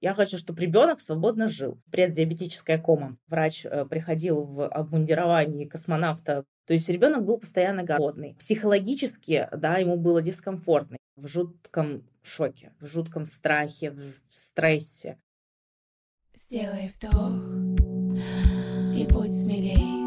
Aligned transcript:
Я 0.00 0.14
хочу, 0.14 0.36
чтобы 0.38 0.60
ребенок 0.60 1.00
свободно 1.00 1.48
жил. 1.48 1.80
Преддиабетическая 1.90 2.78
кома. 2.78 3.16
Врач 3.28 3.64
э, 3.64 3.86
приходил 3.86 4.42
в 4.44 4.68
обмундировании 4.68 5.64
космонавта. 5.64 6.44
То 6.66 6.72
есть 6.72 6.88
ребенок 6.88 7.24
был 7.24 7.38
постоянно 7.38 7.82
голодный. 7.82 8.34
Психологически, 8.34 9.48
да, 9.56 9.78
ему 9.78 9.96
было 9.96 10.20
дискомфортно. 10.20 10.96
В 11.16 11.28
жутком 11.28 12.06
шоке, 12.22 12.72
в 12.80 12.86
жутком 12.86 13.24
страхе, 13.24 13.90
в, 13.90 14.20
стрессе. 14.28 15.18
Сделай 16.36 16.92
вдох 16.94 17.32
и 18.94 19.06
будь 19.06 19.32
смелей. 19.32 20.05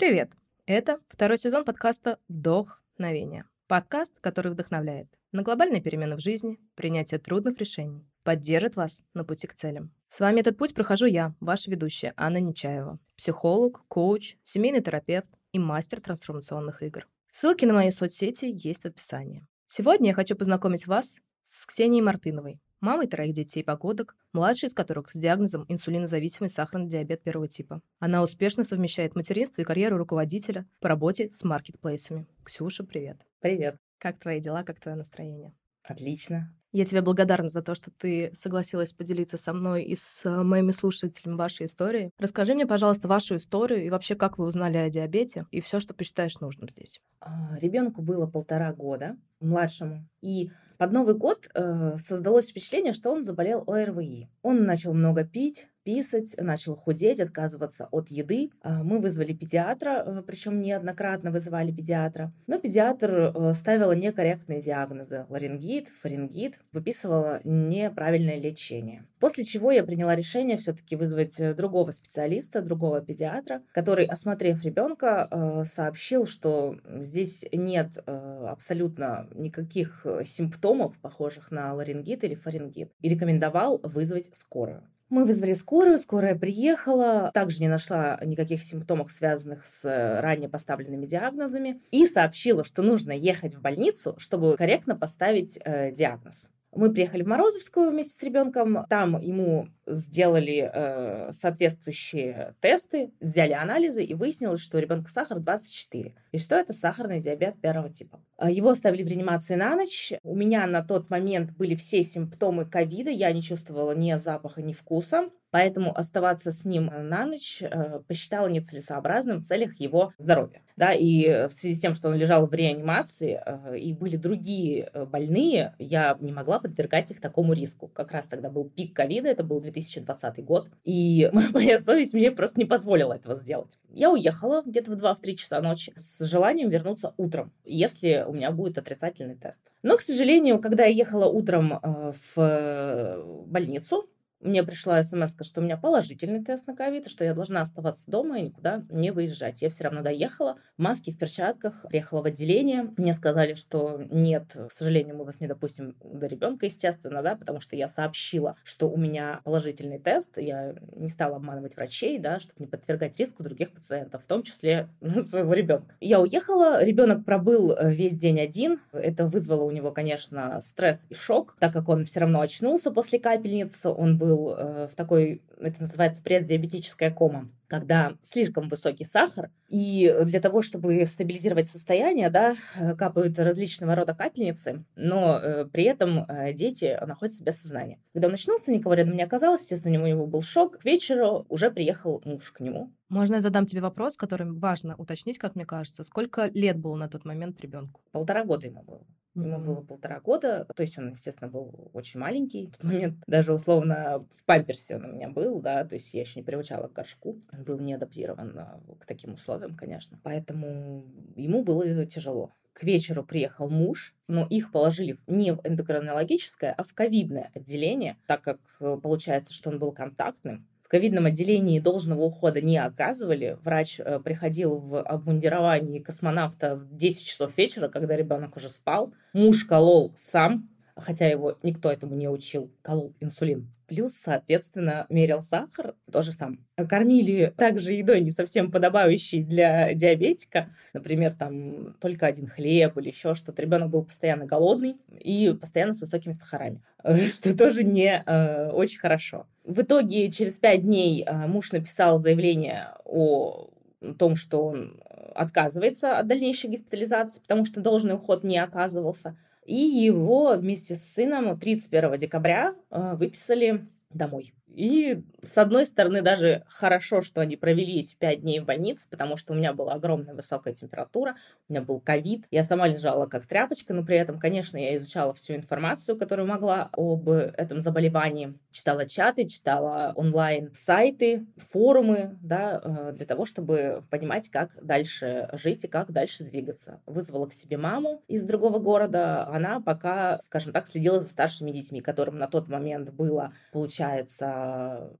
Привет! 0.00 0.32
Это 0.64 0.98
второй 1.08 1.36
сезон 1.36 1.62
подкаста 1.62 2.18
«Вдохновение». 2.26 3.44
Подкаст, 3.66 4.18
который 4.22 4.50
вдохновляет 4.50 5.08
на 5.30 5.42
глобальные 5.42 5.82
перемены 5.82 6.16
в 6.16 6.20
жизни, 6.20 6.58
принятие 6.74 7.20
трудных 7.20 7.58
решений, 7.58 8.08
поддержит 8.22 8.76
вас 8.76 9.04
на 9.12 9.24
пути 9.24 9.46
к 9.46 9.54
целям. 9.54 9.94
С 10.08 10.20
вами 10.20 10.40
этот 10.40 10.56
путь 10.56 10.72
прохожу 10.72 11.04
я, 11.04 11.34
ваша 11.38 11.70
ведущая 11.70 12.14
Анна 12.16 12.40
Нечаева, 12.40 12.98
психолог, 13.18 13.84
коуч, 13.88 14.38
семейный 14.42 14.80
терапевт 14.80 15.28
и 15.52 15.58
мастер 15.58 16.00
трансформационных 16.00 16.82
игр. 16.82 17.06
Ссылки 17.30 17.66
на 17.66 17.74
мои 17.74 17.90
соцсети 17.90 18.46
есть 18.46 18.84
в 18.84 18.86
описании. 18.86 19.46
Сегодня 19.66 20.08
я 20.08 20.14
хочу 20.14 20.34
познакомить 20.34 20.86
вас 20.86 21.18
с 21.42 21.66
Ксенией 21.66 22.02
Мартыновой, 22.02 22.58
мамой 22.80 23.06
троих 23.06 23.34
детей 23.34 23.62
погодок, 23.62 24.16
младшей 24.32 24.68
из 24.68 24.74
которых 24.74 25.12
с 25.12 25.18
диагнозом 25.18 25.64
инсулинозависимый 25.68 26.48
сахарный 26.48 26.88
диабет 26.88 27.22
первого 27.22 27.48
типа. 27.48 27.82
Она 27.98 28.22
успешно 28.22 28.64
совмещает 28.64 29.14
материнство 29.14 29.62
и 29.62 29.64
карьеру 29.64 29.98
руководителя 29.98 30.66
по 30.80 30.88
работе 30.88 31.30
с 31.30 31.44
маркетплейсами. 31.44 32.26
Ксюша, 32.44 32.84
привет. 32.84 33.26
Привет. 33.40 33.76
Как 33.98 34.18
твои 34.18 34.40
дела, 34.40 34.62
как 34.62 34.80
твое 34.80 34.96
настроение? 34.96 35.54
Отлично. 35.82 36.54
Я 36.72 36.84
тебе 36.84 37.02
благодарна 37.02 37.48
за 37.48 37.62
то, 37.62 37.74
что 37.74 37.90
ты 37.90 38.30
согласилась 38.32 38.92
поделиться 38.92 39.36
со 39.36 39.52
мной 39.52 39.82
и 39.82 39.96
с 39.96 40.24
э, 40.24 40.42
моими 40.42 40.70
слушателями 40.70 41.36
вашей 41.36 41.66
историей. 41.66 42.10
Расскажи 42.18 42.54
мне, 42.54 42.66
пожалуйста, 42.66 43.08
вашу 43.08 43.36
историю 43.36 43.84
и 43.84 43.90
вообще, 43.90 44.14
как 44.14 44.38
вы 44.38 44.46
узнали 44.46 44.76
о 44.76 44.88
диабете 44.88 45.46
и 45.50 45.60
все, 45.60 45.80
что 45.80 45.94
посчитаешь 45.94 46.38
нужным 46.38 46.68
здесь. 46.68 47.00
А, 47.20 47.58
Ребенку 47.60 48.02
было 48.02 48.26
полтора 48.26 48.72
года, 48.72 49.16
младшему, 49.40 50.06
и 50.20 50.50
под 50.78 50.92
Новый 50.92 51.14
год 51.14 51.46
э, 51.54 51.96
создалось 51.98 52.48
впечатление, 52.48 52.92
что 52.92 53.10
он 53.10 53.22
заболел 53.22 53.64
ОРВИ. 53.66 54.30
Он 54.40 54.64
начал 54.64 54.94
много 54.94 55.24
пить, 55.24 55.68
писать, 55.82 56.34
начал 56.38 56.76
худеть, 56.76 57.20
отказываться 57.20 57.88
от 57.90 58.08
еды. 58.08 58.50
А, 58.62 58.82
Мы 58.82 58.98
вызвали 58.98 59.34
педиатра, 59.34 60.02
э, 60.06 60.22
причем 60.26 60.60
неоднократно 60.60 61.32
вызывали 61.32 61.70
педиатра. 61.70 62.32
Но 62.46 62.58
педиатр 62.58 63.12
э, 63.12 63.52
ставила 63.52 63.92
некорректные 63.92 64.62
диагнозы. 64.62 65.26
Ларингит, 65.28 65.88
фарингит, 65.88 66.59
выписывала 66.72 67.40
неправильное 67.44 68.38
лечение. 68.38 69.06
После 69.18 69.44
чего 69.44 69.70
я 69.70 69.84
приняла 69.84 70.14
решение 70.14 70.56
все-таки 70.56 70.96
вызвать 70.96 71.38
э, 71.38 71.54
другого 71.54 71.90
специалиста, 71.90 72.62
другого 72.62 73.00
педиатра, 73.00 73.62
который, 73.72 74.06
осмотрев 74.06 74.62
ребенка, 74.64 75.28
э, 75.30 75.64
сообщил, 75.64 76.26
что 76.26 76.76
здесь 76.84 77.46
нет 77.52 77.98
э, 78.06 78.46
абсолютно 78.48 79.28
никаких 79.34 80.06
симптомов, 80.24 80.98
похожих 80.98 81.50
на 81.50 81.74
ларингит 81.74 82.24
или 82.24 82.34
фарингит, 82.34 82.92
и 83.00 83.08
рекомендовал 83.08 83.80
вызвать 83.82 84.34
скорую. 84.34 84.82
Мы 85.10 85.24
вызвали 85.24 85.54
скорую, 85.54 85.98
скорая 85.98 86.36
приехала, 86.36 87.32
также 87.34 87.60
не 87.60 87.68
нашла 87.68 88.18
никаких 88.24 88.62
симптомов, 88.62 89.10
связанных 89.10 89.66
с 89.66 89.84
э, 89.84 90.20
ранее 90.20 90.48
поставленными 90.48 91.04
диагнозами, 91.04 91.80
и 91.90 92.06
сообщила, 92.06 92.62
что 92.62 92.82
нужно 92.82 93.10
ехать 93.10 93.54
в 93.54 93.60
больницу, 93.60 94.14
чтобы 94.18 94.56
корректно 94.56 94.94
поставить 94.94 95.58
э, 95.64 95.90
диагноз. 95.90 96.48
Мы 96.72 96.92
приехали 96.92 97.22
в 97.22 97.26
Морозовскую 97.26 97.90
вместе 97.90 98.14
с 98.14 98.22
ребенком. 98.22 98.86
Там 98.88 99.20
ему 99.20 99.68
сделали 99.86 100.70
э, 100.72 101.32
соответствующие 101.32 102.54
тесты, 102.60 103.12
взяли 103.20 103.52
анализы 103.52 104.04
и 104.04 104.14
выяснилось, 104.14 104.60
что 104.60 104.76
у 104.76 104.80
ребенка 104.80 105.10
сахар 105.10 105.40
24. 105.40 106.14
И 106.30 106.38
что 106.38 106.54
это 106.54 106.72
сахарный 106.72 107.20
диабет 107.20 107.60
первого 107.60 107.90
типа. 107.90 108.22
А 108.36 108.50
Его 108.50 108.70
оставили 108.70 109.02
в 109.02 109.08
реанимации 109.08 109.56
на 109.56 109.74
ночь. 109.74 110.12
У 110.22 110.36
меня 110.36 110.66
на 110.66 110.82
тот 110.82 111.10
момент 111.10 111.56
были 111.56 111.74
все 111.74 112.04
симптомы 112.04 112.66
ковида. 112.66 113.10
Я 113.10 113.32
не 113.32 113.42
чувствовала 113.42 113.92
ни 113.92 114.16
запаха, 114.16 114.62
ни 114.62 114.72
вкуса. 114.72 115.30
Поэтому 115.50 115.96
оставаться 115.96 116.52
с 116.52 116.64
ним 116.64 116.86
на 116.86 117.26
ночь 117.26 117.62
э, 117.62 118.00
посчитала 118.06 118.46
нецелесообразным 118.48 119.40
в 119.40 119.44
целях 119.44 119.80
его 119.80 120.12
здоровья. 120.18 120.62
Да, 120.76 120.92
и 120.92 121.46
в 121.48 121.52
связи 121.52 121.74
с 121.74 121.80
тем, 121.80 121.92
что 121.92 122.08
он 122.08 122.14
лежал 122.14 122.46
в 122.46 122.54
реанимации 122.54 123.38
э, 123.44 123.78
и 123.78 123.92
были 123.92 124.16
другие 124.16 124.90
э, 124.92 125.04
больные, 125.04 125.74
я 125.78 126.16
не 126.20 126.32
могла 126.32 126.58
подвергать 126.58 127.10
их 127.10 127.20
такому 127.20 127.52
риску. 127.52 127.88
Как 127.88 128.12
раз 128.12 128.28
тогда 128.28 128.48
был 128.48 128.64
пик 128.64 128.94
ковида, 128.94 129.28
это 129.28 129.44
был 129.44 129.60
2020 129.60 130.44
год, 130.44 130.68
и 130.84 131.30
моя 131.52 131.78
совесть 131.78 132.14
мне 132.14 132.30
просто 132.30 132.60
не 132.60 132.66
позволила 132.66 133.12
этого 133.12 133.34
сделать. 133.34 133.78
Я 133.90 134.10
уехала 134.10 134.62
где-то 134.64 134.92
в 134.92 134.94
2-3 134.94 135.34
часа 135.34 135.60
ночи 135.60 135.92
с 135.96 136.24
желанием 136.24 136.70
вернуться 136.70 137.12
утром, 137.16 137.52
если 137.64 138.24
у 138.26 138.32
меня 138.32 138.50
будет 138.50 138.78
отрицательный 138.78 139.34
тест. 139.36 139.60
Но, 139.82 139.96
к 139.96 140.00
сожалению, 140.00 140.60
когда 140.60 140.84
я 140.84 140.94
ехала 140.94 141.26
утром 141.26 141.74
э, 141.74 142.12
в 142.34 143.44
больницу, 143.46 144.08
мне 144.40 144.62
пришла 144.62 145.02
смс, 145.02 145.36
что 145.42 145.60
у 145.60 145.64
меня 145.64 145.76
положительный 145.76 146.42
тест 146.42 146.66
на 146.66 146.74
ковид, 146.74 147.08
что 147.08 147.24
я 147.24 147.34
должна 147.34 147.60
оставаться 147.60 148.10
дома 148.10 148.38
и 148.38 148.42
никуда 148.42 148.84
не 148.88 149.10
выезжать. 149.10 149.60
Я 149.60 149.68
все 149.68 149.84
равно 149.84 150.02
доехала 150.02 150.56
в 150.78 150.82
маске, 150.82 151.12
в 151.12 151.18
перчатках, 151.18 151.84
приехала 151.88 152.22
в 152.22 152.24
отделение. 152.24 152.90
Мне 152.96 153.12
сказали, 153.12 153.54
что 153.54 154.00
нет, 154.10 154.56
к 154.68 154.72
сожалению, 154.72 155.16
мы 155.16 155.24
вас 155.24 155.40
не 155.40 155.46
допустим 155.46 155.94
до 156.02 156.26
ребенка, 156.26 156.66
естественно, 156.66 157.22
да, 157.22 157.36
потому 157.36 157.60
что 157.60 157.76
я 157.76 157.86
сообщила, 157.86 158.56
что 158.64 158.88
у 158.88 158.96
меня 158.96 159.40
положительный 159.44 159.98
тест. 159.98 160.38
Я 160.38 160.74
не 160.96 161.08
стала 161.08 161.36
обманывать 161.36 161.76
врачей, 161.76 162.18
да, 162.18 162.40
чтобы 162.40 162.56
не 162.60 162.66
подвергать 162.66 163.18
риску 163.18 163.42
других 163.42 163.72
пациентов, 163.72 164.24
в 164.24 164.26
том 164.26 164.42
числе 164.42 164.88
своего 165.22 165.52
ребенка. 165.52 165.94
Я 166.00 166.20
уехала, 166.20 166.82
ребенок 166.82 167.24
пробыл 167.24 167.72
э, 167.72 167.92
весь 167.92 168.16
день 168.16 168.40
один. 168.40 168.80
Это 168.92 169.26
вызвало 169.26 169.64
у 169.64 169.70
него, 169.70 169.92
конечно, 169.92 170.60
стресс 170.62 171.06
и 171.10 171.14
шок, 171.14 171.56
так 171.58 171.72
как 171.72 171.88
он 171.88 172.04
все 172.06 172.20
равно 172.20 172.40
очнулся 172.40 172.90
после 172.90 173.18
капельницы, 173.18 173.90
он 173.90 174.16
был 174.16 174.29
был 174.30 174.54
э, 174.54 174.86
в 174.86 174.94
такой, 174.94 175.42
это 175.58 175.80
называется 175.80 176.22
преддиабетическая 176.22 177.10
кома, 177.10 177.50
когда 177.66 178.16
слишком 178.22 178.68
высокий 178.68 179.04
сахар, 179.04 179.50
и 179.68 180.14
для 180.24 180.40
того, 180.40 180.62
чтобы 180.62 181.04
стабилизировать 181.06 181.68
состояние, 181.68 182.30
да, 182.30 182.54
капают 182.96 183.38
различного 183.38 183.94
рода 183.94 184.14
капельницы, 184.14 184.84
но 184.94 185.38
э, 185.38 185.64
при 185.66 185.84
этом 185.84 186.24
э, 186.28 186.52
дети 186.52 186.98
находятся 187.04 187.42
без 187.42 187.60
сознания. 187.60 187.98
Когда 188.12 188.28
он 188.28 188.34
очнулся, 188.34 188.70
никого 188.70 188.94
рядом 188.94 189.16
не 189.16 189.22
оказалось, 189.22 189.62
естественно, 189.62 190.02
у 190.02 190.06
него 190.06 190.26
был 190.26 190.42
шок. 190.42 190.78
К 190.78 190.84
вечеру 190.84 191.46
уже 191.48 191.70
приехал 191.70 192.22
муж 192.24 192.52
к 192.52 192.60
нему. 192.60 192.92
Можно 193.08 193.34
я 193.34 193.40
задам 193.40 193.66
тебе 193.66 193.80
вопрос, 193.80 194.16
который 194.16 194.50
важно 194.50 194.94
уточнить, 194.96 195.38
как 195.38 195.56
мне 195.56 195.66
кажется. 195.66 196.04
Сколько 196.04 196.46
лет 196.54 196.78
было 196.78 196.96
на 196.96 197.08
тот 197.08 197.24
момент 197.24 197.60
ребенку? 197.60 198.00
Полтора 198.12 198.44
года 198.44 198.66
ему 198.66 198.82
было. 198.82 199.04
Ему 199.34 199.58
было 199.58 199.80
полтора 199.80 200.20
года, 200.20 200.66
то 200.74 200.82
есть 200.82 200.98
он, 200.98 201.10
естественно, 201.10 201.48
был 201.48 201.90
очень 201.92 202.18
маленький. 202.18 202.66
В 202.66 202.78
тот 202.78 202.84
момент 202.84 203.16
даже 203.26 203.52
условно 203.52 204.26
в 204.34 204.44
памперсе 204.44 204.96
он 204.96 205.04
у 205.04 205.12
меня 205.12 205.28
был, 205.28 205.60
да, 205.60 205.84
то 205.84 205.94
есть 205.94 206.12
я 206.14 206.20
еще 206.20 206.40
не 206.40 206.44
привычала 206.44 206.88
к 206.88 206.92
горшку. 206.92 207.40
Он 207.52 207.64
был 207.64 207.78
не 207.78 207.94
адаптирован 207.94 208.58
а, 208.58 208.80
к 208.98 209.06
таким 209.06 209.34
условиям, 209.34 209.76
конечно. 209.76 210.18
Поэтому 210.24 211.04
ему 211.36 211.62
было 211.62 212.06
тяжело. 212.06 212.52
К 212.72 212.82
вечеру 212.84 213.24
приехал 213.24 213.68
муж, 213.68 214.14
но 214.26 214.46
их 214.48 214.72
положили 214.72 215.16
не 215.26 215.52
в 215.52 215.60
эндокринологическое, 215.64 216.72
а 216.72 216.82
в 216.82 216.94
ковидное 216.94 217.50
отделение, 217.54 218.16
так 218.26 218.42
как 218.42 218.60
э, 218.80 218.96
получается, 219.02 219.52
что 219.52 219.70
он 219.70 219.78
был 219.78 219.92
контактным 219.92 220.66
ковидном 220.90 221.26
отделении 221.26 221.78
должного 221.78 222.22
ухода 222.22 222.60
не 222.60 222.76
оказывали. 222.76 223.56
Врач 223.62 224.00
э, 224.00 224.18
приходил 224.18 224.76
в 224.76 225.00
обмундировании 225.00 226.00
космонавта 226.00 226.74
в 226.74 226.96
10 226.96 227.26
часов 227.26 227.56
вечера, 227.56 227.88
когда 227.88 228.16
ребенок 228.16 228.56
уже 228.56 228.68
спал. 228.68 229.14
Муж 229.32 229.64
колол 229.64 230.12
сам, 230.16 230.68
хотя 230.96 231.26
его 231.26 231.56
никто 231.62 231.90
этому 231.92 232.16
не 232.16 232.28
учил, 232.28 232.72
колол 232.82 233.14
инсулин. 233.20 233.72
Плюс, 233.90 234.12
соответственно, 234.12 235.06
мерил 235.08 235.40
сахар, 235.40 235.96
тоже 236.12 236.30
сам. 236.30 236.64
Кормили 236.76 237.52
также 237.56 237.94
едой 237.94 238.20
не 238.20 238.30
совсем 238.30 238.70
подобающей 238.70 239.42
для 239.42 239.92
диабетика. 239.94 240.70
Например, 240.92 241.34
там 241.34 241.94
только 241.94 242.26
один 242.26 242.46
хлеб 242.46 242.96
или 242.98 243.08
еще 243.08 243.34
что-то. 243.34 243.60
Ребенок 243.60 243.90
был 243.90 244.04
постоянно 244.04 244.46
голодный 244.46 244.94
и 245.18 245.52
постоянно 245.60 245.92
с 245.92 246.00
высокими 246.00 246.30
сахарами, 246.30 246.80
что 247.32 247.58
тоже 247.58 247.82
не 247.82 248.22
э, 248.24 248.70
очень 248.70 249.00
хорошо. 249.00 249.48
В 249.64 249.82
итоге 249.82 250.30
через 250.30 250.60
пять 250.60 250.82
дней 250.82 251.24
э, 251.26 251.48
муж 251.48 251.72
написал 251.72 252.16
заявление 252.16 252.94
о 253.04 253.70
том, 254.18 254.36
что 254.36 254.66
он 254.66 255.00
отказывается 255.34 256.16
от 256.16 256.28
дальнейшей 256.28 256.70
госпитализации, 256.70 257.40
потому 257.40 257.64
что 257.66 257.80
должный 257.80 258.14
уход 258.14 258.44
не 258.44 258.58
оказывался. 258.58 259.36
И 259.64 259.74
его 259.74 260.56
вместе 260.56 260.94
с 260.94 261.02
сыном 261.12 261.58
31 261.58 262.16
декабря 262.16 262.74
э, 262.90 263.14
выписали 263.14 263.86
домой. 264.10 264.52
И, 264.74 265.22
с 265.42 265.58
одной 265.58 265.84
стороны, 265.84 266.22
даже 266.22 266.64
хорошо, 266.68 267.22
что 267.22 267.40
они 267.40 267.56
провели 267.56 268.00
эти 268.00 268.14
пять 268.14 268.42
дней 268.42 268.60
в 268.60 268.64
больнице, 268.64 269.08
потому 269.10 269.36
что 269.36 269.52
у 269.52 269.56
меня 269.56 269.72
была 269.72 269.94
огромная 269.94 270.34
высокая 270.34 270.74
температура, 270.74 271.36
у 271.68 271.72
меня 271.72 271.82
был 271.82 272.00
ковид. 272.00 272.46
Я 272.50 272.62
сама 272.62 272.86
лежала 272.86 273.26
как 273.26 273.46
тряпочка, 273.46 273.92
но 273.94 274.04
при 274.04 274.16
этом, 274.16 274.38
конечно, 274.38 274.76
я 274.76 274.96
изучала 274.96 275.34
всю 275.34 275.54
информацию, 275.54 276.16
которую 276.16 276.46
могла 276.46 276.88
об 276.92 277.28
этом 277.28 277.80
заболевании. 277.80 278.54
Читала 278.70 279.06
чаты, 279.06 279.46
читала 279.46 280.12
онлайн-сайты, 280.14 281.46
форумы, 281.56 282.38
да, 282.40 282.80
э, 282.82 283.12
для 283.12 283.26
того, 283.26 283.44
чтобы 283.44 284.04
понимать, 284.10 284.48
как 284.50 284.70
дальше 284.82 285.48
жить 285.52 285.84
и 285.84 285.88
как 285.88 286.12
дальше 286.12 286.44
двигаться. 286.44 287.00
Вызвала 287.06 287.46
к 287.46 287.54
себе 287.54 287.76
маму 287.76 288.22
из 288.28 288.44
другого 288.44 288.78
города. 288.78 289.46
Она 289.48 289.80
пока, 289.80 290.38
скажем 290.38 290.72
так, 290.72 290.86
следила 290.86 291.20
за 291.20 291.28
старшими 291.28 291.70
детьми, 291.70 292.00
которым 292.00 292.38
на 292.38 292.46
тот 292.46 292.68
момент 292.68 293.10
было, 293.10 293.52
получается, 293.72 294.59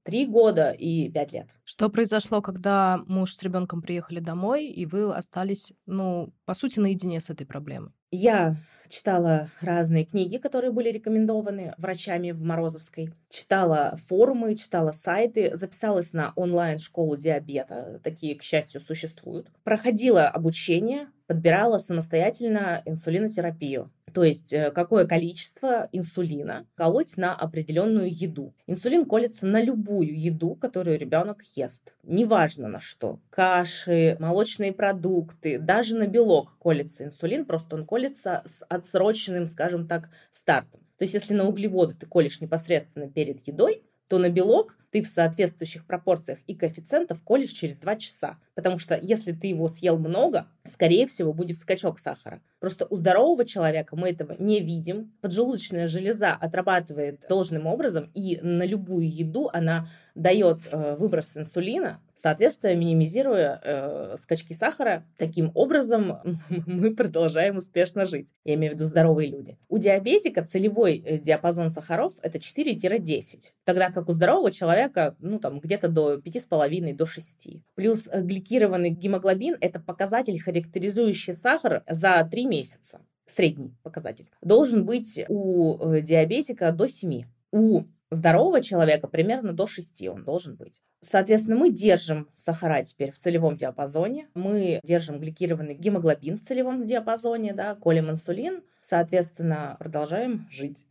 три 0.03 0.25
года 0.25 0.71
и 0.71 1.09
пять 1.09 1.33
лет. 1.33 1.49
Что 1.63 1.89
произошло, 1.89 2.41
когда 2.41 2.99
муж 3.07 3.33
с 3.33 3.43
ребенком 3.43 3.81
приехали 3.81 4.19
домой, 4.19 4.65
и 4.65 4.85
вы 4.85 5.13
остались, 5.13 5.73
ну, 5.85 6.33
по 6.45 6.53
сути, 6.53 6.79
наедине 6.79 7.19
с 7.19 7.29
этой 7.29 7.45
проблемой? 7.45 7.91
Я 8.11 8.57
читала 8.91 9.47
разные 9.61 10.05
книги, 10.05 10.37
которые 10.37 10.71
были 10.71 10.91
рекомендованы 10.91 11.73
врачами 11.77 12.31
в 12.31 12.43
Морозовской, 12.43 13.13
читала 13.29 13.95
форумы, 14.07 14.55
читала 14.55 14.91
сайты, 14.91 15.55
записалась 15.55 16.13
на 16.13 16.33
онлайн-школу 16.35 17.17
диабета, 17.17 17.99
такие, 18.03 18.35
к 18.35 18.43
счастью, 18.43 18.81
существуют, 18.81 19.49
проходила 19.63 20.27
обучение, 20.27 21.07
подбирала 21.25 21.77
самостоятельно 21.77 22.81
инсулинотерапию. 22.85 23.91
То 24.13 24.23
есть 24.23 24.53
э, 24.53 24.71
какое 24.71 25.05
количество 25.05 25.89
инсулина 25.91 26.67
колоть 26.75 27.17
на 27.17 27.35
определенную 27.35 28.09
еду. 28.11 28.53
Инсулин 28.67 29.05
колется 29.05 29.45
на 29.45 29.61
любую 29.61 30.19
еду, 30.19 30.55
которую 30.55 30.99
ребенок 30.99 31.41
ест. 31.55 31.95
Неважно 32.03 32.67
на 32.67 32.79
что. 32.79 33.19
Каши, 33.29 34.17
молочные 34.19 34.73
продукты, 34.73 35.59
даже 35.59 35.95
на 35.95 36.07
белок 36.07 36.57
колется 36.59 37.05
инсулин, 37.05 37.45
просто 37.45 37.75
он 37.75 37.85
колется 37.85 38.41
с 38.45 38.65
отсроченным, 38.65 39.47
скажем 39.47 39.87
так, 39.87 40.09
стартом. 40.29 40.81
То 40.97 41.03
есть 41.03 41.15
если 41.15 41.33
на 41.33 41.47
углеводы 41.47 41.95
ты 41.95 42.05
колешь 42.05 42.41
непосредственно 42.41 43.09
перед 43.09 43.47
едой, 43.47 43.83
то 44.11 44.17
на 44.17 44.27
белок 44.27 44.77
ты 44.89 45.01
в 45.01 45.07
соответствующих 45.07 45.85
пропорциях 45.85 46.39
и 46.45 46.53
коэффициентов 46.53 47.23
колешь 47.23 47.51
через 47.51 47.79
2 47.79 47.95
часа. 47.95 48.37
Потому 48.55 48.77
что 48.77 48.99
если 49.01 49.31
ты 49.31 49.47
его 49.47 49.69
съел 49.69 49.97
много, 49.97 50.47
скорее 50.65 51.07
всего, 51.07 51.31
будет 51.31 51.57
скачок 51.57 51.97
сахара. 51.97 52.41
Просто 52.59 52.87
у 52.89 52.97
здорового 52.97 53.45
человека 53.45 53.95
мы 53.95 54.09
этого 54.09 54.35
не 54.37 54.59
видим. 54.59 55.13
Поджелудочная 55.21 55.87
железа 55.87 56.33
отрабатывает 56.33 57.25
должным 57.29 57.67
образом, 57.67 58.11
и 58.13 58.37
на 58.41 58.63
любую 58.63 59.09
еду 59.09 59.49
она 59.53 59.87
дает 60.13 60.59
э, 60.69 60.97
выброс 60.97 61.37
инсулина, 61.37 62.01
соответственно, 62.21 62.75
минимизируя 62.75 63.59
э, 63.63 64.15
скачки 64.17 64.53
сахара. 64.53 65.03
Таким 65.17 65.51
образом, 65.55 66.19
мы 66.49 66.95
продолжаем 66.95 67.57
успешно 67.57 68.05
жить. 68.05 68.33
Я 68.45 68.53
имею 68.53 68.73
в 68.73 68.75
виду 68.75 68.85
здоровые 68.85 69.31
люди. 69.31 69.57
У 69.67 69.77
диабетика 69.79 70.45
целевой 70.45 70.99
э, 70.99 71.17
диапазон 71.17 71.69
сахаров 71.69 72.13
это 72.21 72.37
4-10, 72.37 73.51
тогда 73.63 73.89
как 73.89 74.07
у 74.07 74.13
здорового 74.13 74.51
человека 74.51 75.15
ну, 75.19 75.39
там, 75.39 75.59
где-то 75.59 75.87
до 75.87 76.15
5,5 76.15 76.93
до 76.93 77.05
6. 77.05 77.49
Плюс 77.75 78.07
э, 78.07 78.21
гликированный 78.21 78.91
гемоглобин– 78.91 79.57
это 79.59 79.79
показатель, 79.79 80.39
характеризующий 80.39 81.33
сахар 81.33 81.83
за 81.89 82.27
3 82.29 82.45
месяца. 82.45 83.01
Средний 83.25 83.73
показатель. 83.81 84.29
Должен 84.41 84.85
быть 84.85 85.25
у 85.27 85.77
э, 85.79 86.01
диабетика 86.01 86.71
до 86.71 86.87
7. 86.87 87.23
У 87.51 87.83
здорового 88.11 88.61
человека 88.61 89.07
примерно 89.07 89.53
до 89.53 89.65
6 89.65 90.07
он 90.09 90.23
должен 90.23 90.55
быть. 90.55 90.81
Соответственно, 90.99 91.55
мы 91.57 91.71
держим 91.71 92.29
сахара 92.33 92.83
теперь 92.83 93.11
в 93.11 93.17
целевом 93.17 93.57
диапазоне, 93.57 94.27
мы 94.35 94.79
держим 94.83 95.19
гликированный 95.19 95.73
гемоглобин 95.73 96.37
в 96.37 96.41
целевом 96.41 96.85
диапазоне, 96.85 97.53
да, 97.53 97.75
колем 97.75 98.11
инсулин, 98.11 98.61
соответственно, 98.81 99.77
продолжаем 99.79 100.47
жить. 100.51 100.85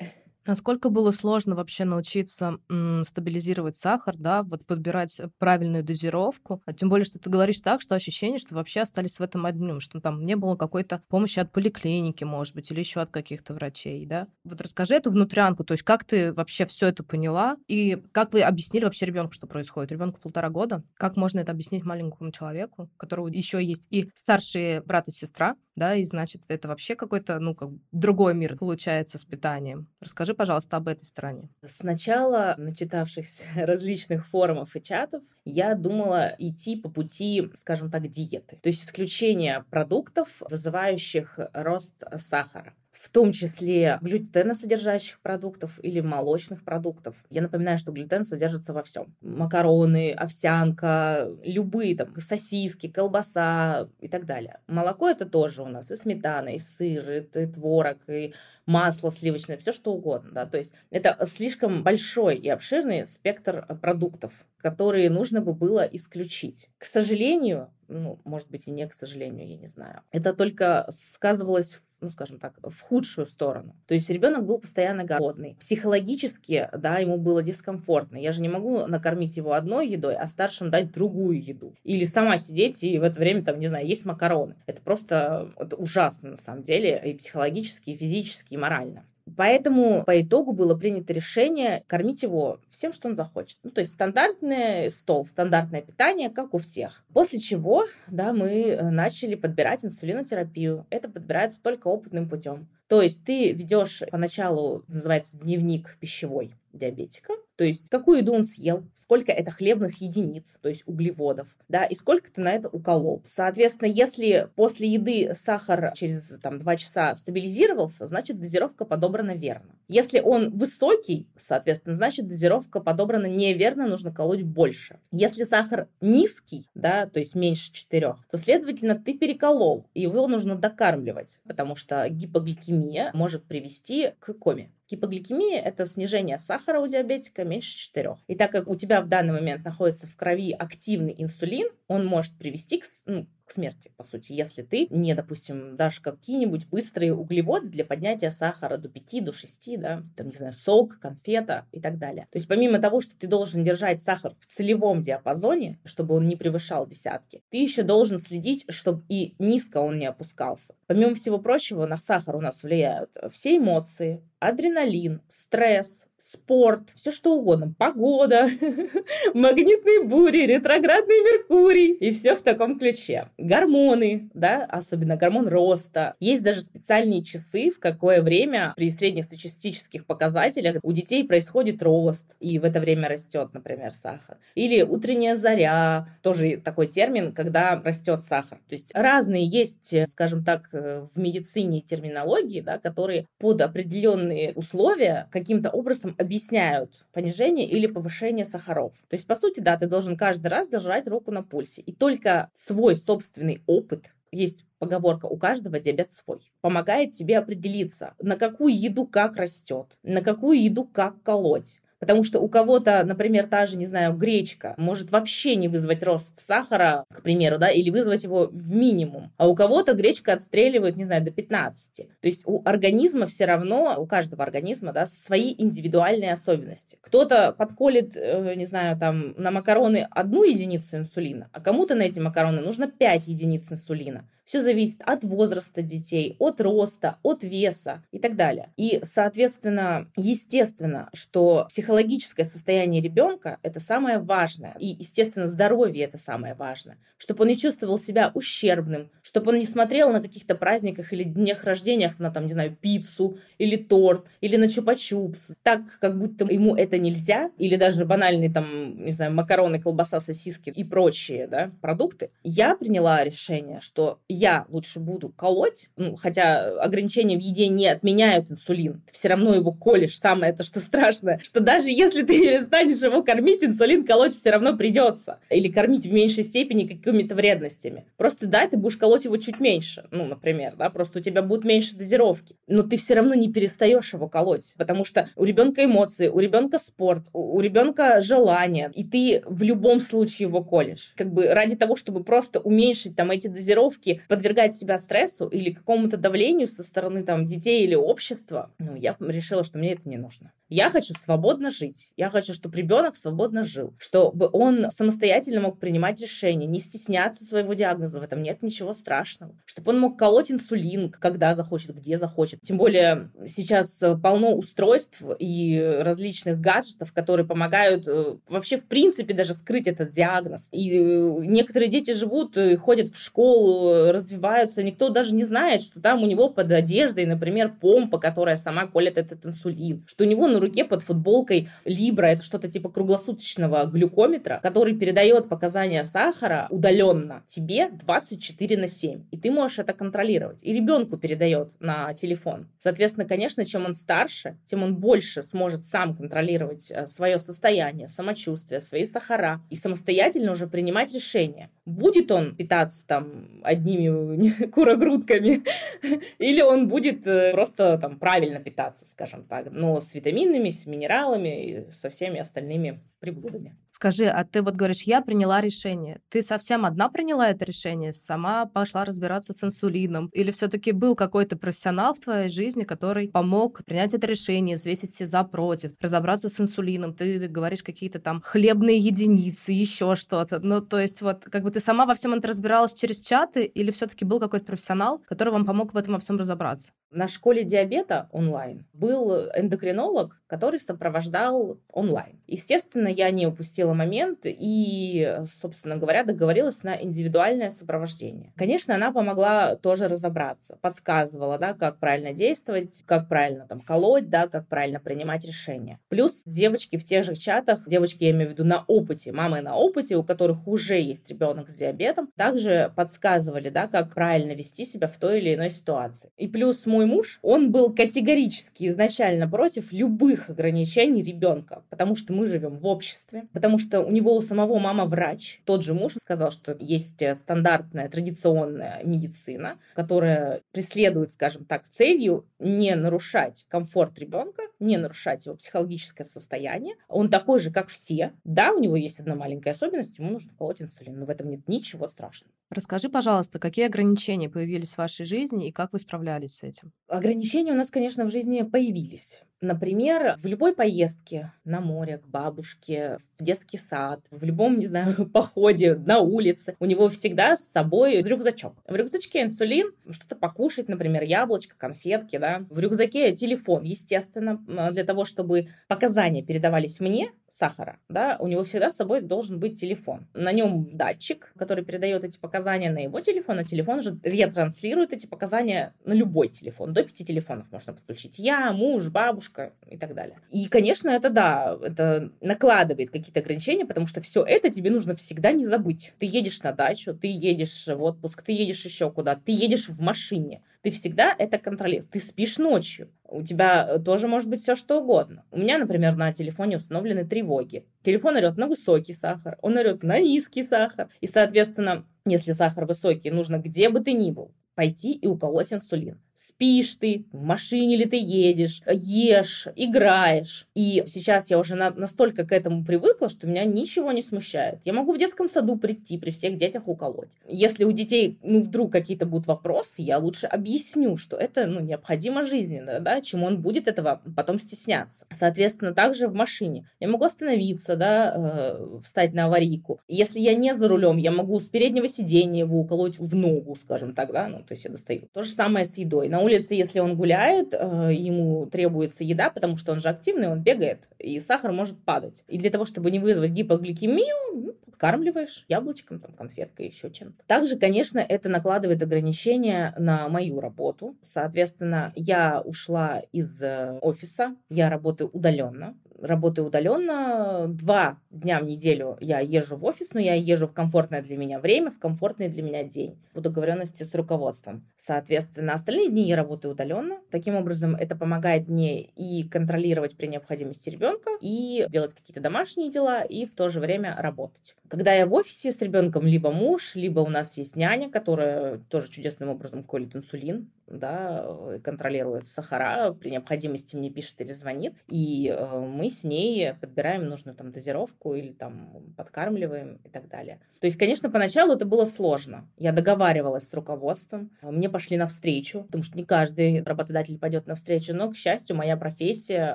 Насколько 0.46 0.88
было 0.88 1.10
сложно 1.10 1.54
вообще 1.54 1.84
научиться 1.84 2.56
м, 2.70 3.04
стабилизировать 3.04 3.76
сахар, 3.76 4.16
да, 4.16 4.42
вот 4.42 4.64
подбирать 4.66 5.20
правильную 5.38 5.84
дозировку? 5.84 6.62
А 6.64 6.72
тем 6.72 6.88
более, 6.88 7.04
что 7.04 7.19
ты 7.19 7.28
говоришь 7.28 7.60
так, 7.60 7.82
что 7.82 7.94
ощущение, 7.94 8.38
что 8.38 8.54
вообще 8.54 8.81
остались 8.81 9.19
в 9.20 9.22
этом 9.22 9.44
одним, 9.44 9.81
что 9.81 10.00
там 10.00 10.25
не 10.25 10.37
было 10.37 10.56
какой-то 10.56 11.02
помощи 11.08 11.38
от 11.40 11.52
поликлиники, 11.52 12.25
может 12.25 12.54
быть, 12.54 12.70
или 12.70 12.78
еще 12.81 13.00
от 13.02 13.10
каких-то 13.10 13.52
врачей, 13.52 14.06
да? 14.06 14.28
Вот 14.44 14.60
расскажи 14.62 14.94
эту 14.94 15.10
внутрянку, 15.10 15.62
то 15.62 15.72
есть 15.72 15.82
как 15.84 16.04
ты 16.04 16.32
вообще 16.32 16.64
все 16.64 16.87
это 16.88 17.04
поняла 17.04 17.56
и 17.69 18.02
как 18.12 18.32
вы 18.32 18.40
объяснили 18.40 18.84
вообще 18.84 19.04
ребенку, 19.06 19.34
что 19.34 19.46
происходит? 19.46 19.92
Ребенку 19.92 20.20
полтора 20.20 20.48
года. 20.48 20.82
Как 20.94 21.16
можно 21.16 21.40
это 21.40 21.52
объяснить 21.52 21.84
маленькому 21.84 22.32
человеку, 22.32 22.84
у 22.84 22.96
которого 22.96 23.28
еще 23.28 23.62
есть 23.62 23.87
и 23.90 24.08
старшие 24.14 24.81
брат 24.82 25.06
и 25.08 25.10
сестра, 25.12 25.56
да, 25.81 25.94
и 25.94 26.05
значит, 26.05 26.43
это 26.49 26.69
вообще 26.69 26.94
какой-то, 26.94 27.38
ну, 27.38 27.55
как 27.55 27.71
другой 27.91 28.35
мир 28.35 28.59
получается 28.59 29.17
с 29.17 29.25
питанием. 29.25 29.88
Расскажи, 30.03 30.35
пожалуйста, 30.35 30.77
об 30.77 30.88
этой 30.88 31.06
стороне. 31.06 31.49
Сначала, 31.65 32.55
начитавшись 32.59 33.47
различных 33.56 34.27
форумов 34.27 34.77
и 34.77 34.82
чатов, 34.82 35.23
я 35.47 35.75
думала 35.75 36.35
идти 36.38 36.77
по 36.77 36.91
пути, 36.91 37.50
скажем 37.55 37.91
так, 37.91 38.09
диеты. 38.09 38.59
То 38.62 38.69
есть 38.69 38.85
исключение 38.85 39.65
продуктов, 39.71 40.43
вызывающих 40.50 41.38
рост 41.55 42.05
сахара 42.19 42.75
в 42.90 43.08
том 43.08 43.32
числе 43.32 43.98
глютеносодержащих 44.02 45.20
продуктов 45.20 45.78
или 45.82 46.00
молочных 46.00 46.64
продуктов. 46.64 47.16
Я 47.31 47.42
напоминаю, 47.42 47.78
что 47.78 47.92
глютен 47.92 48.25
содержится 48.25 48.72
во 48.72 48.82
всем. 48.82 49.14
Макароны, 49.20 50.12
овсянка, 50.12 51.28
любые 51.44 51.96
там 51.96 52.14
сосиски, 52.16 52.88
колбаса 52.88 53.88
и 54.00 54.08
так 54.08 54.26
далее. 54.26 54.58
Молоко 54.66 55.08
это 55.08 55.25
тоже 55.25 55.62
у 55.62 55.69
нас 55.69 55.90
и 55.90 55.96
сметана, 55.96 56.48
и 56.48 56.58
сыр, 56.58 57.10
и, 57.10 57.20
и 57.20 57.46
творог, 57.46 57.98
и 58.08 58.34
масло 58.66 59.10
сливочное, 59.10 59.56
все 59.56 59.72
что 59.72 59.92
угодно. 59.92 60.31
Да? 60.32 60.46
То 60.46 60.58
есть 60.58 60.75
это 60.90 61.16
слишком 61.26 61.82
большой 61.82 62.37
и 62.37 62.48
обширный 62.48 63.06
спектр 63.06 63.66
продуктов, 63.81 64.46
которые 64.58 65.10
нужно 65.10 65.40
бы 65.40 65.54
было 65.54 65.81
исключить. 65.81 66.69
К 66.78 66.84
сожалению, 66.84 67.70
ну, 67.88 68.20
может 68.25 68.50
быть, 68.50 68.69
и 68.69 68.72
не 68.72 68.87
к 68.87 68.92
сожалению, 68.92 69.48
я 69.48 69.56
не 69.56 69.66
знаю. 69.66 70.02
Это 70.10 70.32
только 70.32 70.87
сказывалось 70.90 71.81
ну, 72.00 72.08
скажем 72.11 72.38
так, 72.38 72.55
в 72.62 72.81
худшую 72.81 73.26
сторону. 73.26 73.75
То 73.87 73.94
есть 73.94 74.08
ребенок 74.11 74.47
был 74.47 74.58
постоянно 74.58 75.04
голодный. 75.04 75.57
Психологически, 75.59 76.69
да, 76.76 76.99
ему 76.99 77.16
было 77.16 77.42
дискомфортно. 77.42 78.16
Я 78.16 78.33
же 78.33 78.42
не 78.42 78.49
могу 78.49 78.87
накормить 78.87 79.37
его 79.37 79.52
одной 79.52 79.88
едой, 79.88 80.16
а 80.16 80.26
старшим 80.28 80.71
дать 80.71 80.92
другую 80.92 81.42
еду. 81.42 81.75
Или 81.85 82.04
сама 82.04 82.38
сидеть 82.38 82.83
и 82.83 82.99
в 82.99 83.02
это 83.02 83.21
время, 83.21 83.45
там, 83.45 83.59
не 83.59 83.69
знаю, 83.69 83.87
есть 83.87 84.04
макароны. 84.04 84.57
Это 84.66 84.83
просто 84.83 85.52
это 85.59 85.76
ужасно, 85.76 86.30
на 86.30 86.37
самом 86.37 86.62
деле, 86.62 87.00
и 87.04 87.14
психологически, 87.14 87.90
и 87.90 87.97
физически, 87.97 88.54
и 88.54 88.57
морально. 88.57 89.04
Поэтому 89.40 90.04
по 90.04 90.20
итогу 90.20 90.52
было 90.52 90.75
принято 90.75 91.14
решение 91.14 91.82
кормить 91.87 92.23
его 92.23 92.61
всем, 92.68 92.92
что 92.92 93.09
он 93.09 93.16
захочет. 93.16 93.56
Ну, 93.62 93.70
то 93.70 93.78
есть 93.78 93.92
стандартный 93.92 94.90
стол, 94.90 95.25
стандартное 95.25 95.80
питание, 95.80 96.28
как 96.28 96.52
у 96.52 96.59
всех. 96.59 97.02
После 97.14 97.38
чего, 97.38 97.87
да, 98.06 98.35
мы 98.35 98.50
э, 98.50 98.90
начали 98.90 99.37
подбирать 99.37 99.82
инсулинотерапию. 99.82 100.87
Это 100.90 101.09
подбирается 101.09 101.62
только 101.62 101.88
опытным 101.88 102.28
путем. 102.28 102.68
То 102.87 103.00
есть 103.00 103.25
ты 103.25 103.52
ведешь 103.52 104.02
поначалу, 104.11 104.85
называется 104.88 105.38
дневник 105.38 105.97
пищевой 106.00 106.52
диабетика, 106.75 107.32
то 107.61 107.64
есть 107.64 107.90
какую 107.90 108.21
еду 108.21 108.33
он 108.33 108.43
съел, 108.43 108.88
сколько 108.95 109.33
это 109.33 109.50
хлебных 109.50 110.00
единиц, 110.00 110.57
то 110.62 110.71
есть 110.71 110.83
углеводов, 110.87 111.59
да, 111.69 111.85
и 111.85 111.95
сколько 111.95 112.33
ты 112.33 112.40
на 112.40 112.52
это 112.52 112.71
уколол. 112.71 113.21
Соответственно, 113.23 113.88
если 113.88 114.49
после 114.57 114.88
еды 114.88 115.35
сахар 115.35 115.93
через 115.95 116.38
там, 116.43 116.59
2 116.59 116.76
часа 116.76 117.14
стабилизировался, 117.14 118.09
значит 118.09 118.40
дозировка 118.40 118.87
подобрана 118.87 119.35
верно. 119.35 119.75
Если 119.88 120.21
он 120.21 120.57
высокий, 120.57 121.26
соответственно, 121.37 121.95
значит 121.95 122.29
дозировка 122.29 122.81
подобрана 122.81 123.26
неверно, 123.26 123.87
нужно 123.87 124.11
колоть 124.11 124.43
больше. 124.43 124.99
Если 125.12 125.45
сахар 125.45 125.88
низкий, 126.00 126.64
да, 126.75 127.05
то 127.05 127.19
есть 127.19 127.35
меньше 127.35 127.73
4, 127.73 128.17
то, 128.31 128.38
следовательно, 128.38 128.95
ты 128.95 129.12
переколол, 129.19 129.87
и 129.93 130.00
его 130.00 130.26
нужно 130.29 130.55
докармливать, 130.55 131.40
потому 131.47 131.76
что 131.76 132.09
гипогликемия 132.09 133.11
может 133.12 133.45
привести 133.45 134.12
к 134.19 134.33
коме. 134.33 134.73
Гипогликемия– 134.90 135.61
это 135.64 135.87
снижение 135.87 136.38
сахара 136.38 136.80
у 136.80 136.87
диабетика 136.88 137.44
меньше 137.44 137.78
4. 137.78 138.16
И 138.26 138.35
так 138.35 138.50
как 138.50 138.66
у 138.66 138.75
тебя 138.75 139.00
в 139.00 139.09
данный 139.09 139.32
момент 139.32 139.64
находится 139.64 140.09
в 140.09 140.16
крови 140.16 140.50
активный 140.52 141.14
инсулин, 141.16 141.68
он 141.87 142.06
может 142.06 142.37
привести 142.37 142.78
к, 142.78 142.85
ну, 143.06 143.26
к 143.44 143.52
смерти, 143.52 143.92
по 143.97 144.04
сути, 144.04 144.32
если 144.32 144.62
ты 144.62 144.87
не, 144.90 145.14
допустим, 145.14 145.76
дашь 145.76 145.99
какие-нибудь 145.99 146.66
быстрые 146.68 147.14
углеводы 147.14 147.68
для 147.68 147.85
поднятия 147.85 148.30
сахара 148.30 148.76
до 148.76 148.88
5, 148.88 149.25
до 149.25 149.32
6, 149.32 149.80
да, 149.80 150.02
там, 150.16 150.28
не 150.28 150.37
знаю, 150.37 150.52
сок, 150.52 150.99
конфета 151.00 151.66
и 151.73 151.80
так 151.80 151.99
далее. 151.99 152.28
То 152.30 152.37
есть 152.37 152.47
помимо 152.47 152.78
того, 152.78 153.00
что 153.00 153.16
ты 153.16 153.26
должен 153.26 153.64
держать 153.64 154.00
сахар 154.00 154.35
в 154.38 154.47
целевом 154.47 155.02
диапазоне, 155.02 155.80
чтобы 155.85 156.14
он 156.14 156.28
не 156.28 156.37
превышал 156.37 156.87
десятки, 156.87 157.42
ты 157.50 157.59
еще 157.59 157.82
должен 157.82 158.18
следить, 158.18 158.64
чтобы 158.68 159.04
и 159.09 159.35
низко 159.38 159.78
он 159.78 159.99
не 159.99 160.06
опускался. 160.06 160.75
Помимо 160.87 161.14
всего 161.14 161.38
прочего, 161.38 161.87
на 161.87 161.97
сахар 161.97 162.37
у 162.37 162.40
нас 162.40 162.62
влияют 162.62 163.16
все 163.32 163.56
эмоции, 163.56 164.23
адреналин, 164.40 165.20
стресс, 165.28 166.06
спорт, 166.16 166.90
все 166.94 167.11
что 167.11 167.35
угодно, 167.35 167.75
погода, 167.76 168.47
магнитные 169.35 170.04
бури, 170.04 170.47
ретроградный 170.47 171.20
Меркурий 171.20 171.92
и 171.92 172.11
все 172.11 172.35
в 172.35 172.42
таком 172.42 172.78
ключе. 172.78 173.28
Гормоны, 173.38 174.30
да, 174.35 174.64
особенно 174.64 175.16
гормон 175.16 175.49
роста. 175.49 176.14
Есть 176.20 176.42
даже 176.42 176.61
специальные 176.61 177.23
часы, 177.23 177.70
в 177.70 177.78
какое 177.78 178.23
время 178.23 178.75
при 178.76 178.90
среднестатистических 178.90 180.06
показателях 180.06 180.78
у 180.82 180.92
детей 180.92 181.25
происходит 181.25 181.82
рост, 181.82 182.37
и 182.40 182.59
в 182.59 182.64
это 182.64 182.80
время 182.80 183.09
растет, 183.09 183.50
например, 183.52 183.92
сахар. 183.92 184.38
Или 184.54 184.82
утренняя 184.82 185.37
заря, 185.37 186.09
тоже 186.23 186.59
такой 186.59 186.87
термин, 186.87 187.32
когда 187.32 187.80
растет 187.80 188.25
сахар. 188.25 188.59
То 188.68 188.75
есть 188.75 188.92
разные 188.94 189.47
есть, 189.47 189.94
скажем 190.09 190.44
так, 190.44 190.68
э, 190.73 191.06
в 191.12 191.18
медицине 191.18 191.80
терминологии, 191.80 192.61
да, 192.61 192.78
которые 192.78 193.26
под 193.38 193.61
определенные 193.61 194.29
условия 194.54 195.28
каким-то 195.30 195.70
образом 195.70 196.14
объясняют 196.18 197.06
понижение 197.12 197.68
или 197.68 197.87
повышение 197.87 198.44
сахаров. 198.44 198.92
То 199.08 199.16
есть, 199.16 199.26
по 199.26 199.34
сути, 199.34 199.60
да, 199.60 199.76
ты 199.76 199.87
должен 199.87 200.16
каждый 200.16 200.49
раз 200.49 200.68
держать 200.68 201.06
руку 201.08 201.30
на 201.30 201.42
пульсе. 201.42 201.82
И 201.82 201.92
только 201.92 202.50
свой 202.54 202.94
собственный 202.94 203.62
опыт 203.66 204.10
есть 204.32 204.64
поговорка, 204.78 205.26
у 205.26 205.37
каждого 205.37 205.80
диабет 205.80 206.12
свой. 206.12 206.52
Помогает 206.60 207.12
тебе 207.12 207.38
определиться, 207.38 208.14
на 208.20 208.37
какую 208.37 208.78
еду 208.78 209.06
как 209.06 209.37
растет, 209.37 209.99
на 210.02 210.22
какую 210.22 210.62
еду 210.62 210.84
как 210.84 211.22
колоть. 211.22 211.80
Потому 212.00 212.23
что 212.23 212.40
у 212.40 212.49
кого-то, 212.49 213.04
например, 213.04 213.47
та 213.47 213.66
же, 213.66 213.76
не 213.76 213.87
знаю, 213.87 214.14
гречка 214.14 214.75
может 214.78 215.11
вообще 215.11 215.54
не 215.54 215.69
вызвать 215.69 216.02
рост 216.02 216.38
сахара, 216.38 217.04
к 217.14 217.23
примеру, 217.23 217.59
да, 217.59 217.69
или 217.69 217.90
вызвать 217.90 218.25
его 218.25 218.49
в 218.50 218.73
минимум. 218.73 219.30
А 219.37 219.47
у 219.47 219.54
кого-то 219.54 219.92
гречка 219.92 220.33
отстреливает, 220.33 220.97
не 220.97 221.04
знаю, 221.04 221.23
до 221.23 221.30
15. 221.30 221.97
То 221.97 222.04
есть 222.23 222.42
у 222.47 222.62
организма 222.64 223.26
все 223.26 223.45
равно, 223.45 223.97
у 223.99 224.07
каждого 224.07 224.42
организма, 224.42 224.92
да, 224.92 225.04
свои 225.04 225.54
индивидуальные 225.57 226.33
особенности. 226.33 226.99
Кто-то 227.02 227.52
подколет, 227.52 228.16
э, 228.16 228.54
не 228.57 228.64
знаю, 228.64 228.99
там, 228.99 229.35
на 229.37 229.50
макароны 229.50 230.09
одну 230.11 230.45
единицу 230.45 230.97
инсулина, 230.97 231.49
а 231.52 231.61
кому-то 231.61 231.95
на 231.95 232.02
эти 232.02 232.19
макароны 232.19 232.62
нужно 232.62 232.88
5 232.88 233.28
единиц 233.28 233.71
инсулина. 233.71 234.25
Все 234.50 234.61
зависит 234.61 235.00
от 235.07 235.23
возраста 235.23 235.80
детей, 235.80 236.35
от 236.40 236.61
роста, 236.61 237.19
от 237.23 237.45
веса 237.45 238.02
и 238.11 238.19
так 238.19 238.35
далее. 238.35 238.71
И, 238.76 238.99
соответственно, 239.04 240.11
естественно, 240.16 241.09
что 241.12 241.66
психологическое 241.69 242.45
состояние 242.45 243.00
ребенка– 243.00 243.59
это 243.62 243.78
самое 243.78 244.19
важное. 244.19 244.75
И, 244.80 244.87
естественно, 244.87 245.47
здоровье– 245.47 246.02
это 246.07 246.19
самое 246.19 246.54
важное. 246.54 246.99
Чтобы 247.16 247.42
он 247.42 247.49
не 247.50 247.57
чувствовал 247.57 247.97
себя 247.97 248.33
ущербным, 248.35 249.12
чтобы 249.23 249.52
он 249.52 249.59
не 249.61 249.66
смотрел 249.66 250.12
на 250.12 250.21
каких-то 250.21 250.57
праздниках 250.57 251.12
или 251.12 251.23
днях 251.23 251.62
рождениях 251.62 252.19
на, 252.19 252.33
там, 252.33 252.47
не 252.47 252.52
знаю, 252.52 252.75
пиццу 252.75 253.38
или 253.59 253.76
торт, 253.76 254.26
или 254.40 254.57
на 254.57 254.64
чупа-чупс, 254.64 255.54
так, 255.62 255.83
как 256.00 256.19
будто 256.19 256.45
ему 256.47 256.75
это 256.75 256.99
нельзя, 256.99 257.52
или 257.57 257.76
даже 257.76 258.04
банальные, 258.04 258.50
там, 258.50 259.04
не 259.04 259.12
знаю, 259.12 259.33
макароны, 259.33 259.80
колбаса, 259.80 260.19
сосиски 260.19 260.71
и 260.71 260.83
прочие, 260.83 261.47
да, 261.47 261.71
продукты. 261.80 262.33
Я 262.42 262.75
приняла 262.75 263.23
решение, 263.23 263.78
что 263.80 264.19
я 264.40 264.64
лучше 264.68 265.00
буду 265.00 265.28
колоть, 265.28 265.88
ну, 265.97 266.16
хотя 266.16 266.80
ограничения 266.80 267.37
в 267.37 267.42
еде 267.42 267.68
не 267.68 267.87
отменяют 267.87 268.50
инсулин, 268.50 269.02
ты 269.06 269.12
все 269.12 269.28
равно 269.28 269.54
его 269.54 269.73
колешь. 269.73 270.18
Самое 270.18 270.52
это 270.52 270.62
что 270.62 270.80
страшное, 270.80 271.38
что 271.42 271.61
даже 271.61 271.90
если 271.90 272.23
ты 272.23 272.40
перестанешь 272.40 273.02
его 273.02 273.23
кормить, 273.23 273.62
инсулин 273.62 274.04
колоть 274.04 274.35
все 274.35 274.50
равно 274.50 274.76
придется. 274.76 275.38
Или 275.50 275.68
кормить 275.68 276.06
в 276.06 276.12
меньшей 276.12 276.42
степени 276.44 276.87
какими-то 276.87 277.35
вредностями. 277.35 278.06
Просто 278.16 278.47
да, 278.47 278.66
ты 278.66 278.78
будешь 278.78 278.97
колоть 278.97 279.26
его 279.26 279.37
чуть 279.37 279.61
меньше, 279.61 280.06
ну, 280.11 280.25
например, 280.25 280.75
да, 280.76 280.88
просто 280.88 281.18
у 281.18 281.23
тебя 281.23 281.42
будет 281.42 281.64
меньше 281.64 281.97
дозировки. 281.97 282.56
Но 282.66 282.82
ты 282.82 282.97
все 282.97 283.14
равно 283.14 283.35
не 283.35 283.52
перестаешь 283.52 284.12
его 284.14 284.28
колоть, 284.28 284.75
потому 284.78 285.04
что 285.04 285.28
у 285.37 285.44
ребенка 285.44 285.85
эмоции, 285.85 286.28
у 286.28 286.38
ребенка 286.38 286.78
спорт, 286.78 287.25
у, 287.32 287.56
у 287.56 287.61
ребенка 287.61 288.20
желание, 288.20 288.90
и 288.94 289.04
ты 289.04 289.42
в 289.44 289.62
любом 289.62 290.00
случае 290.00 290.49
его 290.49 290.64
колешь. 290.64 291.12
Как 291.16 291.30
бы 291.30 291.49
ради 291.49 291.76
того, 291.76 291.94
чтобы 291.94 292.25
просто 292.25 292.61
уменьшить 292.61 293.16
там 293.16 293.30
эти 293.30 293.49
дозировки, 293.49 294.20
подвергать 294.29 294.75
себя 294.75 294.99
стрессу 294.99 295.49
или 295.49 295.73
какому-то 295.73 296.17
давлению 296.17 296.69
со 296.69 296.83
стороны 296.83 297.23
там 297.23 297.47
детей 297.47 297.85
или 297.85 297.95
общества, 297.95 298.73
ну, 298.79 298.95
я 298.95 299.17
решила, 299.21 299.65
что 299.65 299.79
мне 299.79 299.93
это 299.93 300.09
не 300.09 300.17
нужно. 300.19 300.53
Я 300.71 300.89
хочу 300.89 301.15
свободно 301.15 301.73
жить. 301.73 302.12
Я 302.17 302.31
хочу, 302.31 302.55
чтобы 302.55 302.77
ребенок 302.77 303.17
свободно 303.17 303.65
жил, 303.65 303.93
чтобы 303.99 304.49
он 304.53 304.89
самостоятельно 304.91 305.61
мог 305.61 305.81
принимать 305.81 306.21
решения, 306.21 306.67
не 306.67 306.79
стесняться 306.79 307.45
своего 307.45 307.75
диагноза. 307.75 308.21
В 308.21 308.23
этом 308.23 308.41
нет 308.41 308.62
ничего 308.62 308.93
страшного. 308.93 309.53
Чтобы 309.65 309.91
он 309.91 309.99
мог 309.99 310.17
колоть 310.17 310.53
инсулин, 310.53 311.11
когда 311.11 311.55
захочет, 311.55 311.97
где 311.97 312.17
захочет. 312.17 312.61
Тем 312.61 312.77
более 312.77 313.31
сейчас 313.47 314.00
полно 314.23 314.55
устройств 314.55 315.23
и 315.41 315.77
различных 316.03 316.61
гаджетов, 316.61 317.12
которые 317.12 317.45
помогают 317.45 318.07
э, 318.07 318.37
вообще 318.49 318.79
в 318.79 318.87
принципе 318.87 319.35
даже 319.35 319.55
скрыть 319.55 319.89
этот 319.89 320.12
диагноз. 320.12 320.69
И 320.71 320.97
э, 320.97 321.47
некоторые 321.47 321.89
дети 321.89 322.12
живут, 322.12 322.57
ходят 322.79 323.09
в 323.09 323.21
школу, 323.21 324.12
развиваются, 324.12 324.85
никто 324.85 325.09
даже 325.09 325.35
не 325.35 325.45
знает, 325.45 325.83
что 325.83 326.00
там 326.00 326.23
у 326.23 326.27
него 326.27 326.49
под 326.49 326.71
одеждой, 326.71 327.27
например, 327.27 327.75
помпа, 327.81 328.19
которая 328.19 328.55
сама 328.55 328.87
колет 328.87 329.19
этот 329.19 329.45
инсулин, 329.45 330.05
что 330.07 330.23
у 330.23 330.27
него 330.29 330.47
руке 330.61 330.85
под 330.85 331.02
футболкой 331.02 331.69
Libra, 331.85 332.26
это 332.26 332.43
что-то 332.43 332.71
типа 332.71 332.90
круглосуточного 332.90 333.87
глюкометра, 333.87 334.61
который 334.62 334.95
передает 334.95 335.49
показания 335.49 336.05
сахара 336.05 336.67
удаленно 336.71 337.43
тебе 337.47 337.88
24 337.90 338.76
на 338.76 338.88
7. 338.88 339.25
И 339.31 339.38
ты 339.38 339.50
можешь 339.50 339.79
это 339.79 339.93
контролировать. 339.93 340.62
И 340.62 340.73
ребенку 340.73 341.17
передает 341.17 341.71
на 341.81 342.12
телефон. 342.14 342.69
Соответственно, 342.79 343.26
конечно, 343.26 343.64
чем 343.64 343.85
он 343.85 343.95
старше, 343.95 344.57
тем 344.64 344.83
он 344.83 344.97
больше 344.97 345.43
сможет 345.43 345.85
сам 345.85 346.14
контролировать 346.14 346.90
э, 346.90 347.07
свое 347.07 347.38
состояние, 347.38 348.09
самочувствие, 348.09 348.81
свои 348.81 349.05
сахара 349.05 349.61
и 349.71 349.76
самостоятельно 349.76 350.52
уже 350.52 350.67
принимать 350.67 351.14
решения. 351.14 351.71
Будет 351.85 352.31
он 352.31 352.55
питаться 352.57 353.07
там 353.07 353.61
одними 353.62 354.67
курогрудками 354.67 355.62
или 356.38 356.62
он 356.62 356.88
будет 356.88 357.26
э, 357.26 357.52
просто 357.52 357.99
там 357.99 358.19
правильно 358.19 358.61
питаться, 358.61 359.07
скажем 359.07 359.45
так, 359.45 359.71
но 359.71 360.00
с 360.00 360.14
витаминами, 360.14 360.50
с 360.71 360.87
минералами 360.87 361.64
и 361.64 361.90
со 361.90 362.09
всеми 362.11 362.38
остальными 362.40 363.00
приблудами. 363.21 363.76
Скажи, 364.00 364.28
а 364.28 364.45
ты 364.45 364.62
вот 364.62 364.76
говоришь, 364.76 365.02
я 365.02 365.21
приняла 365.21 365.61
решение. 365.61 366.23
Ты 366.30 366.42
совсем 366.42 366.87
одна 366.87 367.11
приняла 367.11 367.50
это 367.50 367.66
решение? 367.66 368.14
Сама 368.14 368.64
пошла 368.64 369.04
разбираться 369.04 369.52
с 369.52 369.62
инсулином? 369.62 370.30
Или 370.33 370.52
все-таки 370.52 370.92
был 370.92 371.14
какой-то 371.14 371.59
профессионал 371.59 372.14
в 372.14 372.21
твоей 372.21 372.49
жизни, 372.49 372.85
который 372.85 373.28
помог 373.28 373.85
принять 373.85 374.14
это 374.14 374.26
решение, 374.26 374.76
взвесить 374.76 375.11
все 375.11 375.26
за 375.26 375.45
против, 375.45 375.92
разобраться 376.00 376.49
с 376.49 376.59
инсулином? 376.59 377.12
Ты 377.12 377.47
говоришь 377.47 377.83
какие-то 377.83 378.21
там 378.21 378.40
хлебные 378.42 378.97
единицы, 378.97 379.73
еще 379.73 380.14
что-то. 380.14 380.61
Ну, 380.61 380.80
то 380.80 380.99
есть 380.99 381.21
вот 381.21 381.45
как 381.45 381.62
бы 381.62 381.71
ты 381.71 381.78
сама 381.78 382.07
во 382.07 382.14
всем 382.14 382.33
это 382.33 382.49
разбиралась 382.49 382.95
через 382.95 383.21
чаты 383.21 383.66
или 383.66 383.90
все-таки 383.90 384.25
был 384.25 384.40
какой-то 384.40 384.64
профессионал, 384.64 385.21
который 385.28 385.50
вам 385.50 385.66
помог 385.66 385.92
в 385.92 385.99
этом 385.99 386.14
во 386.14 386.21
всем 386.21 386.38
разобраться? 386.38 386.92
На 387.11 387.26
школе 387.26 387.64
диабета 387.64 388.28
онлайн 388.30 388.87
был 388.92 389.50
эндокринолог, 389.52 390.40
который 390.47 390.78
сопровождал 390.78 391.80
онлайн. 391.88 392.40
Естественно, 392.47 393.09
я 393.09 393.33
не 393.33 393.49
упустила 393.49 393.89
момент 393.94 394.40
и, 394.44 395.38
собственно 395.49 395.97
говоря, 395.97 396.25
договорилась 396.25 396.82
на 396.82 397.00
индивидуальное 397.00 397.70
сопровождение. 397.70 398.52
Конечно, 398.56 398.94
она 398.94 399.12
помогла 399.12 399.76
тоже 399.76 400.09
разобраться, 400.09 400.78
подсказывала, 400.80 401.59
да, 401.59 401.75
как 401.75 401.99
правильно 401.99 402.32
действовать, 402.32 403.02
как 403.06 403.28
правильно 403.28 403.66
там 403.66 403.80
колоть, 403.80 404.28
да, 404.28 404.49
как 404.49 404.68
правильно 404.68 405.00
принимать 405.00 405.44
решения. 405.44 405.99
Плюс 406.09 406.42
девочки 406.47 406.97
в 406.97 407.04
тех 407.04 407.25
же 407.25 407.35
чатах, 407.35 407.88
девочки, 407.88 408.25
я 408.25 408.30
имею 408.30 408.49
в 408.49 408.52
виду 408.52 408.64
на 408.64 408.85
опыте, 408.87 409.32
мамы 409.32 409.61
на 409.61 409.76
опыте, 409.76 410.16
у 410.16 410.25
которых 410.25 410.66
уже 410.66 411.00
есть 411.00 411.28
ребенок 411.30 411.70
с 411.70 411.75
диабетом, 411.75 412.28
также 412.37 412.92
подсказывали, 412.97 413.68
да, 413.70 413.87
как 413.87 414.14
правильно 414.14 414.52
вести 414.52 414.85
себя 414.85 415.09
в 415.09 415.16
той 415.18 415.38
или 415.38 415.54
иной 415.54 415.70
ситуации. 415.70 416.30
И 416.37 416.49
плюс 416.49 416.87
мой 416.87 417.06
муж, 417.06 417.38
он 417.42 417.73
был 417.73 417.94
категорически 417.94 418.87
изначально 418.88 419.49
против 419.49 419.92
любых 419.92 420.50
ограничений 420.50 421.23
ребенка, 421.23 421.82
потому 421.90 422.14
что 422.16 422.32
мы 422.32 422.47
живем 422.47 422.78
в 422.78 422.87
обществе, 422.87 423.44
потому 423.52 423.78
что 423.80 424.00
у 424.02 424.10
него 424.10 424.37
у 424.37 424.42
самого 424.42 424.78
мама 424.78 425.06
врач. 425.06 425.60
Тот 425.64 425.82
же 425.82 425.94
муж 425.94 426.14
сказал, 426.16 426.50
что 426.50 426.76
есть 426.78 427.20
э, 427.22 427.34
стандартная 427.34 428.08
традиционная 428.08 429.02
медицина, 429.04 429.78
которая 429.94 430.62
преследует, 430.72 431.30
скажем 431.30 431.64
так, 431.64 431.88
целью 431.88 432.46
не 432.58 432.94
нарушать 432.94 433.66
комфорт 433.68 434.18
ребенка, 434.18 434.62
не 434.78 434.96
нарушать 434.96 435.46
его 435.46 435.56
психологическое 435.56 436.25
состояние. 436.25 436.94
Он 437.08 437.28
такой 437.28 437.58
же, 437.58 437.70
как 437.70 437.88
все. 437.88 438.32
Да, 438.44 438.72
у 438.72 438.80
него 438.80 438.96
есть 438.96 439.20
одна 439.20 439.34
маленькая 439.34 439.70
особенность, 439.70 440.18
ему 440.18 440.30
нужно 440.30 440.52
колоть 440.56 440.82
инсулин, 440.82 441.18
но 441.18 441.26
в 441.26 441.30
этом 441.30 441.49
нет 441.49 441.66
ничего 441.68 442.06
страшного. 442.06 442.52
Расскажи, 442.70 443.08
пожалуйста, 443.08 443.58
какие 443.58 443.87
ограничения 443.87 444.49
появились 444.49 444.94
в 444.94 444.99
вашей 444.99 445.26
жизни 445.26 445.68
и 445.68 445.72
как 445.72 445.92
вы 445.92 445.99
справлялись 445.99 446.56
с 446.56 446.62
этим? 446.62 446.92
Ограничения 447.08 447.72
у 447.72 447.76
нас, 447.76 447.90
конечно, 447.90 448.25
в 448.25 448.30
жизни 448.30 448.62
появились. 448.62 449.42
Например, 449.61 450.37
в 450.38 450.47
любой 450.47 450.75
поездке 450.75 451.52
на 451.64 451.81
море, 451.81 452.19
к 452.19 452.26
бабушке, 452.26 453.19
в 453.38 453.45
детский 453.45 453.76
сад, 453.76 454.21
в 454.31 454.43
любом, 454.43 454.79
не 454.79 454.87
знаю, 454.87 455.26
походе 455.33 455.97
на 455.97 456.21
улице, 456.21 456.76
у 456.81 456.87
него 456.87 457.09
всегда 457.09 457.57
с 457.57 457.69
собой 457.69 458.23
рюкзачок. 458.23 458.75
В 458.88 458.95
рюкзачке 458.95 459.43
инсулин, 459.43 459.93
что-то 460.11 460.37
покушать, 460.37 460.88
например, 460.88 461.23
яблочко, 461.25 461.76
конфетки, 461.76 462.38
да. 462.38 462.64
В 462.71 462.79
рюкзаке 462.79 463.33
телефон, 463.35 463.83
естественно, 463.83 464.61
для 464.93 465.05
того, 465.05 465.26
чтобы 465.26 465.69
показания 465.88 466.43
передавались 466.43 467.00
мне, 467.00 467.31
сахара, 467.50 467.99
да, 468.09 468.37
у 468.40 468.47
него 468.47 468.62
всегда 468.62 468.90
с 468.90 468.97
собой 468.97 469.21
должен 469.21 469.59
быть 469.59 469.78
телефон. 469.78 470.28
На 470.35 470.52
нем 470.52 470.97
датчик, 470.97 471.52
который 471.59 471.85
передает 471.85 472.25
эти 472.25 472.38
показания 472.38 472.90
на 472.90 472.99
его 472.99 473.21
телефон, 473.21 473.59
а 473.59 473.64
телефон 473.64 474.02
же 474.02 474.19
ретранслирует 474.23 475.12
эти 475.12 475.26
показания 475.26 475.92
на 476.04 476.12
любой 476.12 476.49
телефон. 476.49 476.92
До 476.92 477.02
пяти 477.02 477.25
телефонов 477.25 477.71
можно 477.73 477.92
подключить. 477.92 478.38
Я, 478.38 478.73
муж, 478.73 479.11
бабушка, 479.11 479.73
и 479.90 479.97
так 479.97 480.14
далее. 480.14 480.38
И, 480.50 480.66
конечно, 480.66 481.11
это 481.11 481.28
да, 481.28 481.76
это 481.83 482.30
накладывает 482.40 483.11
какие-то 483.11 483.40
ограничения, 483.40 483.85
потому 483.85 484.07
что 484.07 484.21
все 484.21 484.45
это 484.45 484.71
тебе 484.71 484.90
нужно 484.90 485.14
всегда 485.14 485.52
не 485.52 485.66
забыть. 485.66 486.14
Ты 486.19 486.26
едешь 486.26 486.62
на 486.62 486.73
дачу, 486.73 487.14
ты 487.14 487.26
едешь 487.26 487.88
в 487.88 488.02
отпуск, 488.02 488.42
ты 488.42 488.52
едешь 488.52 488.85
еще 488.85 489.11
куда, 489.11 489.35
ты 489.35 489.52
едешь 489.52 489.88
в 489.88 490.00
машине. 490.00 490.62
Ты 490.82 490.90
всегда 490.90 491.34
это 491.38 491.58
контролируешь. 491.58 492.08
Ты 492.10 492.20
спишь 492.20 492.58
ночью. 492.58 493.12
У 493.25 493.42
тебя 493.42 493.87
э, 493.87 493.99
тоже 493.99 494.28
может 494.28 494.49
быть 494.49 494.60
все 494.60 494.75
что 494.75 495.00
угодно. 495.00 495.44
У 495.50 495.58
меня, 495.58 495.78
например, 495.78 496.16
на 496.16 496.32
телефоне 496.32 496.78
установлены 496.78 497.26
тревоги. 497.26 497.84
Телефон 498.02 498.37
орет 498.37 498.56
на 498.56 498.66
высокий 498.66 499.12
сахар, 499.12 499.58
он 499.60 499.76
орет 499.76 500.02
на 500.02 500.18
низкий 500.18 500.62
сахар. 500.62 501.10
И, 501.20 501.26
соответственно, 501.26 502.06
если 502.25 502.52
сахар 502.52 502.87
высокий, 502.87 503.30
нужно 503.30 503.58
где 503.58 503.90
бы 503.90 504.00
ты 504.00 504.12
ни 504.12 504.30
был 504.30 504.54
пойти 504.75 505.12
и 505.12 505.26
уколоть 505.26 505.72
инсулин 505.72 506.18
спишь 506.40 506.97
ты, 506.97 507.26
в 507.32 507.44
машине 507.44 507.99
ли 507.99 508.06
ты 508.06 508.16
едешь, 508.16 508.80
ешь, 508.90 509.68
играешь. 509.76 510.66
И 510.75 511.02
сейчас 511.04 511.50
я 511.50 511.59
уже 511.59 511.75
на, 511.75 511.90
настолько 511.90 512.47
к 512.47 512.52
этому 512.52 512.82
привыкла, 512.82 513.28
что 513.28 513.47
меня 513.47 513.66
ничего 513.66 514.11
не 514.11 514.23
смущает. 514.23 514.78
Я 514.87 514.94
могу 514.94 515.12
в 515.12 515.18
детском 515.18 515.50
саду 515.50 515.76
прийти, 515.76 516.16
при 516.16 516.30
всех 516.30 516.56
детях 516.56 516.88
уколоть. 516.88 517.37
Если 517.47 517.85
у 517.85 517.92
детей, 517.92 518.38
ну, 518.42 518.61
вдруг 518.61 518.90
какие-то 518.90 519.26
будут 519.26 519.49
вопросы, 519.49 519.97
я 520.00 520.16
лучше 520.16 520.47
объясню, 520.47 521.18
что 521.18 521.37
это, 521.37 521.66
ну, 521.66 521.80
необходимо 521.80 522.42
жизненно, 522.42 523.00
да, 523.00 523.20
чем 523.20 523.42
он 523.42 523.61
будет 523.61 523.87
этого 523.87 524.23
потом 524.35 524.59
стесняться. 524.59 525.26
Соответственно, 525.30 525.92
также 525.92 526.26
в 526.26 526.32
машине. 526.32 526.87
Я 527.00 527.09
могу 527.09 527.26
остановиться, 527.26 527.97
да, 527.97 528.32
э, 528.35 529.00
встать 529.04 529.35
на 529.35 529.44
аварийку. 529.44 530.00
Если 530.09 530.40
я 530.40 530.54
не 530.54 530.73
за 530.73 530.88
рулем, 530.88 531.18
я 531.18 531.32
могу 531.32 531.61
с 531.61 531.68
переднего 531.68 532.09
сиденья 532.09 532.61
его 532.61 532.80
уколоть 532.80 533.18
в 533.18 533.37
ногу, 533.37 533.76
скажем 533.76 534.14
так, 534.14 534.32
да, 534.32 534.49
ну, 534.49 534.61
то 534.61 534.70
есть 534.70 534.87
я 534.87 534.90
достаю. 534.90 535.28
То 535.35 535.42
же 535.42 535.50
самое 535.50 535.85
с 535.85 535.99
едой. 535.99 536.29
На 536.30 536.38
улице, 536.38 536.76
если 536.76 537.00
он 537.00 537.16
гуляет, 537.16 537.75
э, 537.75 538.10
ему 538.12 538.64
требуется 538.66 539.25
еда, 539.25 539.50
потому 539.50 539.76
что 539.76 539.90
он 539.90 539.99
же 539.99 540.08
активный, 540.08 540.46
он 540.46 540.62
бегает, 540.62 541.08
и 541.18 541.40
сахар 541.40 541.72
может 541.72 542.04
падать. 542.04 542.44
И 542.46 542.56
для 542.56 542.70
того, 542.70 542.84
чтобы 542.84 543.10
не 543.10 543.18
вызвать 543.18 543.50
гипогликемию, 543.50 544.37
ну, 544.54 544.72
подкармливаешь 544.87 545.64
яблочком, 545.66 546.20
там, 546.20 546.32
конфеткой, 546.34 546.87
еще 546.87 547.10
чем-то. 547.10 547.42
Также, 547.49 547.76
конечно, 547.76 548.20
это 548.20 548.49
накладывает 548.49 549.02
ограничения 549.02 549.92
на 549.99 550.28
мою 550.28 550.60
работу. 550.60 551.16
Соответственно, 551.20 552.12
я 552.14 552.60
ушла 552.60 553.25
из 553.32 553.60
э, 553.60 553.99
офиса, 554.00 554.54
я 554.68 554.88
работаю 554.88 555.30
удаленно 555.32 555.96
работаю 556.22 556.66
удаленно. 556.66 557.66
Два 557.68 558.18
дня 558.30 558.60
в 558.60 558.64
неделю 558.64 559.16
я 559.20 559.40
езжу 559.40 559.76
в 559.76 559.84
офис, 559.84 560.12
но 560.14 560.20
я 560.20 560.34
езжу 560.34 560.66
в 560.66 560.72
комфортное 560.72 561.22
для 561.22 561.37
меня 561.37 561.58
время, 561.58 561.90
в 561.90 561.99
комфортный 561.99 562.49
для 562.49 562.62
меня 562.62 562.84
день. 562.84 563.18
По 563.34 563.40
договоренности 563.40 564.02
с 564.02 564.14
руководством. 564.14 564.87
Соответственно, 564.96 565.75
остальные 565.75 566.08
дни 566.08 566.28
я 566.28 566.37
работаю 566.37 566.75
удаленно. 566.75 567.18
Таким 567.30 567.56
образом, 567.56 567.94
это 567.94 568.16
помогает 568.16 568.68
мне 568.68 569.02
и 569.02 569.42
контролировать 569.49 570.16
при 570.16 570.26
необходимости 570.26 570.90
ребенка, 570.90 571.30
и 571.40 571.87
делать 571.88 572.14
какие-то 572.14 572.40
домашние 572.40 572.90
дела, 572.90 573.22
и 573.22 573.44
в 573.44 573.54
то 573.54 573.68
же 573.68 573.80
время 573.80 574.14
работать. 574.16 574.76
Когда 574.88 575.12
я 575.12 575.26
в 575.26 575.32
офисе 575.32 575.70
с 575.70 575.80
ребенком, 575.82 576.26
либо 576.26 576.50
муж, 576.50 576.96
либо 576.96 577.20
у 577.20 577.28
нас 577.28 577.56
есть 577.58 577.76
няня, 577.76 578.10
которая 578.10 578.78
тоже 578.88 579.08
чудесным 579.08 579.49
образом 579.49 579.84
колет 579.84 580.16
инсулин, 580.16 580.70
да, 580.88 581.78
контролирует 581.84 582.46
сахара, 582.46 583.12
при 583.12 583.30
необходимости 583.30 583.96
мне 583.96 584.10
пишет 584.10 584.40
или 584.40 584.52
звонит, 584.52 584.94
и 585.08 585.49
э, 585.49 585.80
мы 585.80 586.10
с 586.10 586.25
ней 586.25 586.75
подбираем 586.75 587.28
нужную 587.28 587.54
там 587.54 587.71
дозировку 587.71 588.20
или 588.25 588.52
там 588.52 589.15
подкармливаем 589.17 590.00
и 590.04 590.09
так 590.09 590.28
далее. 590.28 590.61
То 590.80 590.87
есть, 590.87 590.99
конечно, 590.99 591.30
поначалу 591.30 591.73
это 591.75 591.87
было 591.87 592.04
сложно. 592.04 592.69
Я 592.76 592.93
договаривалась 592.93 593.69
с 593.69 593.75
руководством, 593.75 594.50
мне 594.63 594.89
пошли 594.89 595.17
навстречу, 595.17 595.85
потому 595.85 596.04
что 596.04 596.17
не 596.17 596.25
каждый 596.25 596.83
работодатель 596.83 597.39
пойдет 597.39 597.67
навстречу, 597.67 598.15
но, 598.15 598.30
к 598.30 598.37
счастью, 598.37 598.76
моя 598.76 598.97
профессия 598.97 599.75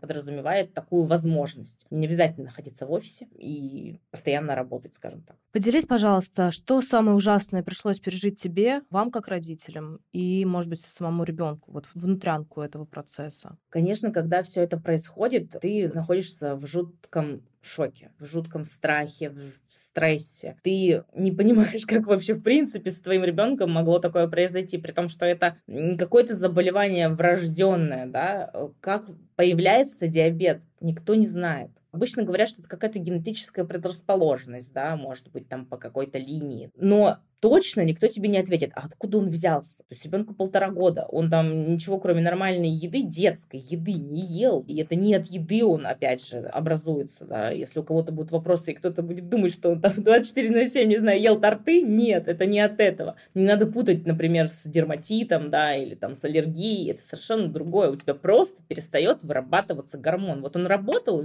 подразумевает 0.00 0.74
такую 0.74 1.04
возможность. 1.04 1.86
Не 1.90 2.06
обязательно 2.06 2.46
находиться 2.46 2.86
в 2.86 2.92
офисе 2.92 3.26
и 3.38 4.00
постоянно 4.10 4.54
работать, 4.54 4.94
скажем 4.94 5.22
так. 5.22 5.36
Поделись, 5.52 5.86
пожалуйста, 5.86 6.50
что 6.50 6.80
самое 6.80 7.16
ужасное 7.16 7.62
пришлось 7.62 8.00
пережить 8.00 8.40
тебе, 8.40 8.82
вам 8.90 9.10
как 9.10 9.28
родителям, 9.28 10.00
и, 10.12 10.44
может 10.44 10.70
быть, 10.70 10.80
самому 10.80 11.24
ребенку, 11.24 11.72
вот 11.72 11.86
внутрянку 11.94 12.60
этого 12.60 12.84
процесса? 12.84 13.56
Конечно, 13.68 14.12
когда 14.12 14.42
все 14.42 14.62
это 14.62 14.78
происходит, 14.78 15.56
ты 15.60 15.90
находишься 15.92 16.56
в 16.56 16.66
жутком 16.66 17.42
шоке, 17.66 18.10
в 18.18 18.24
жутком 18.24 18.64
страхе, 18.64 19.30
в 19.30 19.52
стрессе. 19.66 20.56
Ты 20.62 21.04
не 21.14 21.32
понимаешь, 21.32 21.84
как 21.86 22.06
вообще 22.06 22.34
в 22.34 22.42
принципе 22.42 22.90
с 22.90 23.00
твоим 23.00 23.24
ребенком 23.24 23.70
могло 23.70 23.98
такое 23.98 24.28
произойти, 24.28 24.78
при 24.78 24.92
том, 24.92 25.08
что 25.08 25.24
это 25.26 25.56
какое-то 25.98 26.34
заболевание 26.34 27.08
врожденное, 27.08 28.06
да, 28.06 28.52
как 28.80 29.04
появляется 29.36 30.06
диабет, 30.06 30.62
никто 30.80 31.14
не 31.14 31.26
знает. 31.26 31.70
Обычно 31.94 32.24
говорят, 32.24 32.48
что 32.48 32.60
это 32.60 32.68
какая-то 32.68 32.98
генетическая 32.98 33.64
предрасположенность, 33.64 34.72
да, 34.72 34.96
может 34.96 35.30
быть, 35.30 35.48
там 35.48 35.64
по 35.64 35.76
какой-то 35.76 36.18
линии. 36.18 36.72
Но 36.74 37.20
точно 37.44 37.82
никто 37.82 38.06
тебе 38.06 38.30
не 38.30 38.38
ответит, 38.38 38.70
а 38.74 38.86
откуда 38.86 39.18
он 39.18 39.28
взялся. 39.28 39.82
То 39.82 39.88
есть 39.90 40.06
ребенку 40.06 40.32
полтора 40.32 40.70
года, 40.70 41.04
он 41.10 41.28
там 41.28 41.66
ничего 41.70 42.00
кроме 42.00 42.22
нормальной 42.22 42.70
еды, 42.70 43.02
детской 43.02 43.60
еды 43.60 43.92
не 43.92 44.22
ел. 44.22 44.64
И 44.66 44.80
это 44.80 44.96
не 44.96 45.14
от 45.14 45.26
еды 45.26 45.62
он, 45.62 45.84
опять 45.84 46.26
же, 46.26 46.38
образуется. 46.38 47.26
Да? 47.26 47.50
Если 47.50 47.78
у 47.80 47.82
кого-то 47.82 48.12
будут 48.12 48.32
вопросы, 48.32 48.72
и 48.72 48.74
кто-то 48.74 49.02
будет 49.02 49.28
думать, 49.28 49.52
что 49.52 49.72
он 49.72 49.82
там 49.82 49.92
24 49.98 50.50
на 50.54 50.66
7, 50.66 50.88
не 50.88 50.96
знаю, 50.96 51.20
ел 51.20 51.38
торты, 51.38 51.82
нет, 51.82 52.28
это 52.28 52.46
не 52.46 52.60
от 52.60 52.80
этого. 52.80 53.16
Не 53.34 53.44
надо 53.44 53.66
путать, 53.66 54.06
например, 54.06 54.48
с 54.48 54.64
дерматитом, 54.64 55.50
да, 55.50 55.74
или 55.76 55.94
там 55.96 56.16
с 56.16 56.24
аллергией, 56.24 56.92
это 56.92 57.02
совершенно 57.02 57.48
другое. 57.48 57.90
У 57.90 57.96
тебя 57.96 58.14
просто 58.14 58.62
перестает 58.62 59.22
вырабатываться 59.22 59.98
гормон. 59.98 60.40
Вот 60.40 60.56
он 60.56 60.66
работал 60.66 61.20
и 61.20 61.24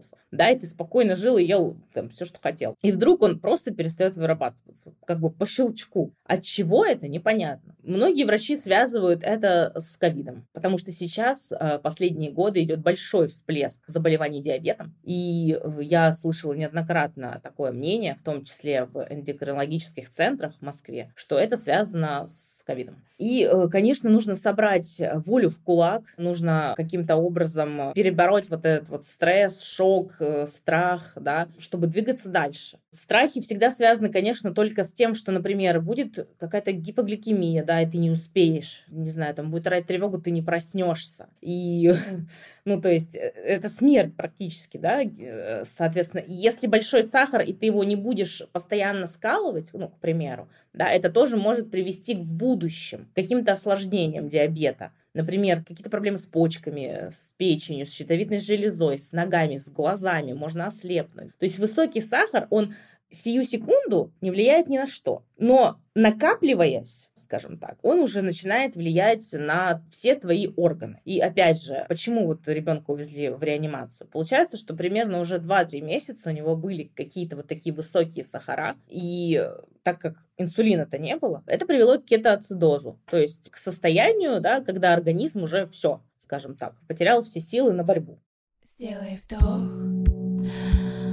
вырабатывался, 0.00 0.16
да, 0.30 0.50
и 0.50 0.58
ты 0.58 0.66
спокойно 0.66 1.14
жил 1.14 1.36
и 1.36 1.44
ел 1.44 1.76
там 1.92 2.08
все, 2.08 2.24
что 2.24 2.38
хотел. 2.40 2.76
И 2.82 2.92
вдруг 2.92 3.22
он 3.22 3.38
просто 3.38 3.72
перестает 3.72 4.16
вырабатываться. 4.16 4.92
Как 5.06 5.20
бы 5.20 5.30
по 5.30 5.46
щелчку. 5.46 6.12
От 6.24 6.42
чего 6.42 6.84
это, 6.84 7.08
непонятно. 7.08 7.74
Многие 7.82 8.24
врачи 8.24 8.56
связывают 8.56 9.22
это 9.22 9.72
с 9.76 9.96
ковидом, 9.96 10.46
потому 10.52 10.78
что 10.78 10.92
сейчас, 10.92 11.52
э, 11.52 11.78
последние 11.78 12.30
годы, 12.30 12.62
идет 12.62 12.80
большой 12.80 13.28
всплеск 13.28 13.82
заболеваний 13.86 14.42
диабетом. 14.42 14.94
И 15.02 15.58
я 15.80 16.12
слышала 16.12 16.52
неоднократно 16.52 17.40
такое 17.42 17.72
мнение, 17.72 18.16
в 18.16 18.22
том 18.22 18.44
числе 18.44 18.84
в 18.84 19.06
эндокринологических 19.08 20.10
центрах 20.10 20.54
в 20.60 20.62
Москве, 20.62 21.12
что 21.14 21.38
это 21.38 21.56
связано 21.56 22.26
с 22.28 22.62
ковидом. 22.64 23.02
И, 23.18 23.48
э, 23.50 23.68
конечно, 23.68 24.08
нужно 24.10 24.34
собрать 24.34 25.00
волю 25.26 25.50
в 25.50 25.62
кулак, 25.62 26.04
нужно 26.16 26.74
каким-то 26.76 27.16
образом 27.16 27.92
перебороть 27.94 28.48
вот 28.48 28.64
этот 28.64 28.88
вот 28.88 29.04
стресс, 29.04 29.62
шок, 29.62 29.89
э, 30.20 30.46
страх, 30.46 31.12
да, 31.16 31.48
чтобы 31.58 31.86
двигаться 31.86 32.28
дальше. 32.28 32.78
Страхи 32.90 33.40
всегда 33.40 33.70
связаны, 33.70 34.10
конечно, 34.10 34.52
только 34.52 34.84
с 34.84 34.92
тем, 34.92 35.14
что, 35.14 35.32
например, 35.32 35.80
будет 35.80 36.28
какая-то 36.38 36.72
гипогликемия, 36.72 37.64
да, 37.64 37.80
и 37.80 37.90
ты 37.90 37.98
не 37.98 38.10
успеешь, 38.10 38.84
не 38.88 39.10
знаю, 39.10 39.34
там 39.34 39.50
будет 39.50 39.66
орать 39.66 39.86
тревогу, 39.86 40.20
ты 40.20 40.30
не 40.30 40.42
проснешься. 40.42 41.28
И, 41.40 41.92
ну, 42.64 42.80
то 42.80 42.90
есть, 42.90 43.16
э, 43.16 43.32
это 43.44 43.68
смерть 43.68 44.16
практически, 44.16 44.78
да, 44.78 45.02
э, 45.02 45.64
соответственно. 45.64 46.22
Если 46.26 46.66
большой 46.66 47.04
сахар, 47.04 47.42
и 47.42 47.52
ты 47.52 47.66
его 47.66 47.84
не 47.84 47.96
будешь 47.96 48.42
постоянно 48.52 49.06
скалывать, 49.06 49.70
ну, 49.72 49.88
к 49.88 49.98
примеру, 49.98 50.48
да, 50.72 50.88
это 50.88 51.10
тоже 51.10 51.36
может 51.36 51.70
привести 51.70 52.14
в 52.14 52.34
будущем 52.34 53.08
к 53.12 53.16
каким-то 53.16 53.52
осложнениям 53.52 54.28
диабета. 54.28 54.92
Например, 55.14 55.58
какие-то 55.58 55.90
проблемы 55.90 56.18
с 56.18 56.26
почками, 56.26 57.10
с 57.10 57.34
печенью, 57.36 57.86
с 57.86 57.92
щитовидной 57.92 58.38
железой, 58.38 58.98
с 58.98 59.12
ногами, 59.12 59.56
с 59.56 59.68
глазами, 59.68 60.32
можно 60.32 60.66
ослепнуть. 60.66 61.36
То 61.38 61.44
есть 61.44 61.58
высокий 61.58 62.00
сахар, 62.00 62.46
он 62.50 62.74
сию 63.10 63.44
секунду 63.44 64.12
не 64.20 64.30
влияет 64.30 64.68
ни 64.68 64.78
на 64.78 64.86
что. 64.86 65.24
Но 65.36 65.80
накапливаясь, 65.94 67.10
скажем 67.14 67.58
так, 67.58 67.76
он 67.82 67.98
уже 67.98 68.22
начинает 68.22 68.76
влиять 68.76 69.28
на 69.32 69.84
все 69.90 70.14
твои 70.14 70.48
органы. 70.56 71.00
И 71.04 71.18
опять 71.18 71.60
же, 71.60 71.84
почему 71.88 72.26
вот 72.26 72.46
ребенка 72.46 72.92
увезли 72.92 73.30
в 73.30 73.42
реанимацию? 73.42 74.08
Получается, 74.08 74.56
что 74.56 74.74
примерно 74.74 75.18
уже 75.20 75.38
2-3 75.38 75.80
месяца 75.80 76.30
у 76.30 76.32
него 76.32 76.56
были 76.56 76.84
какие-то 76.84 77.36
вот 77.36 77.48
такие 77.48 77.74
высокие 77.74 78.24
сахара, 78.24 78.76
и 78.86 79.44
так 79.82 80.00
как 80.00 80.16
инсулина-то 80.36 80.98
не 80.98 81.16
было, 81.16 81.42
это 81.46 81.66
привело 81.66 81.98
к 81.98 82.04
кетоацидозу, 82.04 83.00
то 83.10 83.16
есть 83.16 83.50
к 83.50 83.56
состоянию, 83.56 84.40
да, 84.40 84.60
когда 84.60 84.92
организм 84.92 85.42
уже 85.42 85.66
все, 85.66 86.02
скажем 86.16 86.56
так, 86.56 86.74
потерял 86.86 87.22
все 87.22 87.40
силы 87.40 87.72
на 87.72 87.84
борьбу. 87.84 88.18
Сделай 88.64 89.20
вдох 89.22 89.62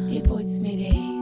и 0.09 0.21
будь 0.21 0.49
смелей. 0.49 1.16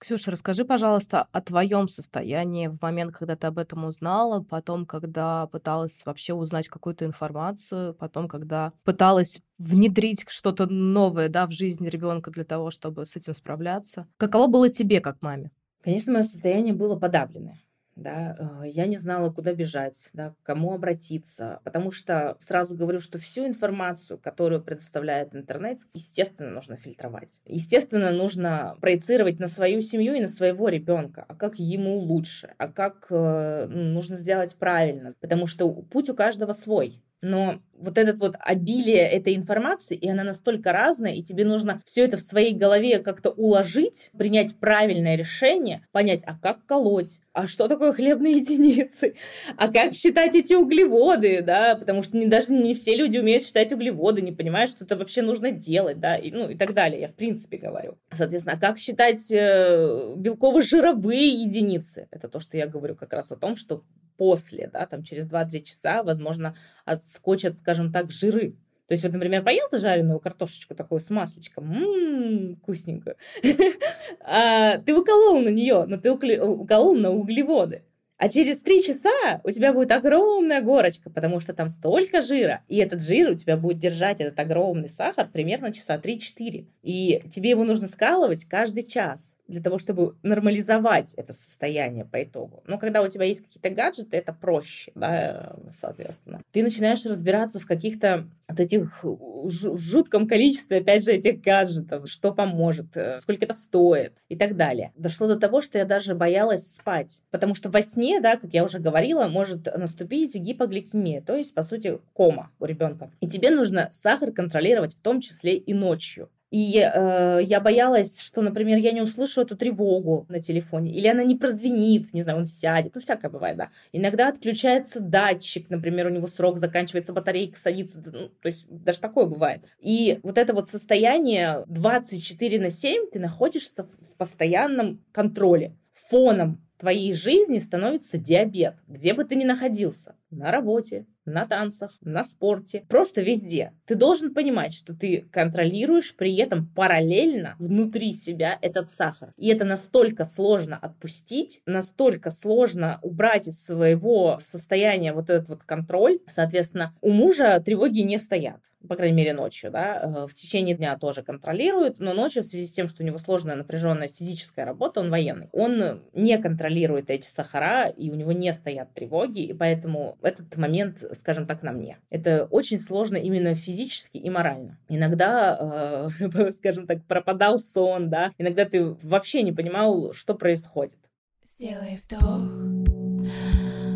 Ксюша, 0.00 0.30
расскажи, 0.30 0.64
пожалуйста, 0.64 1.28
о 1.30 1.42
твоем 1.42 1.86
состоянии 1.86 2.68
в 2.68 2.80
момент, 2.80 3.14
когда 3.14 3.36
ты 3.36 3.46
об 3.48 3.58
этом 3.58 3.84
узнала, 3.84 4.42
потом, 4.42 4.86
когда 4.86 5.46
пыталась 5.48 6.06
вообще 6.06 6.32
узнать 6.32 6.68
какую-то 6.68 7.04
информацию, 7.04 7.92
потом, 7.92 8.26
когда 8.26 8.72
пыталась 8.82 9.42
внедрить 9.58 10.24
что-то 10.26 10.64
новое 10.64 11.28
да, 11.28 11.46
в 11.46 11.50
жизнь 11.50 11.86
ребенка 11.86 12.30
для 12.30 12.44
того, 12.44 12.70
чтобы 12.70 13.04
с 13.04 13.14
этим 13.14 13.34
справляться. 13.34 14.08
Каково 14.16 14.46
было 14.46 14.70
тебе, 14.70 15.02
как 15.02 15.20
маме? 15.20 15.50
Конечно, 15.82 16.14
мое 16.14 16.22
состояние 16.22 16.72
было 16.72 16.96
подавленное 16.96 17.60
да, 18.00 18.62
э, 18.64 18.68
я 18.68 18.86
не 18.86 18.96
знала, 18.96 19.30
куда 19.30 19.52
бежать, 19.52 20.10
да, 20.12 20.30
к 20.30 20.42
кому 20.42 20.72
обратиться, 20.72 21.60
потому 21.64 21.90
что 21.90 22.36
сразу 22.40 22.74
говорю, 22.74 23.00
что 23.00 23.18
всю 23.18 23.46
информацию, 23.46 24.18
которую 24.18 24.62
предоставляет 24.62 25.34
интернет, 25.34 25.80
естественно, 25.92 26.50
нужно 26.50 26.76
фильтровать. 26.76 27.42
Естественно, 27.44 28.10
нужно 28.10 28.76
проецировать 28.80 29.38
на 29.38 29.48
свою 29.48 29.82
семью 29.82 30.14
и 30.14 30.20
на 30.20 30.28
своего 30.28 30.68
ребенка, 30.68 31.24
а 31.28 31.34
как 31.34 31.58
ему 31.58 31.98
лучше, 31.98 32.54
а 32.58 32.68
как 32.68 33.06
э, 33.10 33.66
нужно 33.66 34.16
сделать 34.16 34.56
правильно, 34.56 35.14
потому 35.20 35.46
что 35.46 35.70
путь 35.70 36.08
у 36.08 36.14
каждого 36.14 36.52
свой 36.52 37.02
но 37.22 37.60
вот 37.80 37.98
этот 37.98 38.18
вот 38.18 38.36
обилие 38.38 39.02
этой 39.02 39.34
информации, 39.34 39.96
и 39.96 40.08
она 40.08 40.22
настолько 40.22 40.72
разная, 40.72 41.14
и 41.14 41.22
тебе 41.22 41.44
нужно 41.44 41.80
все 41.84 42.04
это 42.04 42.16
в 42.16 42.20
своей 42.20 42.54
голове 42.54 42.98
как-то 42.98 43.30
уложить, 43.30 44.10
принять 44.16 44.56
правильное 44.58 45.16
решение, 45.16 45.86
понять, 45.92 46.22
а 46.26 46.36
как 46.38 46.64
колоть, 46.66 47.20
а 47.32 47.46
что 47.46 47.68
такое 47.68 47.92
хлебные 47.92 48.36
единицы, 48.36 49.14
а 49.56 49.72
как 49.72 49.94
считать 49.94 50.34
эти 50.34 50.54
углеводы, 50.54 51.42
да, 51.42 51.74
потому 51.74 52.02
что 52.02 52.16
не, 52.16 52.26
даже 52.26 52.52
не 52.52 52.74
все 52.74 52.96
люди 52.96 53.18
умеют 53.18 53.44
считать 53.44 53.72
углеводы, 53.72 54.20
не 54.22 54.32
понимают, 54.32 54.70
что 54.70 54.84
это 54.84 54.96
вообще 54.96 55.22
нужно 55.22 55.50
делать, 55.50 56.00
да, 56.00 56.16
и, 56.16 56.30
ну 56.30 56.50
и 56.50 56.56
так 56.56 56.74
далее, 56.74 57.00
я 57.00 57.08
в 57.08 57.14
принципе 57.14 57.56
говорю. 57.56 57.96
Соответственно, 58.12 58.56
а 58.56 58.60
как 58.60 58.78
считать 58.78 59.30
э, 59.32 60.14
белково-жировые 60.16 61.28
единицы, 61.28 62.08
это 62.10 62.28
то, 62.28 62.40
что 62.40 62.56
я 62.56 62.66
говорю 62.66 62.94
как 62.94 63.12
раз 63.12 63.32
о 63.32 63.36
том, 63.36 63.56
что 63.56 63.82
после, 64.20 64.68
да, 64.70 64.84
там 64.84 65.02
через 65.02 65.26
2-3 65.32 65.62
часа, 65.62 66.02
возможно, 66.02 66.54
отскочат, 66.84 67.56
скажем 67.56 67.90
так, 67.90 68.10
жиры. 68.10 68.50
То 68.86 68.92
есть 68.92 69.02
вот, 69.02 69.14
например, 69.14 69.42
поел 69.42 69.66
ты 69.70 69.78
жареную 69.78 70.20
картошечку 70.20 70.74
такую 70.74 71.00
с 71.00 71.08
масличком, 71.08 71.64
ммм, 71.66 72.56
вкусненькую, 72.56 73.16
а, 74.20 74.76
ты 74.76 74.94
уколол 74.94 75.40
на 75.40 75.48
нее, 75.48 75.86
но 75.86 75.96
ты 75.96 76.12
уколол 76.12 76.96
на 76.96 77.10
углеводы. 77.12 77.82
А 78.18 78.28
через 78.28 78.62
три 78.62 78.82
часа 78.82 79.40
у 79.42 79.50
тебя 79.50 79.72
будет 79.72 79.90
огромная 79.90 80.60
горочка, 80.60 81.08
потому 81.08 81.40
что 81.40 81.54
там 81.54 81.70
столько 81.70 82.20
жира. 82.20 82.62
И 82.68 82.76
этот 82.76 83.00
жир 83.00 83.30
у 83.30 83.34
тебя 83.34 83.56
будет 83.56 83.78
держать 83.78 84.20
этот 84.20 84.38
огромный 84.38 84.90
сахар 84.90 85.30
примерно 85.32 85.72
часа 85.72 85.96
3-4. 85.96 86.66
И 86.82 87.22
тебе 87.30 87.48
его 87.48 87.64
нужно 87.64 87.88
скалывать 87.88 88.44
каждый 88.44 88.82
час 88.82 89.38
для 89.50 89.62
того, 89.62 89.78
чтобы 89.78 90.16
нормализовать 90.22 91.14
это 91.14 91.32
состояние 91.32 92.04
по 92.04 92.22
итогу. 92.22 92.62
Но 92.66 92.78
когда 92.78 93.02
у 93.02 93.08
тебя 93.08 93.24
есть 93.24 93.42
какие-то 93.42 93.70
гаджеты, 93.70 94.16
это 94.16 94.32
проще, 94.32 94.92
да, 94.94 95.56
соответственно. 95.70 96.42
Ты 96.52 96.62
начинаешь 96.62 97.04
разбираться 97.04 97.58
в 97.58 97.66
каких-то 97.66 98.28
вот 98.48 98.60
этих 98.60 99.04
жутком 99.44 100.26
количестве, 100.26 100.78
опять 100.78 101.04
же, 101.04 101.12
этих 101.12 101.40
гаджетов, 101.40 102.08
что 102.08 102.32
поможет, 102.32 102.96
э, 102.96 103.16
сколько 103.16 103.44
это 103.44 103.54
стоит 103.54 104.22
и 104.28 104.36
так 104.36 104.56
далее. 104.56 104.92
Дошло 104.96 105.26
до 105.26 105.36
того, 105.36 105.60
что 105.60 105.78
я 105.78 105.84
даже 105.84 106.14
боялась 106.14 106.74
спать, 106.74 107.22
потому 107.30 107.54
что 107.54 107.70
во 107.70 107.82
сне, 107.82 108.20
да, 108.20 108.36
как 108.36 108.52
я 108.52 108.64
уже 108.64 108.78
говорила, 108.78 109.26
может 109.28 109.66
наступить 109.76 110.34
гипогликемия, 110.36 111.20
то 111.20 111.36
есть, 111.36 111.54
по 111.54 111.62
сути, 111.62 111.98
кома 112.12 112.50
у 112.58 112.64
ребенка. 112.64 113.10
И 113.20 113.28
тебе 113.28 113.50
нужно 113.50 113.88
сахар 113.92 114.32
контролировать 114.32 114.94
в 114.94 115.00
том 115.00 115.20
числе 115.20 115.56
и 115.56 115.74
ночью. 115.74 116.28
И 116.50 116.78
э, 116.78 117.40
я 117.42 117.60
боялась, 117.60 118.20
что, 118.20 118.42
например, 118.42 118.78
я 118.78 118.90
не 118.90 119.00
услышу 119.00 119.42
эту 119.42 119.56
тревогу 119.56 120.26
на 120.28 120.40
телефоне, 120.40 120.90
или 120.90 121.06
она 121.06 121.22
не 121.22 121.36
прозвенит, 121.36 122.12
не 122.12 122.22
знаю, 122.22 122.38
он 122.38 122.46
сядет, 122.46 122.94
ну, 122.94 123.00
всякое 123.00 123.30
бывает, 123.30 123.56
да. 123.56 123.70
Иногда 123.92 124.28
отключается 124.28 125.00
датчик, 125.00 125.70
например, 125.70 126.06
у 126.06 126.10
него 126.10 126.26
срок 126.26 126.58
заканчивается, 126.58 127.12
батарейка 127.12 127.56
садится, 127.58 128.02
ну, 128.04 128.28
то 128.28 128.46
есть 128.46 128.66
даже 128.68 129.00
такое 129.00 129.26
бывает. 129.26 129.64
И 129.78 130.18
вот 130.24 130.38
это 130.38 130.52
вот 130.52 130.68
состояние 130.68 131.58
24 131.68 132.60
на 132.60 132.70
7 132.70 133.10
ты 133.12 133.20
находишься 133.20 133.84
в 133.84 134.16
постоянном 134.16 135.04
контроле. 135.12 135.76
Фоном 135.92 136.66
твоей 136.78 137.12
жизни 137.12 137.58
становится 137.58 138.18
диабет, 138.18 138.74
где 138.88 139.14
бы 139.14 139.24
ты 139.24 139.36
ни 139.36 139.44
находился, 139.44 140.16
на 140.30 140.50
работе, 140.50 141.06
на 141.32 141.46
танцах, 141.46 141.96
на 142.00 142.24
спорте, 142.24 142.84
просто 142.88 143.22
везде. 143.22 143.72
Ты 143.86 143.94
должен 143.94 144.34
понимать, 144.34 144.72
что 144.72 144.94
ты 144.94 145.26
контролируешь 145.32 146.14
при 146.14 146.36
этом 146.36 146.66
параллельно 146.66 147.56
внутри 147.58 148.12
себя 148.12 148.58
этот 148.60 148.90
сахар. 148.90 149.32
И 149.36 149.48
это 149.48 149.64
настолько 149.64 150.24
сложно 150.24 150.76
отпустить, 150.76 151.62
настолько 151.66 152.30
сложно 152.30 152.98
убрать 153.02 153.48
из 153.48 153.64
своего 153.64 154.38
состояния 154.40 155.12
вот 155.12 155.30
этот 155.30 155.48
вот 155.48 155.62
контроль. 155.64 156.20
Соответственно, 156.26 156.94
у 157.00 157.10
мужа 157.10 157.60
тревоги 157.64 158.00
не 158.00 158.18
стоят, 158.18 158.60
по 158.88 158.96
крайней 158.96 159.16
мере 159.16 159.32
ночью, 159.32 159.70
да, 159.70 160.00
э, 160.02 160.26
в 160.26 160.34
течение 160.34 160.74
дня 160.74 160.96
тоже 160.96 161.22
контролирует, 161.22 162.00
но 162.00 162.14
ночью 162.14 162.42
в 162.42 162.46
связи 162.46 162.66
с 162.66 162.72
тем, 162.72 162.88
что 162.88 163.02
у 163.02 163.06
него 163.06 163.18
сложная 163.18 163.56
напряженная 163.56 164.08
физическая 164.08 164.64
работа, 164.64 165.00
он 165.00 165.10
военный, 165.10 165.48
он 165.52 166.02
не 166.14 166.38
контролирует 166.38 167.10
эти 167.10 167.26
сахара, 167.26 167.88
и 167.88 168.10
у 168.10 168.14
него 168.14 168.32
не 168.32 168.52
стоят 168.52 168.92
тревоги, 168.94 169.40
и 169.40 169.52
поэтому 169.52 170.16
этот 170.22 170.56
момент 170.56 171.04
скажем 171.12 171.46
так, 171.46 171.62
на 171.62 171.72
мне. 171.72 171.98
Это 172.10 172.46
очень 172.50 172.80
сложно 172.80 173.16
именно 173.16 173.54
физически 173.54 174.18
и 174.18 174.30
морально. 174.30 174.78
Иногда, 174.88 176.08
э, 176.20 176.50
скажем 176.52 176.86
так, 176.86 177.04
пропадал 177.04 177.58
сон, 177.58 178.10
да, 178.10 178.32
иногда 178.38 178.64
ты 178.64 178.84
вообще 179.02 179.42
не 179.42 179.52
понимал, 179.52 180.12
что 180.12 180.34
происходит. 180.34 180.98
Сделай 181.44 182.00
вдох 182.02 182.42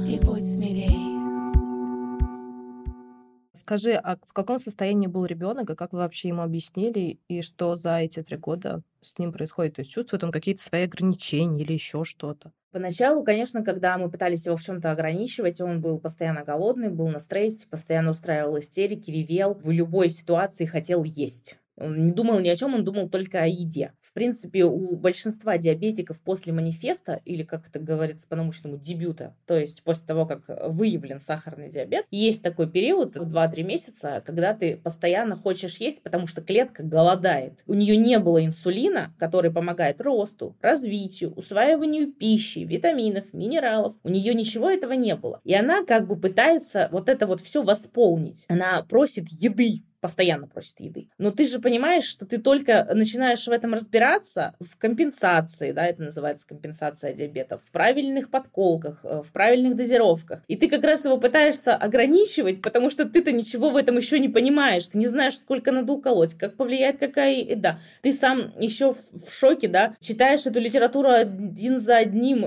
и 0.06 0.18
будь 0.20 0.46
смелей. 0.46 1.13
Скажи, 3.56 3.92
а 3.92 4.16
в 4.16 4.32
каком 4.32 4.58
состоянии 4.58 5.06
был 5.06 5.26
ребенок, 5.26 5.70
и 5.70 5.76
как 5.76 5.92
вы 5.92 6.00
вообще 6.00 6.28
ему 6.28 6.42
объяснили, 6.42 7.20
и 7.28 7.40
что 7.40 7.76
за 7.76 7.98
эти 7.98 8.20
три 8.20 8.36
года 8.36 8.82
с 9.00 9.16
ним 9.16 9.32
происходит? 9.32 9.76
То 9.76 9.80
есть 9.80 9.92
чувствует 9.92 10.24
он 10.24 10.32
какие-то 10.32 10.60
свои 10.60 10.82
ограничения 10.82 11.62
или 11.62 11.72
еще 11.72 12.02
что-то? 12.02 12.52
Поначалу, 12.72 13.22
конечно, 13.22 13.62
когда 13.62 13.96
мы 13.96 14.10
пытались 14.10 14.46
его 14.46 14.56
в 14.56 14.62
чем-то 14.62 14.90
ограничивать, 14.90 15.60
он 15.60 15.80
был 15.80 16.00
постоянно 16.00 16.42
голодный, 16.42 16.88
был 16.88 17.06
на 17.06 17.20
стрессе, 17.20 17.68
постоянно 17.68 18.10
устраивал 18.10 18.58
истерики, 18.58 19.12
ревел, 19.12 19.54
в 19.54 19.70
любой 19.70 20.08
ситуации 20.08 20.64
хотел 20.64 21.04
есть. 21.04 21.56
Он 21.76 22.06
не 22.06 22.12
думал 22.12 22.40
ни 22.40 22.48
о 22.48 22.56
чем, 22.56 22.74
он 22.74 22.84
думал 22.84 23.08
только 23.08 23.42
о 23.42 23.46
еде. 23.46 23.92
В 24.00 24.12
принципе, 24.12 24.64
у 24.64 24.96
большинства 24.96 25.58
диабетиков 25.58 26.20
после 26.20 26.52
манифеста, 26.52 27.20
или 27.24 27.42
как 27.42 27.68
это 27.68 27.78
говорится 27.80 28.28
по-научному, 28.28 28.76
дебюта, 28.76 29.34
то 29.46 29.58
есть 29.58 29.82
после 29.82 30.06
того, 30.06 30.26
как 30.26 30.42
выявлен 30.68 31.20
сахарный 31.20 31.70
диабет, 31.70 32.06
есть 32.10 32.42
такой 32.42 32.70
период, 32.70 33.16
2-3 33.16 33.62
месяца, 33.62 34.22
когда 34.24 34.54
ты 34.54 34.76
постоянно 34.76 35.36
хочешь 35.36 35.78
есть, 35.78 36.02
потому 36.02 36.26
что 36.26 36.42
клетка 36.42 36.82
голодает. 36.82 37.62
У 37.66 37.74
нее 37.74 37.96
не 37.96 38.18
было 38.18 38.44
инсулина, 38.44 39.14
который 39.18 39.50
помогает 39.50 40.00
росту, 40.00 40.56
развитию, 40.60 41.32
усваиванию 41.34 42.12
пищи, 42.12 42.60
витаминов, 42.60 43.32
минералов. 43.32 43.94
У 44.02 44.08
нее 44.08 44.34
ничего 44.34 44.70
этого 44.70 44.92
не 44.92 45.16
было. 45.16 45.40
И 45.44 45.54
она 45.54 45.84
как 45.84 46.06
бы 46.06 46.16
пытается 46.16 46.88
вот 46.92 47.08
это 47.08 47.26
вот 47.26 47.40
все 47.40 47.62
восполнить. 47.62 48.46
Она 48.48 48.82
просит 48.82 49.28
еды, 49.28 49.82
постоянно 50.04 50.46
просит 50.46 50.80
еды. 50.80 51.08
Но 51.16 51.30
ты 51.30 51.46
же 51.46 51.60
понимаешь, 51.60 52.04
что 52.04 52.26
ты 52.26 52.36
только 52.36 52.86
начинаешь 52.92 53.46
в 53.46 53.50
этом 53.50 53.72
разбираться 53.72 54.54
в 54.60 54.76
компенсации, 54.76 55.72
да, 55.72 55.86
это 55.86 56.02
называется 56.02 56.46
компенсация 56.46 57.14
диабета, 57.14 57.56
в 57.56 57.70
правильных 57.70 58.28
подколках, 58.28 59.00
э, 59.02 59.22
в 59.22 59.32
правильных 59.32 59.76
дозировках. 59.76 60.42
И 60.46 60.56
ты 60.56 60.68
как 60.68 60.84
раз 60.84 61.06
его 61.06 61.16
пытаешься 61.16 61.74
ограничивать, 61.74 62.60
потому 62.60 62.90
что 62.90 63.06
ты-то 63.06 63.32
ничего 63.32 63.70
в 63.70 63.78
этом 63.78 63.96
еще 63.96 64.18
не 64.18 64.28
понимаешь, 64.28 64.88
ты 64.88 64.98
не 64.98 65.06
знаешь, 65.06 65.38
сколько 65.38 65.72
надо 65.72 65.94
уколоть, 65.94 66.34
как 66.34 66.54
повлияет 66.58 66.98
какая 66.98 67.36
еда. 67.36 67.78
Ты 68.02 68.12
сам 68.12 68.52
еще 68.60 68.92
в 68.92 69.30
шоке, 69.30 69.68
да, 69.68 69.94
читаешь 70.00 70.46
эту 70.46 70.60
литературу 70.60 71.08
один 71.08 71.78
за 71.78 71.96
одним, 71.96 72.44